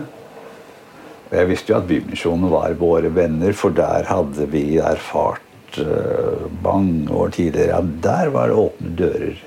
Og 1.27 1.35
jeg 1.35 1.51
visste 1.51 1.73
jo 1.73 1.81
at 1.81 1.89
Bymisjonen 1.89 2.47
var 2.53 2.79
våre 2.79 3.11
venner, 3.11 3.51
for 3.59 3.75
der 3.75 4.07
hadde 4.07 4.47
vi 4.55 4.79
erfart 4.79 5.81
eh, 5.83 6.47
mange 6.63 7.11
år 7.11 7.35
tidligere 7.35 7.83
at 7.83 7.93
der 8.07 8.31
var 8.31 8.47
det 8.47 8.59
åpne 8.63 8.95
dører 9.03 9.45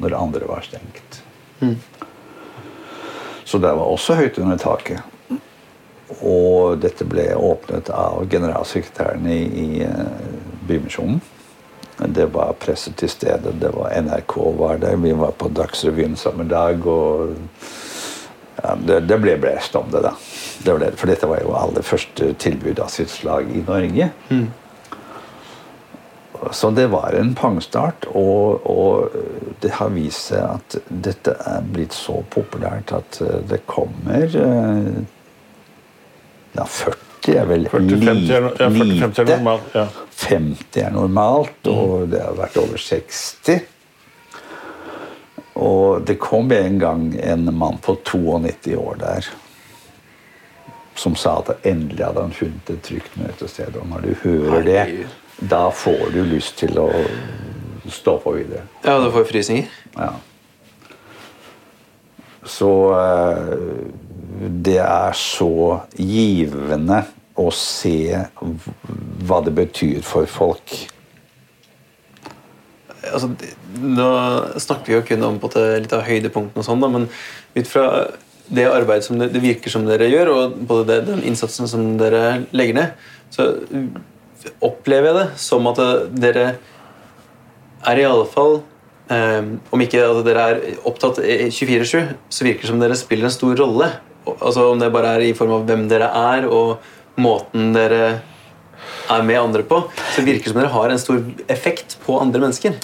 når 0.00 0.16
andre 0.16 0.48
var 0.48 0.64
stengt. 0.64 1.20
Så 3.44 3.60
det 3.60 3.76
var 3.76 3.84
også 3.84 4.16
høyt 4.16 4.40
under 4.40 4.56
taket. 4.56 5.11
Og 6.22 6.78
dette 6.82 7.06
ble 7.08 7.32
åpnet 7.34 7.90
av 7.90 8.22
generalsekretæren 8.30 9.26
i, 9.26 9.42
i 9.42 9.68
eh, 9.86 10.34
Bymisjonen. 10.68 11.20
Det 12.02 12.26
var 12.34 12.56
presse 12.58 12.90
til 12.98 13.10
stede, 13.10 13.52
det 13.60 13.70
var 13.74 13.92
NRK 14.02 14.36
var 14.58 14.80
der, 14.82 14.96
vi 14.98 15.12
var 15.14 15.34
på 15.38 15.50
Dagsrevyen 15.52 16.16
samme 16.16 16.48
dag. 16.50 16.86
og 16.86 17.36
ja, 18.62 18.74
det, 18.86 19.00
det 19.10 19.18
ble 19.22 19.36
blest 19.40 19.76
om 19.78 19.90
det, 19.92 20.02
da. 20.04 20.14
Det 20.62 20.74
ble, 20.78 20.90
for 20.98 21.10
dette 21.10 21.28
var 21.30 21.42
jo 21.42 21.54
aller 21.58 21.86
første 21.86 22.32
tilbud 22.42 22.82
av 22.82 22.90
sitt 22.92 23.10
slag 23.10 23.50
i 23.50 23.62
Norge. 23.66 24.10
Så 26.52 26.70
det 26.74 26.88
var 26.90 27.14
en 27.14 27.34
pangstart, 27.38 28.06
og, 28.18 28.66
og 28.66 29.14
det 29.62 29.70
har 29.78 29.92
vist 29.94 30.32
seg 30.32 30.42
at 30.42 30.76
dette 30.88 31.36
er 31.46 31.66
blitt 31.74 31.94
så 31.94 32.18
populært 32.34 32.90
at 32.96 33.20
eh, 33.22 33.38
det 33.46 33.60
kommer 33.70 34.26
eh, 34.26 35.02
Ja, 36.56 36.64
40 36.68 37.36
er 37.38 37.46
vel 37.48 37.68
40-50 37.70 38.32
er, 38.36 38.40
no- 38.44 38.54
ja, 38.58 38.68
40-50 38.68 38.72
er 38.72 39.08
lite. 39.08 39.36
normalt. 39.36 39.74
Ja. 39.74 39.86
50 40.22 40.82
er 40.82 40.90
normalt, 40.94 41.68
og 41.70 42.08
det 42.12 42.20
har 42.22 42.34
vært 42.38 42.56
over 42.60 42.76
60. 42.78 43.60
Og 45.62 46.02
det 46.08 46.16
kom 46.18 46.50
en 46.52 46.78
gang 46.80 47.06
en 47.20 47.48
mann 47.54 47.78
på 47.84 47.94
92 48.08 48.74
år 48.76 48.96
der 49.00 49.30
som 50.98 51.14
sa 51.16 51.38
at 51.40 51.64
endelig 51.66 52.04
hadde 52.04 52.20
han 52.26 52.34
funnet 52.36 52.70
et 52.70 52.82
trygt 52.84 53.14
møtested. 53.16 53.76
Og 53.80 53.86
når 53.88 54.02
du 54.04 54.10
hører 54.22 54.66
det, 54.66 54.82
da 55.48 55.62
får 55.72 56.10
du 56.12 56.20
lyst 56.28 56.58
til 56.60 56.76
å 56.78 56.90
stå 57.90 58.18
på 58.22 58.34
videre. 58.36 58.66
Ja, 58.84 58.98
du 59.00 59.08
får 59.14 59.24
frysninger. 59.30 59.70
Ja. 59.96 60.10
Så 62.44 62.68
eh, 62.98 63.56
det 64.40 64.80
er 64.82 65.16
så 65.18 65.82
givende 65.96 67.02
å 67.38 67.48
se 67.54 68.24
hva 69.26 69.40
det 69.44 69.54
betyr 69.56 70.02
for 70.04 70.28
folk. 70.30 70.74
Altså, 73.12 73.32
nå 73.82 74.10
snakker 74.62 74.92
vi 74.92 74.96
jo 74.98 75.06
kun 75.06 75.24
om 75.26 75.40
på 75.42 75.50
litt 75.56 75.94
av 75.96 76.04
høydepunktene, 76.06 76.62
og 76.62 76.66
sånn, 76.66 76.84
men 76.92 77.08
ut 77.56 77.68
fra 77.68 77.86
det 78.52 78.66
arbeidet 78.68 79.06
som 79.06 79.18
det, 79.20 79.30
det 79.34 79.42
virker 79.42 79.72
som 79.72 79.86
dere 79.88 80.10
gjør, 80.10 80.32
og 80.32 80.58
både 80.68 80.88
det, 80.90 80.98
den 81.08 81.24
innsatsen 81.30 81.70
som 81.70 81.94
dere 82.00 82.42
legger 82.54 82.78
ned, 82.78 83.08
så 83.32 83.48
opplever 84.64 85.08
jeg 85.08 85.18
det 85.20 85.26
som 85.40 85.66
at 85.70 85.80
dere 86.18 86.46
er 87.88 87.98
i 87.98 88.06
alle 88.06 88.26
fall 88.30 88.60
eh, 89.10 89.42
Om 89.74 89.82
ikke 89.84 90.02
at 90.02 90.20
dere 90.26 90.46
er 90.50 90.60
opptatt 90.88 91.20
24-7, 91.22 92.12
så 92.30 92.46
virker 92.46 92.66
det 92.66 92.70
som 92.70 92.82
dere 92.82 92.98
spiller 92.98 93.28
en 93.28 93.34
stor 93.34 93.54
rolle. 93.58 93.88
Altså 94.38 94.68
Om 94.70 94.78
det 94.82 94.92
bare 94.94 95.16
er 95.16 95.24
i 95.26 95.32
form 95.34 95.56
av 95.56 95.64
hvem 95.66 95.88
dere 95.90 96.08
er, 96.14 96.46
og 96.46 96.78
måten 97.20 97.72
dere 97.74 98.20
er 99.10 99.24
med 99.26 99.38
andre 99.40 99.64
på, 99.66 99.80
så 100.14 100.22
virker 100.24 100.46
det 100.48 100.52
som 100.52 100.60
dere 100.62 100.72
har 100.74 100.92
en 100.92 101.00
stor 101.00 101.18
effekt 101.52 101.96
på 102.06 102.18
andre 102.22 102.44
mennesker. 102.44 102.76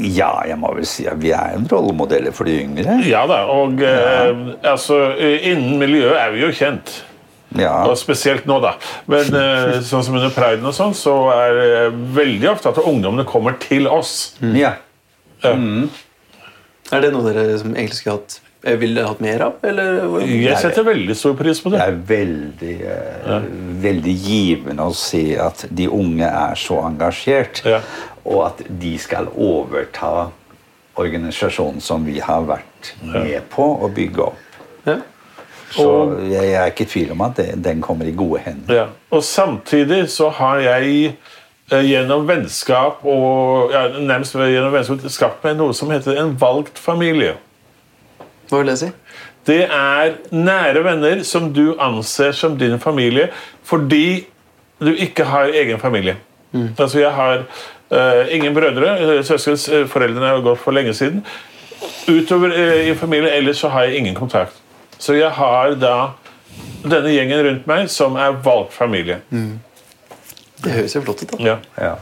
Ja, 0.00 0.30
jeg 0.46 0.56
må 0.60 0.70
vel 0.76 0.86
si 0.88 1.04
at 1.10 1.18
vi 1.20 1.32
er 1.36 1.56
en 1.58 1.66
rollemodeller 1.68 2.32
for 2.32 2.48
de 2.48 2.56
yngre. 2.62 3.00
ja 3.04 3.24
da, 3.28 3.42
og 3.52 3.80
eh, 3.84 4.30
altså, 4.70 5.00
innen 5.20 5.78
miljøet 5.82 6.16
er 6.16 6.34
vi 6.34 6.44
jo 6.46 6.50
kjent. 6.54 6.92
Ja, 7.58 7.80
Og 7.90 7.96
spesielt 7.98 8.44
nå, 8.46 8.60
da. 8.62 8.76
Men 9.10 9.34
eh, 9.34 9.80
sånn 9.90 10.04
som 10.06 10.14
under 10.16 10.30
priden 10.34 10.66
og 10.70 10.76
sånn, 10.76 10.94
så 10.94 11.14
er 11.34 11.56
det 11.58 11.72
veldig 12.16 12.52
ofte 12.52 12.70
at 12.70 12.78
ungdommene 12.84 13.26
kommer 13.28 13.58
til 13.62 13.90
oss. 13.90 14.36
ja. 14.40 14.76
Mm. 15.40 15.88
Er 16.92 17.00
det 17.00 17.12
noe 17.14 17.24
dere 17.24 17.54
som 17.56 17.72
egentlig 17.72 17.96
skulle 17.96 18.18
hatt 18.18 18.34
eh, 18.64 18.76
ville 18.80 19.04
hatt 19.06 19.20
mer 19.20 19.40
av? 19.46 19.52
Eller? 19.66 20.00
Jeg 20.26 20.58
setter 20.60 20.84
veldig 20.86 21.16
stor 21.16 21.34
pris 21.38 21.60
på 21.64 21.70
Det 21.72 21.78
det. 21.78 21.86
er 21.86 22.00
veldig, 22.10 22.74
ja. 22.80 23.38
veldig 23.86 24.14
givende 24.26 24.88
å 24.90 24.94
se 24.94 25.24
at 25.40 25.64
de 25.70 25.88
unge 25.88 26.26
er 26.28 26.54
så 26.60 26.80
engasjert, 26.88 27.62
Ja. 27.64 27.80
og 28.24 28.46
at 28.46 28.62
de 28.68 28.96
skal 28.98 29.28
overta 29.36 30.30
organisasjonen 31.00 31.80
som 31.80 32.04
vi 32.04 32.18
har 32.20 32.42
vært 32.48 32.94
med 33.02 33.42
på 33.52 33.64
å 33.84 33.88
bygge 33.94 34.22
opp. 34.26 34.38
Ja. 34.86 34.98
Så 35.70 35.86
jeg 36.28 36.50
er 36.58 36.66
ikke 36.72 36.82
i 36.82 36.90
tvil 36.90 37.12
om 37.14 37.20
at 37.22 37.36
det, 37.38 37.52
den 37.62 37.80
kommer 37.80 38.08
i 38.10 38.14
gode 38.16 38.40
hender. 38.42 38.74
Ja. 38.74 38.86
Og 39.14 39.22
samtidig 39.24 40.08
så 40.10 40.28
har 40.34 40.58
jeg 40.64 41.12
eh, 41.70 41.84
gjennom 41.86 42.26
vennskap 42.26 43.04
og 43.06 43.70
ja, 43.72 43.84
nærmest 44.02 44.34
gjennom 44.34 44.74
vennskap 44.74 45.06
skapt 45.14 45.46
meg 45.46 45.56
noe 45.60 45.76
som 45.78 45.92
heter 45.94 46.18
en 46.18 46.34
valgt 46.42 46.78
familie. 46.82 47.36
Hva 48.50 48.60
vil 48.60 48.72
det 48.72 48.78
si? 48.80 48.90
Det 49.46 49.62
er 49.64 50.16
nære 50.34 50.82
venner 50.84 51.22
som 51.26 51.48
du 51.54 51.72
anser 51.80 52.34
som 52.36 52.58
din 52.58 52.78
familie 52.82 53.30
fordi 53.66 54.26
du 54.80 54.90
ikke 54.90 55.24
har 55.28 55.52
egen 55.54 55.78
familie. 55.78 56.16
Altså 56.78 56.98
Jeg 57.00 57.12
har 57.14 57.44
uh, 57.90 58.34
ingen 58.34 58.54
brødre. 58.54 59.22
Søskens 59.24 59.68
eh, 59.68 59.86
foreldrene 59.86 60.26
har 60.26 60.40
gått 60.42 60.58
for 60.58 60.74
lenge 60.74 60.94
siden. 60.94 61.22
Utover 62.08 62.50
uh, 62.56 62.88
i 62.88 62.94
familie 62.94 63.30
ellers 63.30 63.60
så 63.62 63.68
har 63.68 63.86
jeg 63.86 63.96
ingen 64.02 64.14
kontakt. 64.14 64.56
Så 64.98 65.14
jeg 65.14 65.30
har 65.30 65.76
da 65.80 65.94
denne 66.82 67.12
gjengen 67.12 67.44
rundt 67.46 67.66
meg 67.68 67.90
som 67.92 68.16
er 68.16 68.34
valgt 68.44 68.72
familie. 68.74 69.20
Det 70.64 70.72
høres 70.72 70.96
jo 70.96 71.02
flott 71.04 71.22
ut. 71.22 71.36
da. 71.36 71.44
Ja. 71.44 71.56
Ja. 71.78 71.94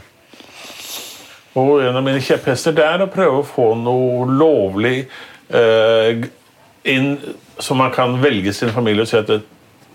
Og 1.59 1.81
en 1.83 1.95
av 1.95 2.03
mine 2.03 2.21
kjepphester 2.23 2.75
det 2.75 2.85
er 2.85 3.03
å 3.03 3.09
prøve 3.11 3.41
å 3.41 3.47
få 3.47 3.71
noe 3.79 4.27
lovlig 4.29 4.97
eh, 5.01 6.25
inn, 6.85 7.17
så 7.59 7.75
man 7.75 7.91
kan 7.91 8.17
velge 8.23 8.53
sin 8.53 8.69
familie 8.75 9.01
og 9.03 9.07
si 9.11 9.17
at 9.17 9.27
det, 9.27 9.41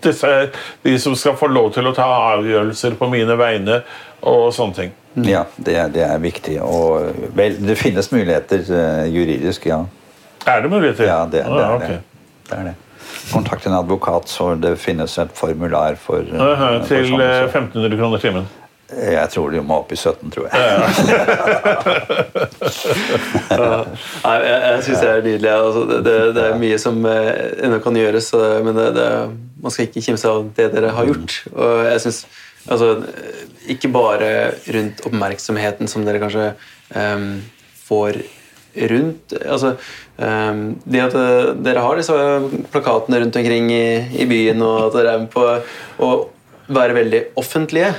disse 0.05 0.27
er 0.27 0.49
de 0.83 0.97
som 1.01 1.15
skal 1.17 1.33
få 1.39 1.47
lov 1.49 1.71
til 1.73 1.87
å 1.89 1.93
ta 1.95 2.05
avgjørelser 2.35 2.93
på 2.99 3.07
mine 3.09 3.37
vegne 3.39 3.79
og 4.21 4.51
sånne 4.53 4.75
ting. 4.77 4.91
Ja, 5.25 5.45
det, 5.57 5.75
er- 5.79 5.89
det 5.95 6.03
er 6.03 6.17
viktig. 6.19 6.57
Og 6.61 7.13
vel, 7.37 7.55
det 7.65 7.77
finnes 7.79 8.11
muligheter 8.11 8.59
eh, 8.67 9.05
juridisk, 9.15 9.65
ja. 9.71 9.79
Er 10.45 10.61
det 10.61 10.69
muligheter? 10.69 11.07
Ja, 11.07 11.21
det, 11.25 11.41
det, 11.45 11.63
Ah, 11.63 11.75
er, 11.75 11.87
det. 11.87 12.01
det 12.49 12.57
er 12.59 12.63
det. 12.69 12.75
Kontakt 13.31 13.65
en 13.65 13.73
advokat, 13.79 14.27
så 14.29 14.51
det 14.59 14.75
finnes 14.77 15.17
et 15.17 15.31
formular 15.33 15.95
for, 15.97 16.21
eh, 16.21 16.41
Aha, 16.43 16.67
for 16.83 16.87
Til 16.91 17.07
sånne 17.09 17.29
eh, 17.31 17.47
1500 17.47 17.97
kroner 17.97 18.21
timen. 18.21 18.45
Jeg 18.85 19.29
tror 19.33 19.49
de 19.49 19.61
må 19.65 19.79
opp 19.81 19.91
i 19.95 19.97
17, 19.97 20.29
tror 20.33 20.45
jeg. 20.45 20.53
Nei, 24.25 24.35
jeg, 24.45 24.59
jeg 24.61 24.83
syns 24.85 24.99
det 25.01 25.09
er 25.09 25.25
nydelig. 25.25 25.51
Altså, 25.51 25.81
det, 25.89 25.99
det, 26.05 26.15
det 26.37 26.43
er 26.45 26.59
mye 26.61 26.77
som 26.81 26.99
eh, 27.09 27.31
ennå 27.65 27.79
kan 27.81 27.97
gjøres, 27.97 28.27
men 28.65 28.77
det, 28.77 28.87
det, 28.99 29.07
man 29.65 29.73
skal 29.73 29.89
ikke 29.89 30.05
kimse 30.05 30.29
av 30.29 30.45
det 30.57 30.67
dere 30.75 30.93
har 30.93 31.09
gjort. 31.09 31.39
Og 31.55 31.71
jeg 31.89 32.03
synes 32.05 32.25
Altså, 32.65 32.95
ikke 33.69 33.91
bare 33.93 34.29
rundt 34.73 35.03
oppmerksomheten 35.05 35.89
som 35.89 36.05
dere 36.05 36.21
kanskje 36.21 36.47
um, 36.97 37.43
får 37.85 38.23
rundt 38.89 39.35
altså, 39.39 39.75
um, 40.17 40.63
Det 40.83 41.03
at 41.03 41.13
eh, 41.15 41.51
dere 41.63 41.83
har 41.85 41.99
disse 41.99 42.15
plakatene 42.73 43.21
rundt 43.21 43.37
omkring 43.39 43.69
i, 43.71 43.85
i 44.17 44.25
byen, 44.29 44.63
og 44.65 44.87
at 44.87 44.97
dere 44.97 45.13
er 45.13 45.21
med 45.23 45.29
på 45.31 45.45
å 46.01 46.09
være 46.65 46.97
veldig 46.97 47.21
offentlige, 47.37 47.93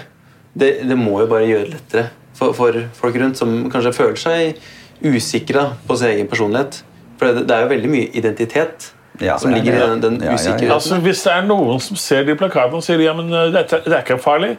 det, 0.56 0.70
det 0.88 0.96
må 0.98 1.20
jo 1.22 1.28
bare 1.30 1.46
gjøre 1.48 1.68
det 1.68 1.76
lettere 1.76 2.08
for, 2.36 2.52
for 2.56 2.82
folk 2.98 3.16
rundt 3.20 3.38
som 3.40 3.54
kanskje 3.72 3.94
føler 3.96 4.20
seg 4.20 4.60
usikre 5.04 5.70
på 5.86 5.96
sin 5.96 6.12
egen 6.14 6.28
personlighet. 6.30 6.82
For 7.20 7.32
det, 7.32 7.46
det 7.48 7.56
er 7.56 7.64
jo 7.64 7.72
veldig 7.72 7.90
mye 7.92 8.12
identitet 8.16 8.92
Ja, 9.20 9.38
som 9.40 9.52
er 9.52 9.60
ligger 9.60 9.76
i 9.76 9.80
den, 9.80 10.02
den 10.04 10.18
Ja, 10.20 10.24
ja, 10.24 10.30
ja. 10.30 10.38
usikkerheten. 10.40 10.72
Altså, 10.76 11.00
hvis 11.04 11.22
det 11.24 11.32
er 11.32 11.48
noen 11.48 11.80
som 11.80 11.96
ser 12.00 12.24
de 12.28 12.36
plakatene 12.36 12.80
og 12.80 12.84
sier 12.84 13.00
ja, 13.04 13.14
men 13.16 13.32
eh, 13.32 13.52
dette, 13.54 13.80
det 13.86 13.92
er 13.92 14.04
ikke 14.04 14.20
farlig, 14.20 14.56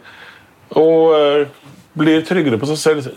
og 0.77 1.13
uh, 1.13 1.65
blir 1.97 2.25
tryggere 2.27 2.57
på 2.59 2.69
seg 2.73 2.79
selv, 2.81 3.11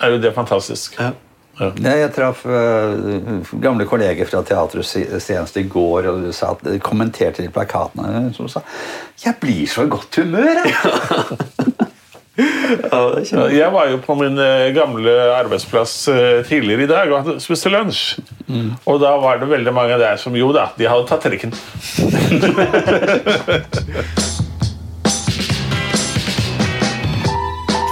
er 0.00 0.14
jo 0.14 0.20
det 0.22 0.32
fantastisk. 0.34 0.96
Ja. 0.98 1.12
Ja. 1.58 1.72
jeg 1.82 2.12
traff 2.14 2.44
uh, 2.46 3.52
gamle 3.60 3.86
kolleger 3.86 4.28
fra 4.30 4.44
teatret 4.46 4.86
se- 4.86 5.20
senest 5.20 5.56
i 5.58 5.64
går 5.66 6.06
og 6.06 6.20
de 6.22 6.32
sa 6.34 6.52
at 6.54 6.68
kommenterte 6.86 7.42
de 7.42 7.50
plakatene 7.50 8.30
som 8.34 8.48
sa 8.48 8.62
'Jeg 9.24 9.34
blir 9.40 9.66
så 9.66 9.82
i 9.82 9.90
godt 9.90 10.20
humør', 10.22 10.62
jeg. 10.64 11.74
Ja, 12.38 13.48
Jeg 13.50 13.72
var 13.74 13.88
jo 13.90 13.98
på 14.04 14.14
min 14.20 14.38
eh, 14.38 14.68
gamle 14.76 15.10
arbeidsplass 15.34 15.94
eh, 16.12 16.44
tidligere 16.46 16.84
i 16.86 16.90
dag 16.90 17.12
og 17.16 17.30
spiste 17.42 17.72
lunsj. 17.72 18.20
Og 18.86 19.00
da 19.02 19.16
var 19.20 19.40
det 19.42 19.48
veldig 19.50 19.74
mange 19.74 19.98
der 20.00 20.16
som 20.22 20.36
jo 20.38 20.52
da, 20.54 20.68
de 20.78 20.86
hadde 20.88 21.08
tatt 21.10 21.26
trikken. 21.26 21.52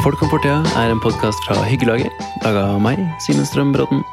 Folk 0.06 0.20
om 0.22 0.28
fortida 0.30 0.60
er 0.78 0.92
en 0.92 1.00
podkast 1.02 1.40
fra 1.48 1.56
Hyggelaget, 1.66 2.12
laga 2.44 2.60
av 2.76 2.76
meg, 2.78 3.00
Simen 3.24 3.42
Strømbråten. 3.42 4.04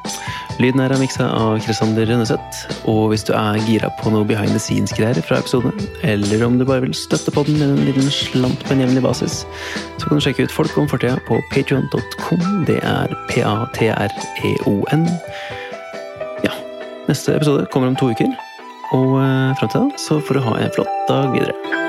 Lyden 0.58 0.82
er 0.82 0.96
miksa 0.98 1.28
av 1.38 1.60
Kristander 1.62 2.10
Rønneseth. 2.10 2.64
Og 2.90 3.12
hvis 3.12 3.22
du 3.28 3.30
er 3.38 3.60
gira 3.68 3.92
på 4.00 4.10
noe 4.10 4.26
behind 4.26 4.58
the 4.58 4.62
scenes-greier 4.64 5.22
fra 5.22 5.38
episodene, 5.44 5.86
eller 6.02 6.42
om 6.48 6.58
du 6.58 6.66
bare 6.66 6.88
vil 6.88 6.98
støtte 6.98 7.30
podden 7.36 7.62
med 7.62 7.76
en 7.76 7.86
liten 7.92 8.10
slant 8.10 8.66
på 8.66 8.74
en 8.74 8.82
jevnlig 8.82 9.06
basis, 9.06 9.44
så 10.02 10.10
kan 10.10 10.18
du 10.18 10.26
sjekke 10.26 10.48
ut 10.48 10.58
Folk 10.58 10.74
om 10.82 10.90
fortida 10.90 11.22
på 11.30 11.38
patreon.com. 11.54 12.42
Det 12.66 12.80
er 12.82 13.14
p-a-t-r-e-o-n. 13.30 15.08
Ja, 16.50 16.58
neste 17.06 17.38
episode 17.38 17.70
kommer 17.70 17.94
om 17.94 18.02
to 18.02 18.10
uker. 18.10 18.34
Og 18.98 19.22
eh, 19.22 19.54
fram 19.62 19.70
til 19.70 19.86
da 19.86 20.04
så 20.10 20.18
får 20.26 20.42
du 20.42 20.46
ha 20.50 20.58
en 20.58 20.74
flott 20.74 21.02
dag 21.14 21.38
videre. 21.38 21.83